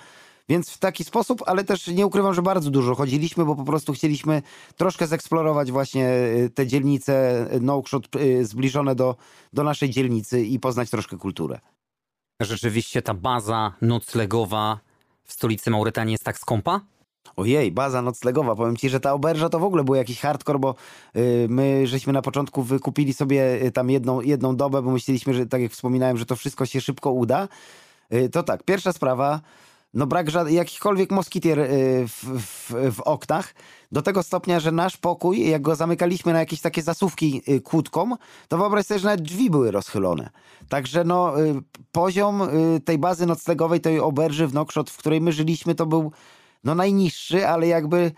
Więc 0.50 0.70
w 0.70 0.78
taki 0.78 1.04
sposób, 1.04 1.44
ale 1.46 1.64
też 1.64 1.88
nie 1.88 2.06
ukrywam, 2.06 2.34
że 2.34 2.42
bardzo 2.42 2.72
dużo 2.72 2.96
chodziliśmy, 2.96 3.46
bo 3.46 3.56
po 3.56 3.64
prostu 3.64 3.94
chcieliśmy 3.94 4.42
troszkę 4.78 5.08
zeksplorować 5.08 5.72
właśnie 5.72 6.10
y, 6.10 6.50
te 6.56 6.68
dzielnice 6.68 7.46
y, 7.54 7.60
Nouakchott 7.60 8.16
y, 8.16 8.46
zbliżone 8.46 8.96
do, 8.96 9.16
do 9.54 9.64
naszej 9.64 9.90
dzielnicy 9.90 10.44
i 10.44 10.60
poznać 10.60 10.90
troszkę 10.90 11.18
kulturę. 11.18 11.60
Rzeczywiście 12.42 13.02
ta 13.02 13.14
baza 13.14 13.74
noclegowa 13.82 14.80
w 15.24 15.34
stolicy 15.34 15.72
Mauretanii 15.72 16.12
jest 16.12 16.24
tak 16.24 16.38
skąpa? 16.38 16.82
Ojej, 17.36 17.72
baza 17.72 18.02
noclegowa. 18.02 18.56
Powiem 18.56 18.78
ci, 18.78 18.90
że 18.90 19.00
ta 19.00 19.14
oberża 19.14 19.50
to 19.50 19.60
w 19.60 19.64
ogóle 19.64 19.84
był 19.84 19.96
jakiś 19.96 20.20
hardcore, 20.20 20.60
bo 20.60 20.76
my 21.50 21.88
żeśmy 21.88 22.14
na 22.14 22.22
początku 22.22 22.64
wykupili 22.64 23.14
sobie 23.14 23.72
tam 23.72 23.90
jedną, 23.90 24.22
jedną 24.22 24.56
dobę, 24.56 24.82
bo 24.82 24.92
myśleliśmy, 24.92 25.34
że 25.34 25.46
tak 25.46 25.62
jak 25.62 25.72
wspominałem, 25.72 26.18
że 26.18 26.26
to 26.26 26.36
wszystko 26.36 26.66
się 26.66 26.82
szybko 26.82 27.12
uda. 27.12 27.48
To 28.32 28.44
tak, 28.44 28.64
pierwsza 28.64 28.94
sprawa 28.94 29.42
no 29.94 30.08
brak 30.08 30.28
jakichkolwiek 30.50 31.12
moskitier 31.12 31.60
y, 31.60 31.68
w, 32.08 32.24
w, 32.24 32.96
w, 32.96 33.02
oknach, 33.02 33.54
do 33.92 34.02
tego 34.02 34.24
stopnia, 34.24 34.60
że 34.60 34.72
nasz 34.72 34.98
pokój, 34.98 35.50
jak 35.50 35.62
go 35.62 35.76
zamykaliśmy 35.76 36.34
na 36.34 36.40
jakieś 36.40 36.62
takie 36.62 36.82
zasówki 36.82 37.42
y, 37.50 37.62
kłódką, 37.62 38.16
to 38.48 38.58
wyobraź 38.58 38.86
sobie, 38.86 39.00
że 39.00 39.08
nawet 39.08 39.22
drzwi 39.22 39.50
były 39.50 39.72
rozchylone. 39.72 40.30
Także 40.70 41.04
no, 41.04 41.42
y, 41.42 41.62
poziom 41.92 42.42
tej 42.86 42.98
bazy 42.98 43.26
noclegowej, 43.26 43.82
tej 43.82 44.00
oberży 44.00 44.48
w 44.48 44.54
Nokrzot, 44.54 44.90
w 44.90 44.98
której 44.98 45.22
my 45.22 45.32
żyliśmy, 45.32 45.76
to 45.76 45.86
był 45.86 46.12
no 46.64 46.76
najniższy, 46.76 47.48
ale 47.48 47.68
jakby 47.68 48.12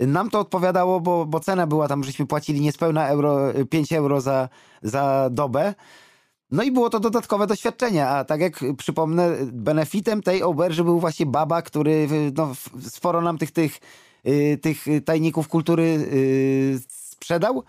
nam 0.00 0.30
to 0.30 0.40
odpowiadało, 0.40 1.00
bo, 1.00 1.26
bo 1.26 1.40
cena 1.40 1.66
była 1.66 1.88
tam, 1.88 2.04
żeśmy 2.04 2.26
płacili 2.26 2.60
niespełna 2.60 3.08
euro, 3.08 3.38
5 3.70 3.92
euro 3.92 4.20
za, 4.20 4.48
za 4.82 5.28
dobę, 5.30 5.74
no 6.54 6.62
i 6.62 6.70
było 6.70 6.90
to 6.90 7.00
dodatkowe 7.00 7.46
doświadczenie, 7.46 8.06
a 8.06 8.24
tak 8.24 8.40
jak 8.40 8.60
przypomnę, 8.78 9.36
benefitem 9.52 10.22
tej 10.22 10.42
oberży 10.42 10.84
był 10.84 11.00
właśnie 11.00 11.26
baba, 11.26 11.62
który 11.62 12.08
no, 12.36 12.52
sporo 12.80 13.20
nam 13.20 13.38
tych, 13.38 13.50
tych 13.50 13.80
tych 14.62 14.84
tajników 15.04 15.48
kultury 15.48 16.08
sprzedał. 16.88 17.64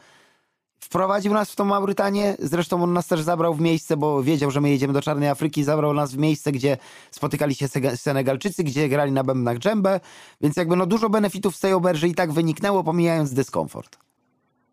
Wprowadził 0.80 1.34
nas 1.34 1.52
w 1.52 1.56
tą 1.56 1.66
Maurytanię, 1.66 2.36
zresztą 2.40 2.84
on 2.84 2.94
nas 2.94 3.08
też 3.08 3.22
zabrał 3.22 3.54
w 3.54 3.62
miejsce, 3.62 3.98
bo 3.98 4.24
wiedział, 4.24 4.52
że 4.52 4.62
my 4.62 4.70
jedziemy 4.70 4.94
do 4.94 5.02
Czarnej 5.02 5.30
Afryki, 5.30 5.64
zabrał 5.64 5.94
nas 5.94 6.12
w 6.12 6.18
miejsce, 6.18 6.52
gdzie 6.52 6.78
spotykali 7.12 7.56
się 7.56 7.68
Senegalczycy, 7.96 8.64
gdzie 8.64 8.90
grali 8.90 9.12
na 9.12 9.24
bębnach 9.24 9.58
dżembę, 9.58 10.00
więc 10.42 10.58
jakby 10.58 10.76
no 10.76 10.86
dużo 10.86 11.10
benefitów 11.10 11.56
z 11.56 11.60
tej 11.60 11.74
oberży 11.74 12.08
i 12.08 12.16
tak 12.16 12.32
wyniknęło, 12.32 12.84
pomijając 12.84 13.34
dyskomfort. 13.34 14.05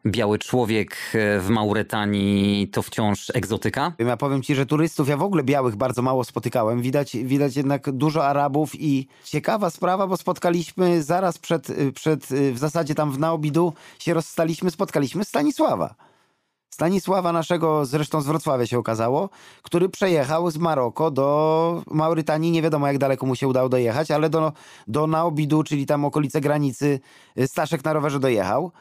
Biały 0.07 0.38
człowiek 0.38 0.96
e, 1.14 1.40
w 1.40 1.48
Mauretanii 1.48 2.68
to 2.68 2.82
wciąż 2.82 3.30
egzotyka? 3.34 3.92
Ja 3.98 4.16
powiem 4.16 4.42
ci, 4.42 4.55
że 4.55 4.66
turystów 4.66 5.09
ja 5.09 5.16
w 5.16 5.22
ogóle 5.22 5.42
białych 5.42 5.76
bardzo 5.76 6.03
mało 6.03 6.24
spotykałem. 6.24 6.82
Widać, 6.82 7.16
widać 7.16 7.57
jednak 7.57 7.90
dużo 7.90 8.26
Arabów 8.26 8.70
i 8.74 9.09
ciekawa 9.24 9.70
sprawa, 9.70 10.07
bo 10.07 10.16
spotkaliśmy 10.16 11.03
zaraz 11.03 11.38
przed, 11.38 11.68
przed 11.94 12.26
w 12.53 12.59
zasadzie 12.59 12.94
tam 12.94 13.12
w 13.12 13.18
Naobidu 13.18 13.72
się 13.98 14.14
rozstaliśmy, 14.14 14.70
spotkaliśmy 14.70 15.24
Stanisława. 15.24 15.94
Stanisława 16.70 17.32
naszego, 17.32 17.84
zresztą 17.84 18.20
z 18.20 18.26
Wrocławia 18.26 18.66
się 18.66 18.78
okazało, 18.78 19.28
który 19.62 19.88
przejechał 19.88 20.50
z 20.50 20.57
Maroko 20.57 21.11
do 21.11 21.82
Maurytanii. 21.90 22.50
Nie 22.50 22.62
wiadomo 22.62 22.86
jak 22.86 22.98
daleko 22.98 23.26
mu 23.26 23.36
się 23.36 23.48
udało 23.48 23.68
dojechać, 23.68 24.11
ale 24.11 24.30
do, 24.30 24.53
do 24.88 25.07
Naobidu, 25.07 25.62
czyli 25.62 25.86
tam 25.86 26.05
okolice 26.05 26.40
granicy, 26.40 27.00
Staszek 27.46 27.84
na 27.84 27.92
rowerze 27.92 28.20
dojechał. 28.20 28.72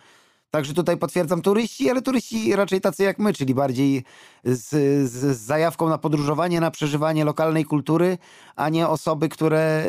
Także 0.52 0.74
tutaj 0.74 0.98
potwierdzam 0.98 1.42
turyści, 1.42 1.90
ale 1.90 2.02
turyści 2.02 2.56
raczej 2.56 2.82
tacy 2.82 3.04
jak 3.04 3.20
my, 3.20 3.34
czyli 3.34 3.54
bardziej 3.54 4.04
z, 4.44 4.70
z, 5.12 5.38
zajawką 5.38 5.90
na 5.90 5.98
podróżowanie, 5.98 6.60
na 6.60 6.72
przeżywanie 6.72 7.26
lokalnej 7.26 7.66
kultury, 7.66 8.18
a 8.56 8.70
nie 8.70 8.88
osoby, 8.88 9.30
które 9.30 9.86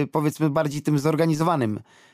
yy, 0.00 0.06
powiedzmy 0.06 0.50
bardziej 0.50 0.82
tym 0.82 0.98
zorganizowanym 0.98 1.80
Y, 1.80 1.80
y, 1.80 2.11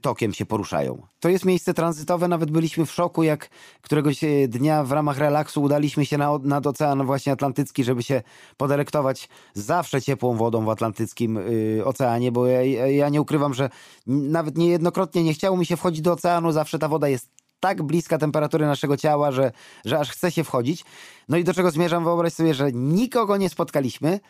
tokiem 0.00 0.34
się 0.34 0.46
poruszają. 0.46 1.06
To 1.20 1.28
jest 1.28 1.44
miejsce 1.44 1.74
tranzytowe, 1.74 2.28
nawet 2.28 2.50
byliśmy 2.50 2.86
w 2.86 2.92
szoku, 2.92 3.22
jak 3.22 3.48
któregoś 3.82 4.24
y, 4.24 4.48
dnia 4.48 4.84
w 4.84 4.92
ramach 4.92 5.18
relaksu 5.18 5.62
udaliśmy 5.62 6.06
się 6.06 6.18
na, 6.18 6.38
nad 6.42 6.66
Ocean 6.66 7.06
właśnie 7.06 7.32
Atlantycki, 7.32 7.84
żeby 7.84 8.02
się 8.02 8.22
podelektować 8.56 9.28
zawsze 9.54 10.02
ciepłą 10.02 10.36
wodą 10.36 10.64
w 10.64 10.68
Atlantyckim 10.68 11.38
Oceanie, 11.84 12.32
bo 12.32 12.46
ja, 12.46 12.86
ja 12.86 13.08
nie 13.08 13.20
ukrywam, 13.20 13.54
że 13.54 13.70
nawet 14.06 14.58
niejednokrotnie 14.58 15.24
nie 15.24 15.34
chciało 15.34 15.56
mi 15.56 15.66
się 15.66 15.76
wchodzić 15.76 16.00
do 16.00 16.12
oceanu, 16.12 16.52
zawsze 16.52 16.78
ta 16.78 16.88
woda 16.88 17.08
jest 17.08 17.28
tak 17.60 17.82
bliska 17.82 18.18
temperatury 18.18 18.66
naszego 18.66 18.96
ciała, 18.96 19.32
że, 19.32 19.52
że 19.84 19.98
aż 19.98 20.10
chce 20.10 20.30
się 20.30 20.44
wchodzić. 20.44 20.84
No 21.28 21.36
i 21.36 21.44
do 21.44 21.54
czego 21.54 21.70
zmierzam? 21.70 22.04
Wyobraź 22.04 22.32
sobie, 22.32 22.54
że 22.54 22.72
nikogo 22.72 23.36
nie 23.36 23.48
spotkaliśmy. 23.48 24.20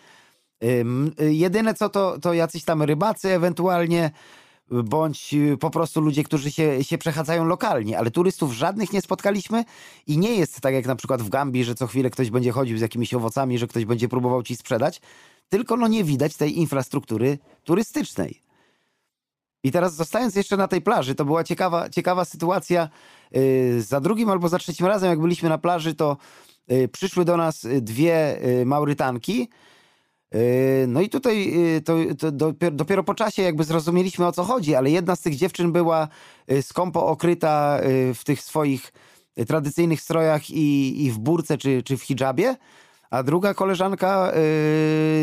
Jedyne 1.18 1.74
co 1.74 1.88
to, 1.88 2.18
to 2.18 2.32
jacyś 2.34 2.64
tam 2.64 2.82
rybacy 2.82 3.28
ewentualnie 3.28 4.10
bądź 4.70 5.34
y, 5.34 5.56
po 5.56 5.70
prostu 5.70 6.00
ludzie, 6.00 6.24
którzy 6.24 6.50
się, 6.50 6.84
się 6.84 6.98
przechadzają 6.98 7.44
lokalnie, 7.44 7.98
ale 7.98 8.10
turystów 8.10 8.52
żadnych 8.52 8.92
nie 8.92 9.00
spotkaliśmy 9.00 9.64
i 10.06 10.18
nie 10.18 10.34
jest 10.34 10.60
tak 10.60 10.74
jak 10.74 10.86
na 10.86 10.96
przykład 10.96 11.22
w 11.22 11.28
Gambii, 11.28 11.64
że 11.64 11.74
co 11.74 11.86
chwilę 11.86 12.10
ktoś 12.10 12.30
będzie 12.30 12.52
chodził 12.52 12.78
z 12.78 12.80
jakimiś 12.80 13.14
owocami, 13.14 13.58
że 13.58 13.66
ktoś 13.66 13.84
będzie 13.84 14.08
próbował 14.08 14.42
ci 14.42 14.56
sprzedać, 14.56 15.00
tylko 15.48 15.76
no 15.76 15.88
nie 15.88 16.04
widać 16.04 16.36
tej 16.36 16.58
infrastruktury 16.58 17.38
turystycznej. 17.64 18.40
I 19.64 19.72
teraz 19.72 19.94
zostając 19.94 20.34
jeszcze 20.36 20.56
na 20.56 20.68
tej 20.68 20.80
plaży, 20.80 21.14
to 21.14 21.24
była 21.24 21.44
ciekawa, 21.44 21.90
ciekawa 21.90 22.24
sytuacja. 22.24 22.88
Yy, 23.32 23.82
za 23.82 24.00
drugim 24.00 24.30
albo 24.30 24.48
za 24.48 24.58
trzecim 24.58 24.86
razem, 24.86 25.10
jak 25.10 25.20
byliśmy 25.20 25.48
na 25.48 25.58
plaży, 25.58 25.94
to 25.94 26.16
yy, 26.68 26.88
przyszły 26.88 27.24
do 27.24 27.36
nas 27.36 27.66
dwie 27.80 28.40
Maurytanki, 28.64 29.48
no 30.88 31.00
i 31.00 31.08
tutaj 31.08 31.52
yy, 31.52 31.80
to, 31.80 31.96
to 32.18 32.32
dopiero, 32.32 32.76
dopiero, 32.76 33.04
po 33.04 33.14
czasie 33.14 33.42
jakby 33.42 33.64
zrozumieliśmy 33.64 34.26
o 34.26 34.32
co 34.32 34.44
chodzi, 34.44 34.74
ale 34.74 34.90
jedna 34.90 35.16
z 35.16 35.20
tych 35.20 35.36
dziewczyn 35.36 35.72
była 35.72 36.08
yy, 36.48 36.62
skąpo 36.62 37.06
okryta 37.06 37.80
w 38.14 38.24
tych 38.24 38.42
swoich 38.42 38.92
tradycyjnych 39.48 40.00
strojach 40.00 40.50
i, 40.50 41.02
i 41.04 41.10
w 41.10 41.18
burce 41.18 41.58
czy, 41.58 41.82
czy 41.82 41.96
w 41.96 42.02
hijabie, 42.02 42.56
a 43.10 43.22
druga 43.22 43.54
koleżanka 43.54 44.32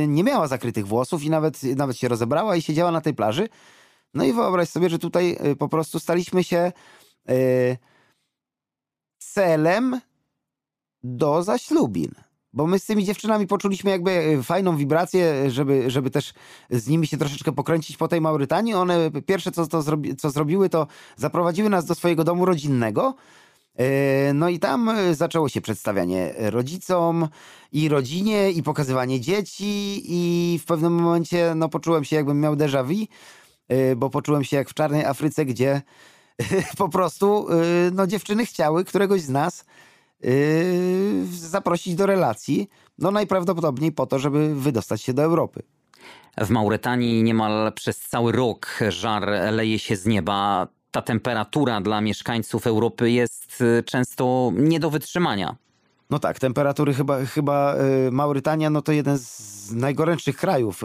nie 0.08 0.24
miała 0.24 0.48
zakrytych 0.48 0.88
włosów 0.88 1.24
i 1.24 1.30
nawet, 1.30 1.64
nawet 1.64 1.98
się 1.98 2.08
rozebrała 2.08 2.56
i 2.56 2.62
siedziała 2.62 2.92
na 2.92 3.02
tej 3.02 3.14
plaży. 3.14 3.50
No 4.14 4.24
i 4.24 4.34
wyobraź 4.34 4.70
sobie, 4.70 4.90
że 4.90 5.00
tutaj 5.00 5.38
po 5.60 5.70
prostu 5.70 6.00
staliśmy 6.00 6.44
się 6.44 6.72
celem 9.18 10.02
do 11.04 11.44
zaślubin 11.44 12.12
bo 12.58 12.68
my 12.68 12.80
z 12.80 12.86
tymi 12.86 13.06
dziewczynami 13.06 13.48
poczuliśmy 13.48 13.92
jakby 13.92 14.12
e, 14.12 14.44
fajną 14.44 14.78
wibrację, 14.78 15.52
żeby, 15.52 15.92
żeby 15.92 16.10
też 16.10 16.34
z 16.70 16.88
nimi 16.88 17.08
się 17.08 17.18
troszeczkę 17.18 17.52
pokręcić 17.52 17.98
po 17.98 18.08
tej 18.08 18.22
Maurytanii. 18.22 18.74
One 18.74 19.12
pierwsze, 19.26 19.52
co, 19.52 19.68
to 19.68 19.82
zrobi, 19.82 20.16
co 20.16 20.30
zrobiły, 20.30 20.70
to 20.70 20.88
zaprowadziły 21.16 21.70
nas 21.70 21.86
do 21.86 21.96
swojego 21.96 22.24
domu 22.24 22.46
rodzinnego. 22.46 23.16
E, 23.76 24.34
no 24.34 24.50
i 24.50 24.60
tam 24.60 24.90
e, 24.90 25.16
zaczęło 25.16 25.50
się 25.50 25.62
przedstawianie 25.62 26.34
rodzicom 26.38 27.28
i 27.72 27.90
rodzinie 27.90 28.52
i 28.52 28.64
pokazywanie 28.64 29.22
dzieci 29.22 30.04
i 30.06 30.60
w 30.60 30.66
pewnym 30.66 30.94
momencie 30.94 31.54
no, 31.56 31.70
poczułem 31.70 32.04
się 32.04 32.16
jakbym 32.16 32.40
miał 32.40 32.56
déjà 32.56 32.84
vu, 32.84 33.06
bo 33.98 34.10
poczułem 34.10 34.44
się 34.44 34.58
jak 34.58 34.70
w 34.70 34.74
Czarnej 34.74 35.06
Afryce, 35.06 35.46
gdzie 35.46 35.82
po 36.78 36.90
prostu 36.90 37.48
no, 37.92 38.08
dziewczyny 38.08 38.46
chciały 38.46 38.86
któregoś 38.86 39.22
z 39.22 39.30
nas 39.30 39.66
zaprosić 41.32 41.96
do 41.96 42.06
relacji, 42.06 42.70
no 42.98 43.12
najprawdopodobniej 43.12 43.92
po 43.92 44.06
to, 44.06 44.20
żeby 44.20 44.56
wydostać 44.56 45.02
się 45.02 45.14
do 45.14 45.24
Europy. 45.24 45.64
W 46.38 46.50
Mauretanii 46.50 47.24
niemal 47.24 47.74
przez 47.74 48.00
cały 48.00 48.32
rok 48.32 48.80
żar 48.90 49.30
leje 49.52 49.80
się 49.80 49.96
z 49.96 50.06
nieba. 50.06 50.68
Ta 50.92 51.02
temperatura 51.02 51.82
dla 51.82 52.02
mieszkańców 52.02 52.68
Europy 52.68 53.12
jest 53.12 53.62
y, 53.62 53.84
często 53.84 54.52
nie 54.56 54.80
do 54.80 54.90
wytrzymania. 54.90 55.56
No 56.10 56.20
tak, 56.20 56.40
temperatury 56.40 56.94
chyba, 56.94 57.26
chyba 57.26 57.76
yy, 57.76 58.12
Maurytania 58.12 58.70
no 58.70 58.82
to 58.82 58.92
jeden 58.92 59.18
z 59.18 59.72
najgorętszych 59.72 60.38
krajów. 60.38 60.82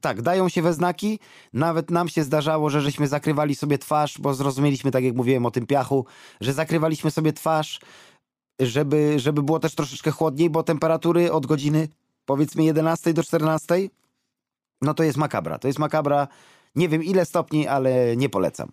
Tak, 0.00 0.22
dają 0.22 0.48
się 0.48 0.62
we 0.62 0.72
znaki. 0.72 1.18
Nawet 1.52 1.90
nam 1.90 2.08
się 2.08 2.24
zdarzało, 2.24 2.70
że 2.70 2.80
żeśmy 2.80 3.08
zakrywali 3.08 3.54
sobie 3.54 3.78
twarz, 3.78 4.18
bo 4.18 4.34
zrozumieliśmy, 4.34 4.90
tak 4.90 5.04
jak 5.04 5.14
mówiłem 5.14 5.46
o 5.46 5.50
tym 5.50 5.66
piachu, 5.66 6.06
że 6.40 6.52
zakrywaliśmy 6.52 7.10
sobie 7.10 7.32
twarz 7.32 7.80
żeby, 8.60 9.18
żeby 9.18 9.42
było 9.42 9.60
też 9.60 9.74
troszeczkę 9.74 10.10
chłodniej, 10.10 10.50
bo 10.50 10.62
temperatury 10.62 11.32
od 11.32 11.46
godziny 11.46 11.88
powiedzmy 12.26 12.64
11 12.64 13.12
do 13.12 13.22
14, 13.22 13.74
no 14.82 14.94
to 14.94 15.02
jest 15.02 15.18
makabra. 15.18 15.58
To 15.58 15.68
jest 15.68 15.78
makabra, 15.78 16.28
nie 16.74 16.88
wiem 16.88 17.04
ile 17.04 17.24
stopni, 17.24 17.66
ale 17.68 18.16
nie 18.16 18.28
polecam. 18.28 18.72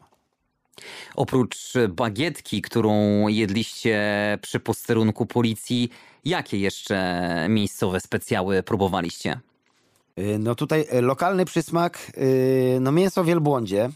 Oprócz 1.15 1.73
bagietki, 1.89 2.61
którą 2.61 3.27
jedliście 3.27 3.99
przy 4.41 4.59
posterunku 4.59 5.25
policji, 5.25 5.89
jakie 6.25 6.57
jeszcze 6.57 7.25
miejscowe 7.49 7.99
specjały 7.99 8.63
próbowaliście? 8.63 9.39
Y, 10.19 10.39
no 10.39 10.55
tutaj 10.55 10.85
y, 10.93 11.01
lokalny 11.01 11.45
przysmak, 11.45 12.11
no 12.81 12.91
mięso 12.91 13.23
w 13.23 13.27
wielbłądzie, 13.27 13.89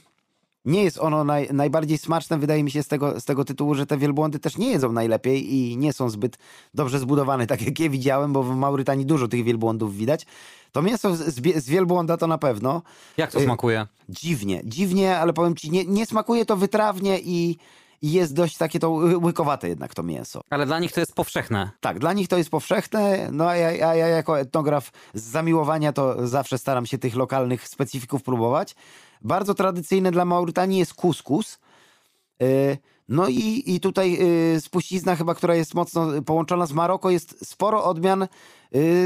nie 0.65 0.83
jest 0.83 0.97
ono 0.97 1.23
naj, 1.23 1.49
najbardziej 1.53 1.97
smaczne, 1.97 2.37
wydaje 2.37 2.63
mi 2.63 2.71
się, 2.71 2.83
z 2.83 2.87
tego, 2.87 3.19
z 3.19 3.25
tego 3.25 3.45
tytułu, 3.45 3.75
że 3.75 3.85
te 3.85 3.97
wielbłądy 3.97 4.39
też 4.39 4.57
nie 4.57 4.71
jedzą 4.71 4.91
najlepiej 4.91 5.53
i 5.53 5.77
nie 5.77 5.93
są 5.93 6.09
zbyt 6.09 6.37
dobrze 6.73 6.99
zbudowane, 6.99 7.47
tak 7.53 7.61
jak 7.61 7.79
je 7.79 7.89
widziałem, 7.89 8.33
bo 8.33 8.43
w 8.43 8.55
Maurytanii 8.55 9.05
dużo 9.05 9.27
tych 9.27 9.43
wielbłądów 9.43 9.95
widać. 9.95 10.25
To 10.71 10.81
mięso 10.81 11.15
z, 11.15 11.35
z 11.63 11.69
wielbłąda 11.69 12.17
to 12.17 12.27
na 12.27 12.37
pewno. 12.37 12.81
Jak 13.17 13.31
to 13.31 13.39
y, 13.39 13.43
smakuje? 13.43 13.87
Dziwnie, 14.09 14.61
dziwnie, 14.63 15.17
ale 15.17 15.33
powiem 15.33 15.55
ci, 15.55 15.71
nie, 15.71 15.85
nie 15.85 16.05
smakuje 16.05 16.45
to 16.45 16.57
wytrawnie 16.57 17.19
i, 17.19 17.57
i 18.01 18.11
jest 18.11 18.33
dość 18.33 18.57
takie 18.57 18.79
to 18.79 18.89
łykowate 19.23 19.69
jednak 19.69 19.93
to 19.93 20.03
mięso. 20.03 20.41
Ale 20.49 20.65
dla 20.65 20.79
nich 20.79 20.91
to 20.91 20.99
jest 20.99 21.15
powszechne. 21.15 21.71
Tak, 21.79 21.99
dla 21.99 22.13
nich 22.13 22.27
to 22.27 22.37
jest 22.37 22.49
powszechne, 22.49 23.29
no 23.31 23.49
a 23.49 23.55
ja, 23.55 23.89
a 23.89 23.95
ja 23.95 24.07
jako 24.07 24.39
etnograf 24.39 24.91
z 25.13 25.23
zamiłowania 25.23 25.93
to 25.93 26.27
zawsze 26.27 26.57
staram 26.57 26.85
się 26.85 26.97
tych 26.97 27.15
lokalnych 27.15 27.67
specyfików 27.67 28.23
próbować. 28.23 28.75
Bardzo 29.21 29.53
tradycyjne 29.53 30.11
dla 30.11 30.25
Maurytanii 30.25 30.79
jest 30.79 30.93
kuskus. 30.93 31.59
E, 32.41 32.77
no 33.11 33.27
i, 33.27 33.63
i 33.65 33.79
tutaj 33.79 34.19
e, 34.55 34.61
spuścizna 34.61 35.15
chyba, 35.15 35.35
która 35.35 35.55
jest 35.55 35.73
mocno 35.73 36.21
połączona 36.25 36.65
z 36.65 36.73
Maroko, 36.73 37.09
jest 37.09 37.45
sporo 37.49 37.83
odmian 37.83 38.23
e, 38.23 38.27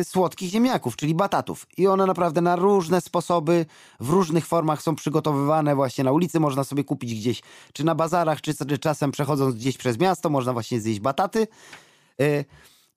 słodkich 0.03 0.49
ziemniaków, 0.49 0.95
czyli 0.95 1.15
batatów. 1.15 1.67
I 1.77 1.87
one 1.87 2.05
naprawdę 2.05 2.41
na 2.41 2.55
różne 2.55 3.01
sposoby, 3.01 3.65
w 3.99 4.09
różnych 4.09 4.45
formach 4.45 4.81
są 4.81 4.95
przygotowywane. 4.95 5.75
Właśnie 5.75 6.03
na 6.03 6.11
ulicy 6.11 6.39
można 6.39 6.63
sobie 6.63 6.83
kupić 6.83 7.15
gdzieś, 7.15 7.41
czy 7.73 7.83
na 7.83 7.95
bazarach, 7.95 8.41
czy, 8.41 8.53
czy 8.67 8.77
czasem 8.77 9.11
przechodząc 9.11 9.55
gdzieś 9.55 9.77
przez 9.77 9.99
miasto, 9.99 10.29
można 10.29 10.53
właśnie 10.53 10.81
zjeść 10.81 10.99
bataty. 10.99 11.47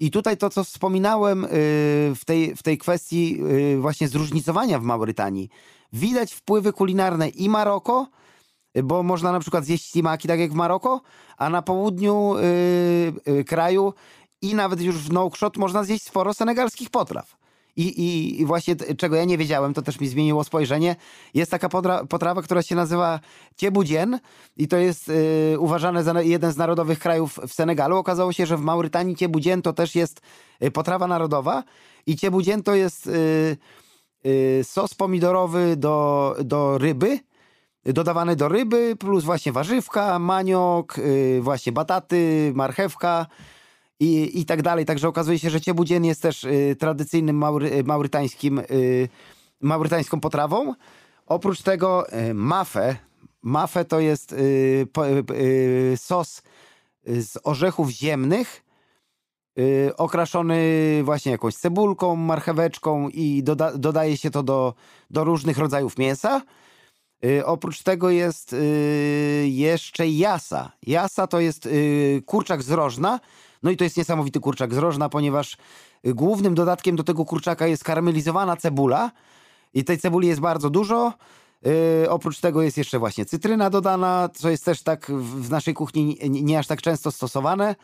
I 0.00 0.10
tutaj 0.10 0.36
to, 0.36 0.50
co 0.50 0.64
wspominałem 0.64 1.46
w 2.14 2.20
tej, 2.26 2.56
w 2.56 2.62
tej 2.62 2.78
kwestii 2.78 3.40
właśnie 3.78 4.08
zróżnicowania 4.08 4.78
w 4.78 4.82
Maurytanii, 4.82 5.48
widać 5.92 6.34
wpływy 6.34 6.72
kulinarne 6.72 7.28
i 7.28 7.48
Maroko, 7.48 8.06
bo 8.82 9.02
można 9.02 9.32
na 9.32 9.40
przykład 9.40 9.64
zjeść 9.64 9.90
ślimaki 9.90 10.28
tak 10.28 10.40
jak 10.40 10.52
w 10.52 10.54
Maroko, 10.54 11.00
a 11.36 11.50
na 11.50 11.62
południu 11.62 12.34
yy, 13.26 13.34
yy, 13.34 13.44
kraju 13.44 13.94
i 14.42 14.54
nawet 14.54 14.80
już 14.80 14.96
w 14.96 15.12
Nouakchott 15.12 15.56
można 15.56 15.84
zjeść 15.84 16.04
sporo 16.04 16.34
senegalskich 16.34 16.90
potraw. 16.90 17.38
I, 17.76 17.82
i, 17.82 18.40
I, 18.40 18.44
właśnie 18.44 18.76
czego 18.76 19.16
ja 19.16 19.24
nie 19.24 19.38
wiedziałem, 19.38 19.74
to 19.74 19.82
też 19.82 20.00
mi 20.00 20.08
zmieniło 20.08 20.44
spojrzenie. 20.44 20.96
Jest 21.34 21.50
taka 21.50 21.68
potrawa, 22.08 22.42
która 22.42 22.62
się 22.62 22.74
nazywa 22.74 23.20
ciebudzien 23.56 24.18
i 24.56 24.68
to 24.68 24.76
jest 24.76 25.08
y, 25.08 25.56
uważane 25.58 26.04
za 26.04 26.22
jeden 26.22 26.52
z 26.52 26.56
narodowych 26.56 26.98
krajów 26.98 27.40
w 27.48 27.52
Senegalu. 27.52 27.96
Okazało 27.96 28.32
się, 28.32 28.46
że 28.46 28.56
w 28.56 28.60
Maurytanii 28.60 29.16
ciebudzien 29.16 29.62
to 29.62 29.72
też 29.72 29.94
jest 29.94 30.20
y, 30.62 30.70
potrawa 30.70 31.06
narodowa 31.06 31.64
i 32.06 32.16
ciebudzien 32.16 32.62
to 32.62 32.74
jest 32.74 33.06
y, 33.06 33.56
y, 34.26 34.60
sos 34.64 34.94
pomidorowy 34.94 35.76
do, 35.76 36.36
do 36.44 36.78
ryby, 36.78 37.18
dodawany 37.84 38.36
do 38.36 38.48
ryby, 38.48 38.96
plus 38.98 39.24
właśnie 39.24 39.52
warzywka, 39.52 40.18
maniok, 40.18 40.98
y, 40.98 41.40
właśnie 41.42 41.72
bataty, 41.72 42.52
marchewka 42.54 43.26
i, 44.00 44.40
i 44.40 44.44
tak 44.44 44.62
dalej. 44.62 44.84
Także 44.84 45.08
okazuje 45.08 45.38
się, 45.38 45.50
że 45.50 45.60
ciebudzien 45.60 46.04
jest 46.04 46.22
też 46.22 46.44
y, 46.44 46.76
tradycyjnym 46.78 47.36
maury, 47.36 47.84
maurytańskim, 47.84 48.58
y, 48.58 49.08
maurytańską 49.60 50.20
potrawą. 50.20 50.74
Oprócz 51.26 51.62
tego 51.62 52.06
mafę. 52.34 52.96
Mafę 53.42 53.84
to 53.84 54.00
jest 54.00 54.34
sos 55.96 56.42
z 57.06 57.38
orzechów 57.44 57.90
ziemnych, 57.90 58.64
okraszony 59.96 60.60
właśnie 61.04 61.32
jakąś 61.32 61.54
cebulką, 61.54 62.16
marcheweczką 62.16 63.08
i 63.08 63.42
doda 63.42 63.72
dodaje 63.78 64.16
się 64.16 64.30
to 64.30 64.42
do, 64.42 64.74
do 65.10 65.24
różnych 65.24 65.58
rodzajów 65.58 65.98
mięsa. 65.98 66.42
Oprócz 67.44 67.82
tego 67.82 68.10
jest 68.10 68.56
jeszcze 69.44 70.08
jasa. 70.08 70.72
Jasa 70.86 71.26
to 71.26 71.40
jest 71.40 71.68
kurczak 72.26 72.62
z 72.62 72.70
rożna, 72.70 73.20
no 73.62 73.70
i 73.70 73.76
to 73.76 73.84
jest 73.84 73.96
niesamowity 73.96 74.40
kurczak 74.40 74.74
z 74.74 74.76
rożna, 74.76 75.08
ponieważ 75.08 75.56
y, 76.06 76.14
głównym 76.14 76.54
dodatkiem 76.54 76.96
do 76.96 77.04
tego 77.04 77.24
kurczaka 77.24 77.66
jest 77.66 77.84
karmelizowana 77.84 78.56
cebula 78.56 79.10
i 79.74 79.84
tej 79.84 79.98
cebuli 79.98 80.28
jest 80.28 80.40
bardzo 80.40 80.70
dużo. 80.70 81.12
Yy, 81.62 82.10
oprócz 82.10 82.40
tego 82.40 82.62
jest 82.62 82.78
jeszcze 82.78 82.98
właśnie 82.98 83.24
cytryna 83.24 83.70
dodana, 83.70 84.28
co 84.34 84.50
jest 84.50 84.64
też 84.64 84.82
tak 84.82 85.10
w 85.10 85.50
naszej 85.50 85.74
kuchni 85.74 86.18
nie, 86.28 86.42
nie 86.42 86.58
aż 86.58 86.66
tak 86.66 86.82
często 86.82 87.10
stosowane. 87.10 87.74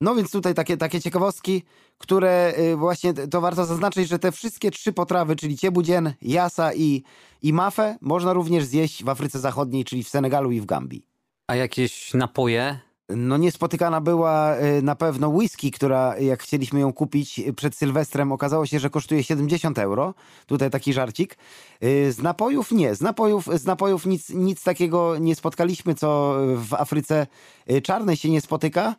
No 0.00 0.14
więc 0.14 0.30
tutaj 0.30 0.54
takie, 0.54 0.76
takie 0.76 1.00
ciekawostki, 1.00 1.62
które 1.98 2.54
yy, 2.58 2.76
właśnie 2.76 3.14
to 3.14 3.40
warto 3.40 3.64
zaznaczyć, 3.64 4.08
że 4.08 4.18
te 4.18 4.32
wszystkie 4.32 4.70
trzy 4.70 4.92
potrawy, 4.92 5.36
czyli 5.36 5.58
ciebudzien, 5.58 6.12
jasa 6.22 6.74
i, 6.74 7.02
i 7.42 7.52
mafę, 7.52 7.98
można 8.00 8.32
również 8.32 8.64
zjeść 8.64 9.04
w 9.04 9.08
Afryce 9.08 9.38
Zachodniej, 9.38 9.84
czyli 9.84 10.04
w 10.04 10.08
Senegalu 10.08 10.50
i 10.50 10.60
w 10.60 10.66
Gambii. 10.66 11.06
A 11.46 11.56
jakieś 11.56 12.14
napoje 12.14 12.86
no 13.08 13.36
niespotykana 13.36 14.00
była 14.00 14.56
y, 14.56 14.82
na 14.82 14.96
pewno 14.96 15.28
whisky, 15.28 15.70
która 15.70 16.18
jak 16.18 16.42
chcieliśmy 16.42 16.80
ją 16.80 16.92
kupić 16.92 17.40
przed 17.56 17.74
Sylwestrem, 17.76 18.32
okazało 18.32 18.66
się, 18.66 18.78
że 18.78 18.90
kosztuje 18.90 19.24
70 19.24 19.78
euro. 19.78 20.14
Tutaj 20.46 20.70
taki 20.70 20.92
żarcik. 20.92 21.38
Y, 21.82 22.12
z 22.12 22.18
napojów 22.18 22.72
nie. 22.72 22.94
Z 22.94 23.00
napojów, 23.00 23.46
z 23.54 23.64
napojów 23.64 24.06
nic, 24.06 24.30
nic 24.30 24.62
takiego 24.62 25.18
nie 25.18 25.34
spotkaliśmy, 25.34 25.94
co 25.94 26.36
w 26.56 26.74
Afryce 26.74 27.26
y, 27.70 27.82
Czarnej 27.82 28.16
się 28.16 28.30
nie 28.30 28.40
spotyka. 28.40 28.94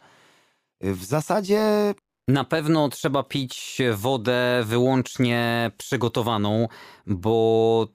W 0.81 1.03
zasadzie 1.03 1.93
na 2.27 2.43
pewno 2.43 2.89
trzeba 2.89 3.23
pić 3.23 3.81
wodę 3.93 4.63
wyłącznie 4.65 5.71
przygotowaną, 5.77 6.67
bo 7.05 7.87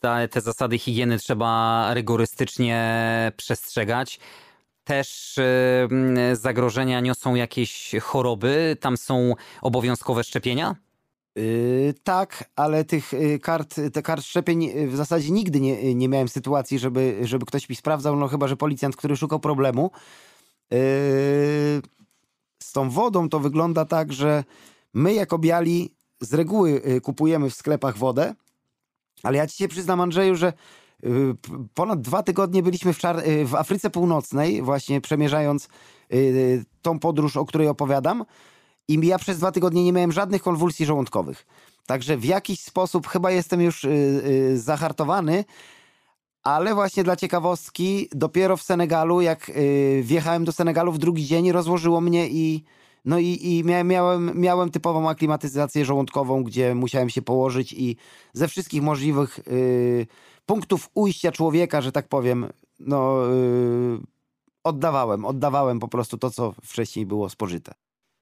te, 0.00 0.28
te 0.28 0.40
zasady 0.40 0.78
higieny 0.78 1.18
trzeba 1.18 1.90
rygorystycznie 1.94 3.32
przestrzegać 3.36 4.20
też 4.84 5.36
zagrożenia 6.32 7.00
niosą 7.00 7.34
jakieś 7.34 7.92
choroby? 8.02 8.76
Tam 8.80 8.96
są 8.96 9.34
obowiązkowe 9.62 10.24
szczepienia? 10.24 10.76
Yy, 11.36 11.94
tak, 12.02 12.50
ale 12.56 12.84
tych 12.84 13.14
y, 13.14 13.38
kart, 13.38 13.80
te 13.92 14.02
kart 14.02 14.24
szczepień 14.24 14.64
y, 14.64 14.88
w 14.88 14.96
zasadzie 14.96 15.30
nigdy 15.30 15.60
nie, 15.60 15.94
nie 15.94 16.08
miałem 16.08 16.28
sytuacji, 16.28 16.78
żeby, 16.78 17.18
żeby 17.22 17.46
ktoś 17.46 17.68
mi 17.68 17.76
sprawdzał, 17.76 18.16
no 18.16 18.28
chyba, 18.28 18.48
że 18.48 18.56
policjant, 18.56 18.96
który 18.96 19.16
szukał 19.16 19.40
problemu. 19.40 19.90
Tą 22.76 22.90
wodą 22.90 23.28
to 23.28 23.40
wygląda 23.40 23.84
tak, 23.84 24.12
że 24.12 24.44
my 24.94 25.14
jako 25.14 25.38
biali 25.38 25.94
z 26.20 26.34
reguły 26.34 26.82
y, 26.86 27.00
kupujemy 27.00 27.50
w 27.50 27.54
sklepach 27.54 27.98
wodę, 27.98 28.34
ale 29.22 29.38
ja 29.38 29.46
ci 29.46 29.56
się 29.56 29.68
przyznam, 29.68 30.00
Andrzeju, 30.00 30.34
że 30.34 30.52
Y, 31.04 31.34
ponad 31.74 32.00
dwa 32.00 32.22
tygodnie 32.22 32.62
byliśmy 32.62 32.92
w, 32.92 33.04
y, 33.04 33.46
w 33.46 33.54
Afryce 33.54 33.90
Północnej, 33.90 34.62
właśnie 34.62 35.00
przemierzając 35.00 35.68
tą 36.82 36.98
podróż, 36.98 37.36
o 37.36 37.44
której 37.44 37.68
opowiadam. 37.68 38.24
I 38.88 39.06
ja 39.06 39.18
przez 39.18 39.38
dwa 39.38 39.52
tygodnie 39.52 39.84
nie 39.84 39.92
miałem 39.92 40.12
żadnych 40.12 40.42
konwulsji 40.42 40.86
żołądkowych. 40.86 41.46
Także 41.86 42.16
w 42.16 42.24
jakiś 42.24 42.60
sposób 42.60 43.06
chyba 43.06 43.30
jestem 43.30 43.60
już 43.60 43.86
zahartowany, 44.54 45.44
ale 46.46 46.74
właśnie 46.74 47.04
dla 47.04 47.16
ciekawostki, 47.16 48.08
dopiero 48.12 48.56
w 48.56 48.62
Senegalu, 48.62 49.20
jak 49.20 49.50
wjechałem 50.02 50.44
do 50.44 50.52
Senegalu 50.52 50.92
w 50.92 50.98
drugi 50.98 51.26
dzień, 51.26 51.52
rozłożyło 51.52 52.00
mnie 52.00 52.28
i 52.28 52.64
no 53.04 53.18
i, 53.18 53.38
i 53.42 53.64
miałem, 53.64 54.40
miałem, 54.40 54.70
typową 54.70 55.08
aklimatyzację 55.08 55.84
żołądkową, 55.84 56.42
gdzie 56.42 56.74
musiałem 56.74 57.10
się 57.10 57.22
położyć 57.22 57.72
i 57.72 57.96
ze 58.32 58.48
wszystkich 58.48 58.82
możliwych 58.82 59.40
punktów 60.46 60.90
ujścia 60.94 61.32
człowieka, 61.32 61.80
że 61.80 61.92
tak 61.92 62.08
powiem, 62.08 62.46
no 62.80 63.26
yy, 63.26 64.00
oddawałem, 64.64 65.24
oddawałem 65.24 65.80
po 65.80 65.88
prostu 65.88 66.18
to, 66.18 66.30
co 66.30 66.54
wcześniej 66.64 67.06
było 67.06 67.28
spożyte. 67.28 67.74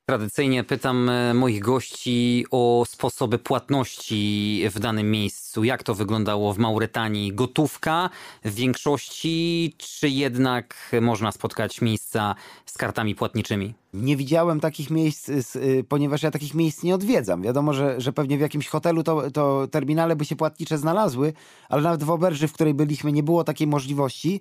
Tradycyjnie 0.06 0.64
pytam 0.64 1.08
e, 1.08 1.34
moich 1.34 1.60
gości 1.60 2.46
o 2.50 2.84
sposoby 2.88 3.38
płatności 3.38 4.62
w 4.70 4.78
danym 4.78 5.10
miejscu. 5.10 5.64
Jak 5.64 5.82
to 5.82 5.94
wyglądało 5.94 6.52
w 6.52 6.58
Mauretanii? 6.58 7.32
Gotówka 7.32 8.10
w 8.44 8.54
większości, 8.54 9.74
czy 9.78 10.08
jednak 10.08 10.92
można 11.00 11.32
spotkać 11.32 11.80
miejsca 11.80 12.34
z 12.66 12.78
kartami 12.78 13.14
płatniczymi? 13.14 13.74
Nie 13.94 14.16
widziałem 14.16 14.60
takich 14.60 14.90
miejsc, 14.90 15.28
y, 15.28 15.84
ponieważ 15.88 16.22
ja 16.22 16.30
takich 16.30 16.54
miejsc 16.54 16.82
nie 16.82 16.94
odwiedzam. 16.94 17.42
Wiadomo, 17.42 17.72
że, 17.72 18.00
że 18.00 18.12
pewnie 18.12 18.38
w 18.38 18.40
jakimś 18.40 18.68
hotelu 18.68 19.02
to, 19.02 19.30
to 19.30 19.68
terminale 19.70 20.16
by 20.16 20.24
się 20.24 20.36
płatnicze 20.36 20.78
znalazły, 20.78 21.32
ale 21.68 21.82
nawet 21.82 22.04
w 22.04 22.10
oberży, 22.10 22.48
w 22.48 22.52
której 22.52 22.74
byliśmy, 22.74 23.12
nie 23.12 23.22
było 23.22 23.44
takiej 23.44 23.66
możliwości. 23.66 24.40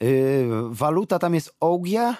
Yy, 0.00 0.46
waluta 0.70 1.18
tam 1.18 1.34
jest 1.34 1.54
ogia 1.60 2.16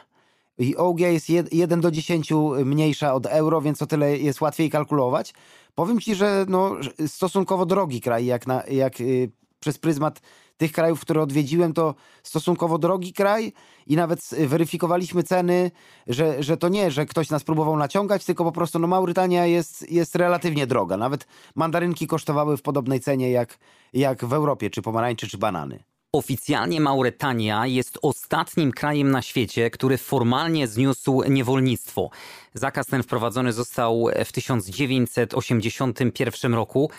i 0.58 0.74
jest 0.98 1.28
1 1.52 1.80
do 1.80 1.90
10 1.90 2.32
mniejsza 2.64 3.14
od 3.14 3.26
euro, 3.26 3.60
więc 3.60 3.82
o 3.82 3.86
tyle 3.86 4.18
jest 4.18 4.40
łatwiej 4.40 4.70
kalkulować. 4.70 5.34
Powiem 5.74 6.00
ci, 6.00 6.14
że 6.14 6.46
no, 6.48 6.76
stosunkowo 7.06 7.66
drogi 7.66 8.00
kraj, 8.00 8.26
jak, 8.26 8.46
na, 8.46 8.62
jak 8.70 9.00
y, 9.00 9.30
przez 9.60 9.78
pryzmat 9.78 10.20
tych 10.56 10.72
krajów, 10.72 11.00
które 11.00 11.22
odwiedziłem, 11.22 11.72
to 11.72 11.94
stosunkowo 12.22 12.78
drogi 12.78 13.12
kraj 13.12 13.52
i 13.86 13.96
nawet 13.96 14.20
weryfikowaliśmy 14.38 15.22
ceny, 15.22 15.70
że, 16.06 16.42
że 16.42 16.56
to 16.56 16.68
nie, 16.68 16.90
że 16.90 17.06
ktoś 17.06 17.30
nas 17.30 17.44
próbował 17.44 17.76
naciągać, 17.76 18.24
tylko 18.24 18.44
po 18.44 18.52
prostu 18.52 18.78
no, 18.78 18.86
Maurytania 18.86 19.46
jest, 19.46 19.90
jest 19.90 20.14
relatywnie 20.14 20.66
droga. 20.66 20.96
Nawet 20.96 21.26
mandarynki 21.54 22.06
kosztowały 22.06 22.56
w 22.56 22.62
podobnej 22.62 23.00
cenie 23.00 23.30
jak, 23.30 23.58
jak 23.92 24.24
w 24.24 24.32
Europie, 24.32 24.70
czy 24.70 24.82
pomarańcze, 24.82 25.26
czy 25.26 25.38
banany. 25.38 25.91
Oficjalnie 26.14 26.80
Mauretania 26.80 27.66
jest 27.66 27.98
ostatnim 28.02 28.72
krajem 28.72 29.10
na 29.10 29.22
świecie, 29.22 29.70
który 29.70 29.98
formalnie 29.98 30.66
zniósł 30.66 31.22
niewolnictwo. 31.22 32.10
Zakaz 32.54 32.86
ten 32.86 33.02
wprowadzony 33.02 33.52
został 33.52 34.06
w 34.24 34.32
1981 34.32 36.54
roku. 36.54 36.90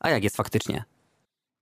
A 0.00 0.10
jak 0.10 0.24
jest 0.24 0.36
faktycznie? 0.36 0.84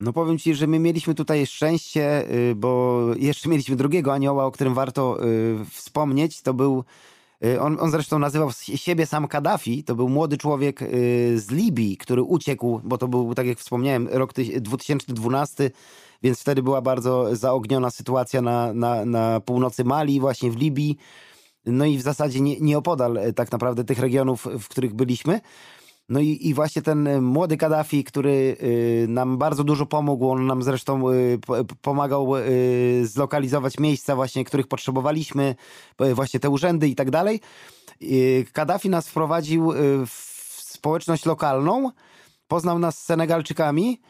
No 0.00 0.12
powiem 0.12 0.38
ci, 0.38 0.54
że 0.54 0.66
my 0.66 0.78
mieliśmy 0.78 1.14
tutaj 1.14 1.46
szczęście, 1.46 2.30
y, 2.50 2.54
bo 2.54 3.00
jeszcze 3.16 3.48
mieliśmy 3.48 3.76
drugiego 3.76 4.12
anioła, 4.12 4.44
o 4.44 4.50
którym 4.50 4.74
warto 4.74 5.24
y, 5.24 5.56
wspomnieć. 5.72 6.42
To 6.42 6.54
był 6.54 6.84
y, 7.44 7.60
on, 7.60 7.76
on, 7.80 7.90
zresztą 7.90 8.18
nazywał 8.18 8.50
siebie 8.74 9.06
sam 9.06 9.28
Kaddafi. 9.28 9.84
To 9.84 9.94
był 9.94 10.08
młody 10.08 10.38
człowiek 10.38 10.80
z 11.34 11.50
Libii, 11.50 11.96
który 11.96 12.22
uciekł, 12.22 12.80
bo 12.84 12.98
to 12.98 13.08
był, 13.08 13.34
tak 13.34 13.46
jak 13.46 13.58
wspomniałem, 13.58 14.08
rok 14.08 14.32
2012 14.60 15.70
więc 16.22 16.40
wtedy 16.40 16.62
była 16.62 16.82
bardzo 16.82 17.36
zaogniona 17.36 17.90
sytuacja 17.90 18.42
na, 18.42 18.72
na, 18.72 19.04
na 19.04 19.40
północy 19.40 19.84
Mali, 19.84 20.20
właśnie 20.20 20.50
w 20.50 20.56
Libii, 20.56 20.96
no 21.66 21.84
i 21.84 21.98
w 21.98 22.02
zasadzie 22.02 22.40
nie, 22.40 22.60
nieopodal 22.60 23.18
e, 23.18 23.32
tak 23.32 23.52
naprawdę 23.52 23.84
tych 23.84 23.98
regionów, 23.98 24.46
w 24.60 24.68
których 24.68 24.94
byliśmy. 24.94 25.40
No 26.08 26.20
i, 26.20 26.38
i 26.40 26.54
właśnie 26.54 26.82
ten 26.82 27.22
młody 27.22 27.56
Kaddafi, 27.56 28.04
który 28.04 28.56
y, 28.62 29.06
nam 29.08 29.38
bardzo 29.38 29.64
dużo 29.64 29.86
pomógł, 29.86 30.30
on 30.30 30.46
nam 30.46 30.62
zresztą 30.62 31.02
pomagał 31.82 32.32
zlokalizować 33.02 33.78
miejsca 33.78 34.16
właśnie, 34.16 34.44
których 34.44 34.66
potrzebowaliśmy, 34.66 35.54
właśnie 36.14 36.40
te 36.40 36.50
urzędy 36.50 36.88
i 36.88 36.94
tak 36.94 37.10
dalej. 37.10 37.40
Kaddafi 38.52 38.90
nas 38.90 39.08
wprowadził 39.08 39.72
w 40.06 40.10
społeczność 40.58 41.26
lokalną, 41.26 41.90
poznał 42.48 42.78
nas 42.78 42.98
z 42.98 43.04
Senegalczykami, 43.04 44.00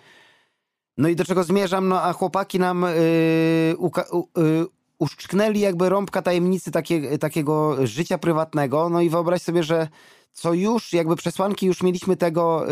no 0.99 1.09
i 1.09 1.16
do 1.16 1.24
czego 1.24 1.44
zmierzam? 1.44 1.88
No 1.88 2.03
a 2.03 2.12
chłopaki 2.12 2.59
nam 2.59 2.82
yy, 2.82 3.76
yy, 4.36 4.66
uszczknęli 4.99 5.61
jakby 5.61 5.88
rąbka 5.88 6.22
tajemnicy 6.22 6.70
takie, 6.70 7.18
takiego 7.18 7.86
życia 7.86 8.18
prywatnego. 8.18 8.88
No 8.88 9.01
i 9.01 9.11
wyobraź 9.11 9.42
sobie, 9.42 9.62
że 9.62 9.88
co 10.32 10.55
już 10.55 10.92
jakby 10.92 11.16
przesłanki 11.16 11.66
już 11.66 11.82
mieliśmy 11.82 12.16
tego 12.16 12.64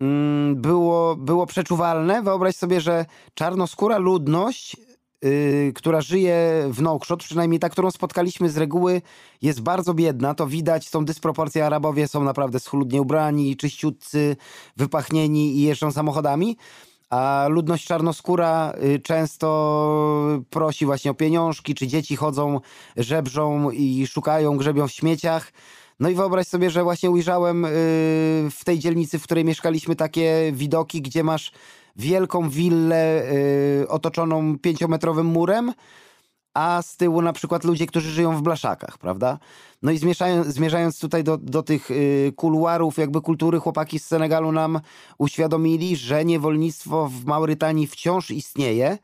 mm, 0.00 0.56
było, 0.56 1.16
było 1.16 1.46
przeczuwalne. 1.46 2.22
Wyobraź 2.22 2.56
sobie, 2.56 2.80
że 2.80 3.06
czarnoskóra 3.34 3.98
ludność 3.98 4.76
Yy, 5.24 5.72
która 5.72 6.00
żyje 6.00 6.66
w 6.70 6.82
Nouakchott, 6.82 7.20
przynajmniej 7.20 7.60
ta, 7.60 7.68
którą 7.68 7.90
spotkaliśmy 7.90 8.50
z 8.50 8.56
reguły, 8.56 9.02
jest 9.42 9.60
bardzo 9.60 9.94
biedna. 9.94 10.34
To 10.34 10.46
widać, 10.46 10.88
są 10.88 11.04
dysproporcje. 11.04 11.66
Arabowie 11.66 12.08
są 12.08 12.24
naprawdę 12.24 12.60
schludnie 12.60 13.02
ubrani, 13.02 13.56
czyściutcy, 13.56 14.36
wypachnieni 14.76 15.56
i 15.56 15.62
jeżdżą 15.62 15.92
samochodami. 15.92 16.56
A 17.10 17.46
ludność 17.48 17.86
czarnoskóra 17.86 18.72
y, 18.82 19.00
często 19.00 20.40
prosi 20.50 20.86
właśnie 20.86 21.10
o 21.10 21.14
pieniążki, 21.14 21.74
czy 21.74 21.86
dzieci 21.86 22.16
chodzą, 22.16 22.60
żebrzą 22.96 23.70
i 23.70 24.06
szukają, 24.06 24.56
grzebią 24.56 24.88
w 24.88 24.92
śmieciach. 24.92 25.52
No 26.00 26.08
i 26.08 26.14
wyobraź 26.14 26.46
sobie, 26.46 26.70
że 26.70 26.82
właśnie 26.82 27.10
ujrzałem 27.10 27.64
y, 27.64 27.68
w 28.50 28.60
tej 28.64 28.78
dzielnicy, 28.78 29.18
w 29.18 29.22
której 29.22 29.44
mieszkaliśmy, 29.44 29.96
takie 29.96 30.52
widoki, 30.52 31.02
gdzie 31.02 31.24
masz 31.24 31.52
wielką 31.96 32.48
willę 32.48 33.22
y, 33.82 33.88
otoczoną 33.88 34.58
pięciometrowym 34.58 35.26
murem, 35.26 35.72
a 36.54 36.82
z 36.82 36.96
tyłu 36.96 37.22
na 37.22 37.32
przykład 37.32 37.64
ludzie, 37.64 37.86
którzy 37.86 38.10
żyją 38.10 38.36
w 38.36 38.42
blaszakach, 38.42 38.98
prawda? 38.98 39.38
No 39.82 39.92
i 39.92 39.98
zmierzając, 40.44 40.98
tutaj 40.98 41.24
do, 41.24 41.38
do 41.38 41.62
tych 41.62 41.90
y, 41.90 42.32
kuluarów 42.36 42.98
jakby 42.98 43.20
kultury, 43.20 43.60
chłopaki 43.60 43.98
z 43.98 44.06
Senegalu 44.06 44.52
nam 44.52 44.80
uświadomili, 45.18 45.96
że 45.96 46.24
niewolnictwo 46.24 47.08
w 47.08 47.24
Maurytanii 47.24 47.86
wciąż 47.86 48.30
istnieje. 48.30 48.98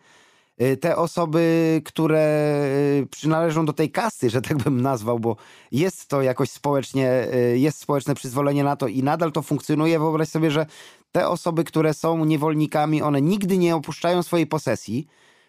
Y, 0.62 0.76
te 0.76 0.96
osoby, 0.96 1.82
które 1.84 2.55
y, 3.03 3.07
przynależą 3.11 3.66
do 3.66 3.72
tej 3.72 3.90
kasty, 3.90 4.30
że 4.30 4.42
tak 4.42 4.57
bym 4.57 4.80
nazwał, 4.80 5.18
bo 5.18 5.36
jest 5.72 6.09
to 6.09 6.22
jakoś 6.22 6.51
społecznie, 6.51 7.26
jest 7.55 7.78
społeczne 7.78 8.14
przyzwolenie 8.14 8.64
na 8.64 8.76
to 8.76 8.88
i 8.88 9.03
nadal 9.03 9.32
to 9.32 9.42
funkcjonuje. 9.42 9.98
Wyobraź 9.98 10.28
sobie, 10.28 10.51
że 10.51 10.66
te 11.12 11.28
osoby, 11.28 11.64
które 11.64 11.94
są 11.94 12.24
niewolnikami, 12.24 13.03
one 13.03 13.22
nigdy 13.22 13.59
nie 13.59 13.76
opuszczają 13.76 14.22
swojej 14.22 14.46
posesji. 14.46 15.07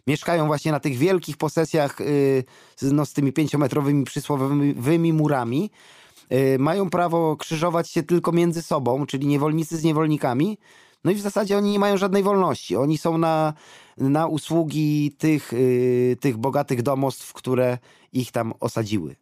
Mieszkają 0.07 0.47
właśnie 0.47 0.71
na 0.71 0.79
tych 0.79 0.97
wielkich 0.97 1.37
posesjach 1.37 1.97
no, 2.81 3.05
z 3.05 3.13
tymi 3.13 3.33
pięciometrowymi 3.33 4.03
przysłowiowymi 4.05 5.13
murami. 5.13 5.71
Mają 6.59 6.89
prawo 6.89 7.35
krzyżować 7.37 7.89
się 7.89 8.03
tylko 8.03 8.31
między 8.31 8.61
sobą, 8.61 9.05
czyli 9.05 9.27
niewolnicy 9.27 9.77
z 9.77 9.83
niewolnikami. 9.83 10.57
No 11.03 11.11
i 11.11 11.15
w 11.15 11.21
zasadzie 11.21 11.57
oni 11.57 11.71
nie 11.71 11.79
mają 11.79 11.97
żadnej 11.97 12.23
wolności. 12.23 12.75
Oni 12.75 12.97
są 12.97 13.17
na, 13.17 13.53
na 13.97 14.27
usługi 14.27 15.11
tych, 15.17 15.51
yy, 15.51 16.17
tych 16.19 16.37
bogatych 16.37 16.81
domostw, 16.81 17.33
które 17.33 17.77
ich 18.13 18.31
tam 18.31 18.53
osadziły. 18.59 19.15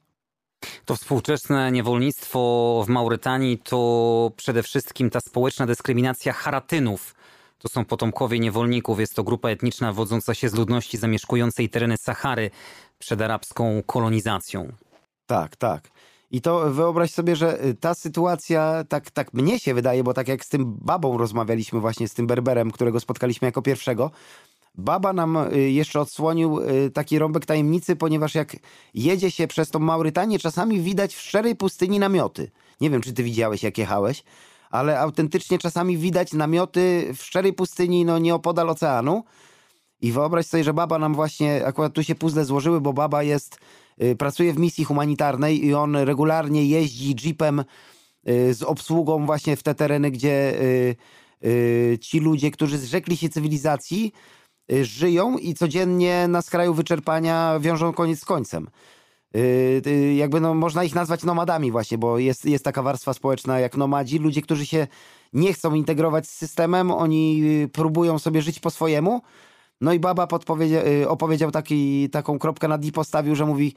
To 0.86 0.96
współczesne 0.96 1.72
niewolnictwo 1.72 2.84
w 2.88 2.90
Maurytanii 2.90 3.58
to 3.58 4.32
przede 4.36 4.64
wszystkim 4.64 5.10
ta 5.10 5.20
społeczna 5.20 5.66
dyskryminacja 5.66 6.34
haratynów. 6.34 7.16
To 7.60 7.70
są 7.70 7.86
potomkowie 7.86 8.40
niewolników. 8.40 9.00
Jest 9.00 9.16
to 9.16 9.24
grupa 9.24 9.50
etniczna 9.50 9.94
wodząca 9.94 10.34
się 10.34 10.50
z 10.50 10.54
ludności 10.54 10.98
zamieszkującej 10.98 11.70
tereny 11.70 11.98
Sahary 11.98 12.52
przed 13.00 13.22
arabską 13.22 13.84
kolonizacją. 13.86 14.72
Tak, 15.26 15.56
tak. 15.56 15.90
I 16.32 16.42
to 16.42 16.74
wyobraź 16.74 17.12
sobie, 17.12 17.36
że 17.36 17.66
y, 17.66 17.76
ta 17.76 17.94
sytuacja, 17.94 18.84
tak, 18.90 19.12
tak 19.12 19.34
mnie 19.34 19.60
się 19.60 19.74
wydaje, 19.74 20.04
bo 20.04 20.14
tak 20.14 20.28
jak 20.28 20.46
z 20.46 20.50
tym 20.50 20.78
babą 20.82 21.18
rozmawialiśmy 21.18 21.80
właśnie, 21.80 22.08
z 22.08 22.14
tym 22.14 22.28
Berberem, 22.28 22.72
którego 22.72 23.00
spotkaliśmy 23.00 23.46
jako 23.46 23.62
pierwszego, 23.62 24.12
Baba 24.76 25.14
nam 25.14 25.38
y, 25.38 25.72
jeszcze 25.72 26.00
odsłonił 26.00 26.60
y, 26.60 26.92
taki 26.92 27.20
rąbek 27.20 27.46
tajemnicy, 27.46 27.96
ponieważ 27.96 28.36
jak 28.36 28.56
jedzie 28.94 29.32
się 29.32 29.48
przez 29.48 29.70
tą 29.70 29.80
Maurytanię, 29.80 30.40
czasami 30.40 30.82
widać 30.82 31.16
w 31.16 31.22
szczerej 31.22 31.56
pustyni 31.56 32.00
namioty. 32.00 32.52
Nie 32.82 32.90
wiem, 32.90 33.02
czy 33.02 33.14
ty 33.14 33.24
widziałeś, 33.24 33.64
jak 33.64 33.78
jechałeś, 33.78 34.24
ale 34.70 35.00
autentycznie 35.00 35.60
czasami 35.60 35.98
widać 35.98 36.34
namioty 36.34 37.14
w 37.16 37.24
szczerej 37.24 37.54
pustyni, 37.54 38.06
no 38.06 38.20
nieopodal 38.20 38.70
oceanu. 38.70 39.24
I 40.02 40.12
wyobraź 40.12 40.46
sobie, 40.46 40.64
że 40.64 40.74
baba 40.74 41.00
nam 41.00 41.16
właśnie, 41.16 41.66
akurat 41.66 41.94
tu 41.94 42.04
się 42.04 42.16
puzzle 42.16 42.46
złożyły, 42.46 42.82
bo 42.82 42.94
baba 42.94 43.24
jest 43.24 43.60
Y, 44.04 44.16
pracuje 44.16 44.54
w 44.54 44.60
misji 44.60 44.86
humanitarnej 44.86 45.66
i 45.66 45.74
on 45.74 45.96
regularnie 45.96 46.66
jeździ 46.66 47.16
jeepem 47.24 47.64
y, 48.30 48.54
z 48.54 48.64
obsługą 48.64 49.26
właśnie 49.26 49.56
w 49.56 49.64
te 49.64 49.76
tereny, 49.76 50.12
gdzie 50.12 50.62
y, 51.44 51.98
ci 52.02 52.20
ludzie, 52.20 52.52
którzy 52.52 52.78
zrzekli 52.78 53.18
się 53.18 53.30
cywilizacji, 53.30 54.14
żyją 54.82 55.38
i 55.38 55.54
codziennie 55.54 56.28
na 56.28 56.42
skraju 56.42 56.74
wyczerpania 56.74 57.60
wiążą 57.60 57.94
koniec 57.94 58.20
z 58.20 58.26
końcem. 58.26 58.68
Jakby 60.16 60.42
no, 60.42 60.54
można 60.54 60.84
ich 60.84 60.96
nazwać 60.96 61.24
nomadami 61.24 61.72
właśnie, 61.72 61.98
bo 61.98 62.18
jest, 62.18 62.46
jest 62.46 62.64
taka 62.64 62.84
warstwa 62.84 63.14
społeczna 63.14 63.60
jak 63.60 63.78
nomadzi, 63.78 64.20
ludzie, 64.20 64.42
którzy 64.42 64.66
się 64.66 64.88
nie 65.34 65.54
chcą 65.54 65.74
integrować 65.74 66.28
z 66.28 66.32
systemem, 66.32 66.92
oni 66.92 67.44
próbują 67.74 68.20
sobie 68.20 68.42
żyć 68.42 68.60
po 68.60 68.70
swojemu, 68.70 69.22
no 69.82 69.94
i 69.94 70.00
baba 70.00 70.28
y, 71.02 71.10
opowiedział 71.10 71.52
taki, 71.52 72.10
taką 72.10 72.40
kropkę 72.40 72.68
na 72.68 72.80
i 72.82 72.92
postawił, 72.92 73.36
że 73.36 73.46
mówi 73.46 73.76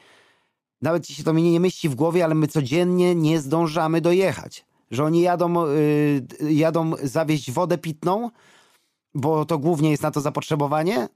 nawet 0.82 1.06
ci 1.06 1.14
się 1.14 1.24
to 1.24 1.32
mnie 1.32 1.52
nie 1.52 1.60
mieści 1.60 1.88
w 1.88 1.94
głowie, 1.94 2.24
ale 2.24 2.34
my 2.34 2.48
codziennie 2.48 3.14
nie 3.14 3.40
zdążamy 3.40 4.00
dojechać. 4.00 4.66
Że 4.90 5.04
oni 5.04 5.20
jadą, 5.20 5.54
jadą 6.50 6.92
zawieźć 7.02 7.50
wodę 7.50 7.78
pitną, 7.78 8.30
bo 9.14 9.44
to 9.44 9.58
głównie 9.58 9.90
jest 9.90 10.02
na 10.02 10.10
to 10.10 10.20
zapotrzebowanie 10.20 11.08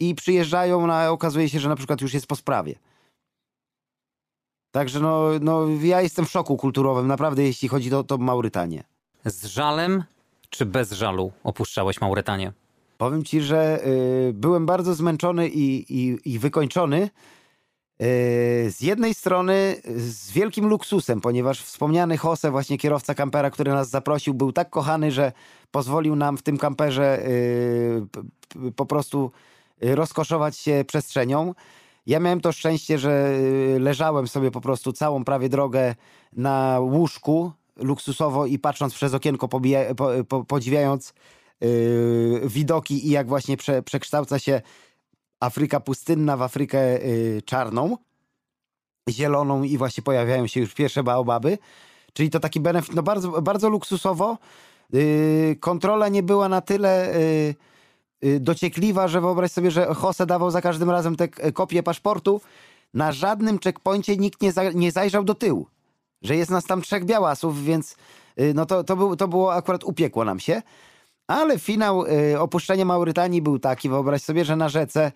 i 0.00 0.14
przyjeżdżają, 0.14 0.86
no, 0.86 0.94
a 0.94 1.08
okazuje 1.08 1.48
się, 1.48 1.60
że 1.60 1.68
na 1.68 1.76
przykład 1.76 2.00
już 2.00 2.14
jest 2.14 2.26
po 2.26 2.36
sprawie. 2.36 2.74
Także 4.70 5.00
no, 5.00 5.28
no 5.40 5.66
ja 5.82 6.02
jestem 6.02 6.26
w 6.26 6.30
szoku 6.30 6.56
kulturowym, 6.56 7.06
naprawdę, 7.06 7.42
jeśli 7.42 7.68
chodzi 7.68 7.94
o 7.94 8.04
to 8.04 8.18
Maurytanię. 8.18 8.84
Z 9.24 9.44
żalem 9.44 10.04
czy 10.50 10.66
bez 10.66 10.92
żalu 10.92 11.32
opuszczałeś 11.44 12.00
Maurytanię? 12.00 12.52
Powiem 12.98 13.24
ci, 13.24 13.40
że 13.40 13.86
y, 13.86 14.32
byłem 14.34 14.66
bardzo 14.66 14.94
zmęczony 14.94 15.48
i, 15.48 15.96
i, 15.98 16.18
i 16.24 16.38
wykończony. 16.38 17.10
Y, 18.02 18.70
z 18.70 18.80
jednej 18.80 19.14
strony 19.14 19.76
z 19.96 20.30
wielkim 20.30 20.66
luksusem, 20.66 21.20
ponieważ 21.20 21.62
wspomniany 21.62 22.18
Jose, 22.24 22.50
właśnie 22.50 22.78
kierowca 22.78 23.14
kampera, 23.14 23.50
który 23.50 23.72
nas 23.72 23.90
zaprosił, 23.90 24.34
był 24.34 24.52
tak 24.52 24.70
kochany, 24.70 25.12
że 25.12 25.32
pozwolił 25.70 26.16
nam 26.16 26.36
w 26.36 26.42
tym 26.42 26.58
kamperze 26.58 27.26
y, 27.28 28.72
po 28.76 28.86
prostu 28.86 29.30
rozkoszować 29.80 30.56
się 30.56 30.84
przestrzenią. 30.86 31.54
Ja 32.08 32.20
miałem 32.20 32.40
to 32.40 32.52
szczęście, 32.52 32.98
że 32.98 33.38
leżałem 33.78 34.28
sobie 34.28 34.50
po 34.50 34.60
prostu 34.60 34.92
całą 34.92 35.24
prawie 35.24 35.48
drogę 35.48 35.94
na 36.32 36.80
łóżku 36.80 37.52
luksusowo 37.76 38.46
i 38.46 38.58
patrząc 38.58 38.94
przez 38.94 39.14
okienko, 39.14 39.48
pobija, 39.48 39.94
po, 39.94 40.10
po, 40.28 40.44
podziwiając 40.44 41.14
yy, 41.60 42.40
widoki 42.44 43.06
i 43.06 43.10
jak 43.10 43.28
właśnie 43.28 43.56
prze, 43.56 43.82
przekształca 43.82 44.38
się 44.38 44.60
Afryka 45.40 45.80
pustynna 45.80 46.36
w 46.36 46.42
Afrykę 46.42 46.98
yy, 46.98 47.42
czarną, 47.42 47.96
zieloną 49.10 49.62
i 49.62 49.78
właśnie 49.78 50.02
pojawiają 50.02 50.46
się 50.46 50.60
już 50.60 50.74
pierwsze 50.74 51.02
baobaby. 51.02 51.58
Czyli 52.12 52.30
to 52.30 52.40
taki 52.40 52.60
benefit, 52.60 52.94
no 52.94 53.02
bardzo, 53.02 53.42
bardzo 53.42 53.68
luksusowo. 53.68 54.38
Yy, 54.92 55.56
kontrola 55.60 56.08
nie 56.08 56.22
była 56.22 56.48
na 56.48 56.60
tyle 56.60 57.14
yy, 57.18 57.54
dociekliwa, 58.40 59.08
że 59.08 59.20
wyobraź 59.20 59.52
sobie, 59.52 59.70
że 59.70 59.94
Jose 60.02 60.26
dawał 60.26 60.50
za 60.50 60.60
każdym 60.60 60.90
razem 60.90 61.16
te 61.16 61.28
kopie 61.28 61.82
paszportu. 61.82 62.40
Na 62.94 63.12
żadnym 63.12 63.58
checkpoincie 63.58 64.16
nikt 64.16 64.42
nie, 64.42 64.52
za, 64.52 64.72
nie 64.72 64.92
zajrzał 64.92 65.24
do 65.24 65.34
tyłu. 65.34 65.66
Że 66.22 66.36
jest 66.36 66.50
nas 66.50 66.64
tam 66.64 66.82
trzech 66.82 67.04
białasów, 67.04 67.64
więc 67.64 67.96
yy, 68.36 68.54
no 68.54 68.66
to, 68.66 68.84
to, 68.84 68.96
był, 68.96 69.16
to 69.16 69.28
było 69.28 69.54
akurat 69.54 69.84
upiekło 69.84 70.24
nam 70.24 70.40
się. 70.40 70.62
Ale 71.26 71.58
finał 71.58 72.06
y, 72.06 72.40
opuszczenia 72.40 72.84
Maurytanii 72.84 73.42
był 73.42 73.58
taki, 73.58 73.88
wyobraź 73.88 74.22
sobie, 74.22 74.44
że 74.44 74.56
na 74.56 74.68
rzece, 74.68 75.12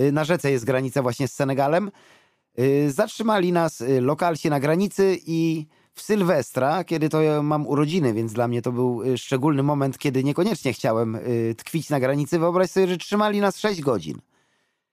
y, 0.00 0.12
na 0.12 0.24
rzece 0.24 0.50
jest 0.50 0.64
granica 0.64 1.02
właśnie 1.02 1.28
z 1.28 1.34
Senegalem. 1.34 1.90
Y, 2.58 2.90
zatrzymali 2.90 3.52
nas 3.52 3.82
lokalsi 4.00 4.50
na 4.50 4.60
granicy 4.60 5.18
i 5.26 5.66
w 5.94 6.02
Sylwestra, 6.02 6.84
kiedy 6.84 7.08
to 7.08 7.42
mam 7.42 7.66
urodziny, 7.66 8.12
więc 8.14 8.32
dla 8.32 8.48
mnie 8.48 8.62
to 8.62 8.72
był 8.72 9.02
szczególny 9.16 9.62
moment, 9.62 9.98
kiedy 9.98 10.24
niekoniecznie 10.24 10.72
chciałem 10.72 11.18
tkwić 11.56 11.90
na 11.90 12.00
granicy. 12.00 12.38
Wyobraź 12.38 12.70
sobie, 12.70 12.88
że 12.88 12.96
trzymali 12.96 13.40
nas 13.40 13.58
6 13.58 13.80
godzin. 13.80 14.20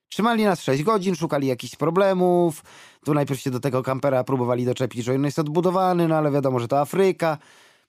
Trzymali 0.10 0.44
nas 0.44 0.62
6 0.62 0.84
godzin, 0.84 1.16
szukali 1.16 1.48
jakichś 1.48 1.76
problemów. 1.76 2.64
Tu 3.06 3.14
najpierw 3.14 3.40
się 3.40 3.52
do 3.52 3.60
tego 3.60 3.84
kampera 3.84 4.24
próbowali 4.24 4.66
doczepić, 4.66 5.06
że 5.06 5.14
on 5.14 5.24
jest 5.24 5.40
odbudowany, 5.40 6.08
no 6.08 6.16
ale 6.16 6.32
wiadomo, 6.32 6.60
że 6.60 6.68
to 6.68 6.80
Afryka. 6.80 7.38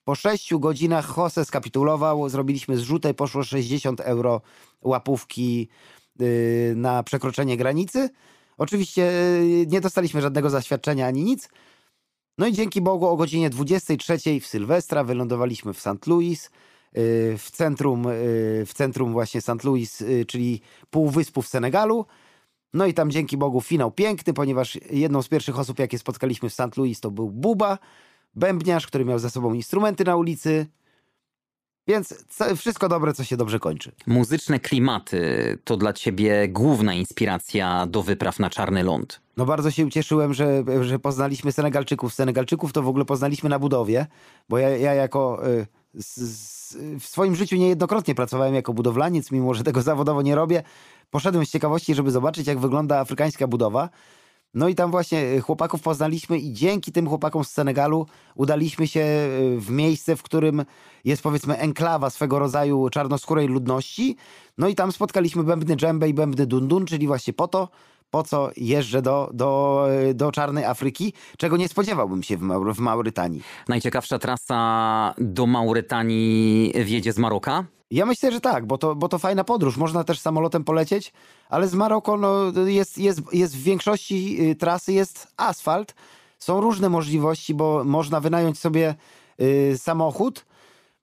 Po 0.03 0.15
sześciu 0.15 0.59
godzinach 0.59 1.17
Jose 1.17 1.45
skapitulował, 1.45 2.29
zrobiliśmy 2.29 2.77
zrzutę, 2.77 3.13
poszło 3.13 3.43
60 3.43 4.01
euro 4.01 4.41
łapówki 4.81 5.69
yy, 6.19 6.73
na 6.75 7.03
przekroczenie 7.03 7.57
granicy. 7.57 8.09
Oczywiście 8.57 9.11
nie 9.67 9.81
dostaliśmy 9.81 10.21
żadnego 10.21 10.49
zaświadczenia 10.49 11.07
ani 11.07 11.23
nic. 11.23 11.49
No 12.39 12.47
i 12.47 12.53
dzięki 12.53 12.81
Bogu 12.81 13.07
o 13.07 13.15
godzinie 13.15 13.49
23 13.49 14.39
w 14.41 14.47
Sylwestra 14.47 15.03
wylądowaliśmy 15.03 15.73
w 15.73 15.79
St. 15.79 16.07
Louis, 16.07 16.43
yy, 16.43 16.51
w 17.37 17.51
centrum, 17.51 18.03
yy, 18.03 18.65
w 18.65 18.71
centrum 18.73 19.11
właśnie 19.11 19.41
St. 19.41 19.63
Louis, 19.63 19.99
yy, 19.99 20.25
czyli 20.25 20.61
półwyspu 20.89 21.41
w 21.41 21.47
Senegalu. 21.47 22.05
No 22.73 22.85
i 22.85 22.93
tam 22.93 23.11
dzięki 23.11 23.37
Bogu 23.37 23.61
finał 23.61 23.91
piękny, 23.91 24.33
ponieważ 24.33 24.79
jedną 24.91 25.21
z 25.21 25.27
pierwszych 25.27 25.59
osób, 25.59 25.79
jakie 25.79 25.99
spotkaliśmy 25.99 26.49
w 26.49 26.53
St. 26.53 26.77
Louis, 26.77 26.99
to 26.99 27.11
był 27.11 27.29
Buba, 27.29 27.77
bębniarz, 28.35 28.87
który 28.87 29.05
miał 29.05 29.19
ze 29.19 29.29
sobą 29.29 29.53
instrumenty 29.53 30.03
na 30.03 30.15
ulicy. 30.15 30.67
Więc 31.89 32.25
wszystko 32.57 32.89
dobre, 32.89 33.13
co 33.13 33.23
się 33.23 33.37
dobrze 33.37 33.59
kończy. 33.59 33.91
Muzyczne 34.07 34.59
klimaty 34.59 35.57
to 35.63 35.77
dla 35.77 35.93
ciebie 35.93 36.47
główna 36.47 36.93
inspiracja 36.93 37.87
do 37.87 38.03
wypraw 38.03 38.39
na 38.39 38.49
Czarny 38.49 38.83
Ląd. 38.83 39.21
No 39.37 39.45
bardzo 39.45 39.71
się 39.71 39.85
ucieszyłem, 39.85 40.33
że, 40.33 40.63
że 40.81 40.99
poznaliśmy 40.99 41.51
Senegalczyków. 41.51 42.13
Senegalczyków 42.13 42.73
to 42.73 42.83
w 42.83 42.87
ogóle 42.87 43.05
poznaliśmy 43.05 43.49
na 43.49 43.59
budowie, 43.59 44.07
bo 44.49 44.57
ja, 44.57 44.69
ja 44.69 44.93
jako... 44.93 45.47
Y, 45.47 45.67
w 46.99 47.05
swoim 47.05 47.35
życiu 47.35 47.55
niejednokrotnie 47.55 48.15
pracowałem 48.15 48.55
jako 48.55 48.73
budowlaniec, 48.73 49.31
mimo 49.31 49.53
że 49.53 49.63
tego 49.63 49.81
zawodowo 49.81 50.21
nie 50.21 50.35
robię. 50.35 50.63
Poszedłem 51.11 51.45
z 51.45 51.49
ciekawości, 51.49 51.95
żeby 51.95 52.11
zobaczyć, 52.11 52.47
jak 52.47 52.59
wygląda 52.59 52.99
afrykańska 52.99 53.47
budowa. 53.47 53.89
No 54.53 54.67
i 54.67 54.75
tam 54.75 54.91
właśnie 54.91 55.23
y, 55.23 55.41
chłopaków 55.41 55.81
poznaliśmy 55.81 56.39
i 56.39 56.53
dzięki 56.53 56.91
tym 56.91 57.07
chłopakom 57.07 57.43
z 57.43 57.49
Senegalu 57.51 58.05
udaliśmy 58.35 58.87
się 58.87 58.99
y, 58.99 59.59
w 59.59 59.69
miejsce, 59.69 60.15
w 60.15 60.23
którym 60.23 60.65
jest 61.05 61.23
powiedzmy 61.23 61.57
enklawa 61.57 62.09
swego 62.09 62.39
rodzaju 62.39 62.89
czarnoskórej 62.89 63.47
ludności. 63.47 64.15
No 64.57 64.67
i 64.67 64.75
tam 64.75 64.91
spotkaliśmy 64.91 65.43
bębny 65.43 65.75
dżembe 65.75 66.09
i 66.09 66.13
bębny 66.13 66.45
dundun, 66.45 66.85
czyli 66.85 67.07
właśnie 67.07 67.33
po 67.33 67.47
to, 67.47 67.69
po 68.11 68.23
co 68.23 68.49
jeżdżę 68.57 69.01
do, 69.01 69.29
do, 69.33 69.85
do 70.13 70.31
Czarnej 70.31 70.65
Afryki, 70.65 71.13
czego 71.37 71.57
nie 71.57 71.67
spodziewałbym 71.67 72.23
się 72.23 72.37
w, 72.37 72.41
Maur 72.41 72.75
w 72.75 72.79
Maurytanii. 72.79 73.41
Najciekawsza 73.67 74.19
trasa 74.19 75.13
do 75.17 75.47
Maurytanii 75.47 76.73
wiedzie 76.85 77.13
z 77.13 77.17
Maroka? 77.17 77.65
Ja 77.91 78.05
myślę, 78.05 78.31
że 78.31 78.41
tak, 78.41 78.65
bo 78.65 78.77
to, 78.77 78.95
bo 78.95 79.09
to 79.09 79.19
fajna 79.19 79.43
podróż. 79.43 79.77
Można 79.77 80.03
też 80.03 80.19
samolotem 80.19 80.63
polecieć, 80.63 81.13
ale 81.49 81.67
z 81.67 81.73
Maroko 81.73 82.17
no, 82.17 82.51
jest, 82.65 82.97
jest, 82.97 83.33
jest 83.33 83.57
w 83.57 83.63
większości 83.63 84.37
y, 84.51 84.55
trasy 84.55 84.93
jest 84.93 85.27
asfalt. 85.37 85.95
Są 86.39 86.61
różne 86.61 86.89
możliwości, 86.89 87.53
bo 87.53 87.83
można 87.83 88.19
wynająć 88.19 88.59
sobie 88.59 88.95
y, 89.41 89.77
samochód, 89.77 90.45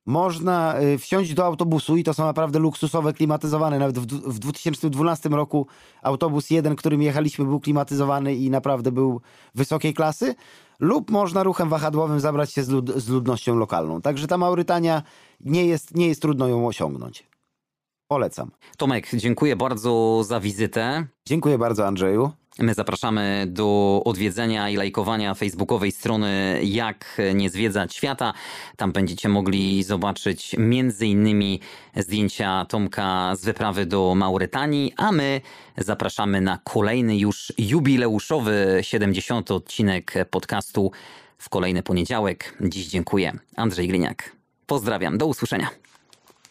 można 0.06 0.80
y, 0.80 0.98
wsiąść 0.98 1.34
do 1.34 1.44
autobusu 1.44 1.96
i 1.96 2.04
to 2.04 2.14
są 2.14 2.24
naprawdę 2.24 2.58
luksusowe, 2.58 3.12
klimatyzowane. 3.12 3.78
Nawet 3.78 3.98
w, 3.98 4.06
w 4.06 4.38
2012 4.38 5.28
roku 5.28 5.66
autobus 6.02 6.50
jeden, 6.50 6.76
którym 6.76 7.02
jechaliśmy, 7.02 7.44
był 7.44 7.60
klimatyzowany 7.60 8.34
i 8.34 8.50
naprawdę 8.50 8.92
był 8.92 9.20
wysokiej 9.54 9.94
klasy. 9.94 10.34
Lub 10.80 11.10
można 11.10 11.42
ruchem 11.42 11.68
wahadłowym 11.68 12.20
zabrać 12.20 12.52
się 12.52 12.62
z, 12.64 12.68
lud 12.68 12.90
z 12.96 13.08
ludnością 13.08 13.56
lokalną. 13.56 14.00
Także 14.00 14.26
ta 14.26 14.38
Maurytania 14.38 15.02
nie 15.40 15.66
jest, 15.66 15.94
nie 15.94 16.08
jest 16.08 16.22
trudno 16.22 16.48
ją 16.48 16.66
osiągnąć. 16.66 17.26
Polecam. 18.08 18.50
Tomek, 18.76 19.08
dziękuję 19.14 19.56
bardzo 19.56 20.22
za 20.24 20.40
wizytę. 20.40 21.06
Dziękuję 21.26 21.58
bardzo, 21.58 21.86
Andrzeju. 21.86 22.30
My 22.58 22.74
zapraszamy 22.74 23.44
do 23.48 24.02
odwiedzenia 24.04 24.70
i 24.70 24.76
lajkowania 24.76 25.34
facebookowej 25.34 25.92
strony 25.92 26.60
Jak 26.64 27.20
nie 27.34 27.50
zwiedzać 27.50 27.94
świata. 27.94 28.32
Tam 28.76 28.92
będziecie 28.92 29.28
mogli 29.28 29.82
zobaczyć 29.82 30.56
między 30.58 31.06
innymi 31.06 31.60
zdjęcia 31.96 32.64
Tomka 32.68 33.36
z 33.36 33.44
wyprawy 33.44 33.86
do 33.86 34.14
Mauretanii, 34.14 34.92
a 34.96 35.12
my 35.12 35.40
zapraszamy 35.78 36.40
na 36.40 36.58
kolejny 36.64 37.18
już 37.18 37.52
jubileuszowy 37.58 38.78
70 38.82 39.50
odcinek 39.50 40.14
podcastu 40.30 40.90
w 41.38 41.48
kolejny 41.48 41.82
poniedziałek. 41.82 42.56
Dziś 42.60 42.86
dziękuję. 42.86 43.32
Andrzej 43.56 43.88
Gliniak. 43.88 44.36
Pozdrawiam. 44.66 45.18
Do 45.18 45.26
usłyszenia. 45.26 45.68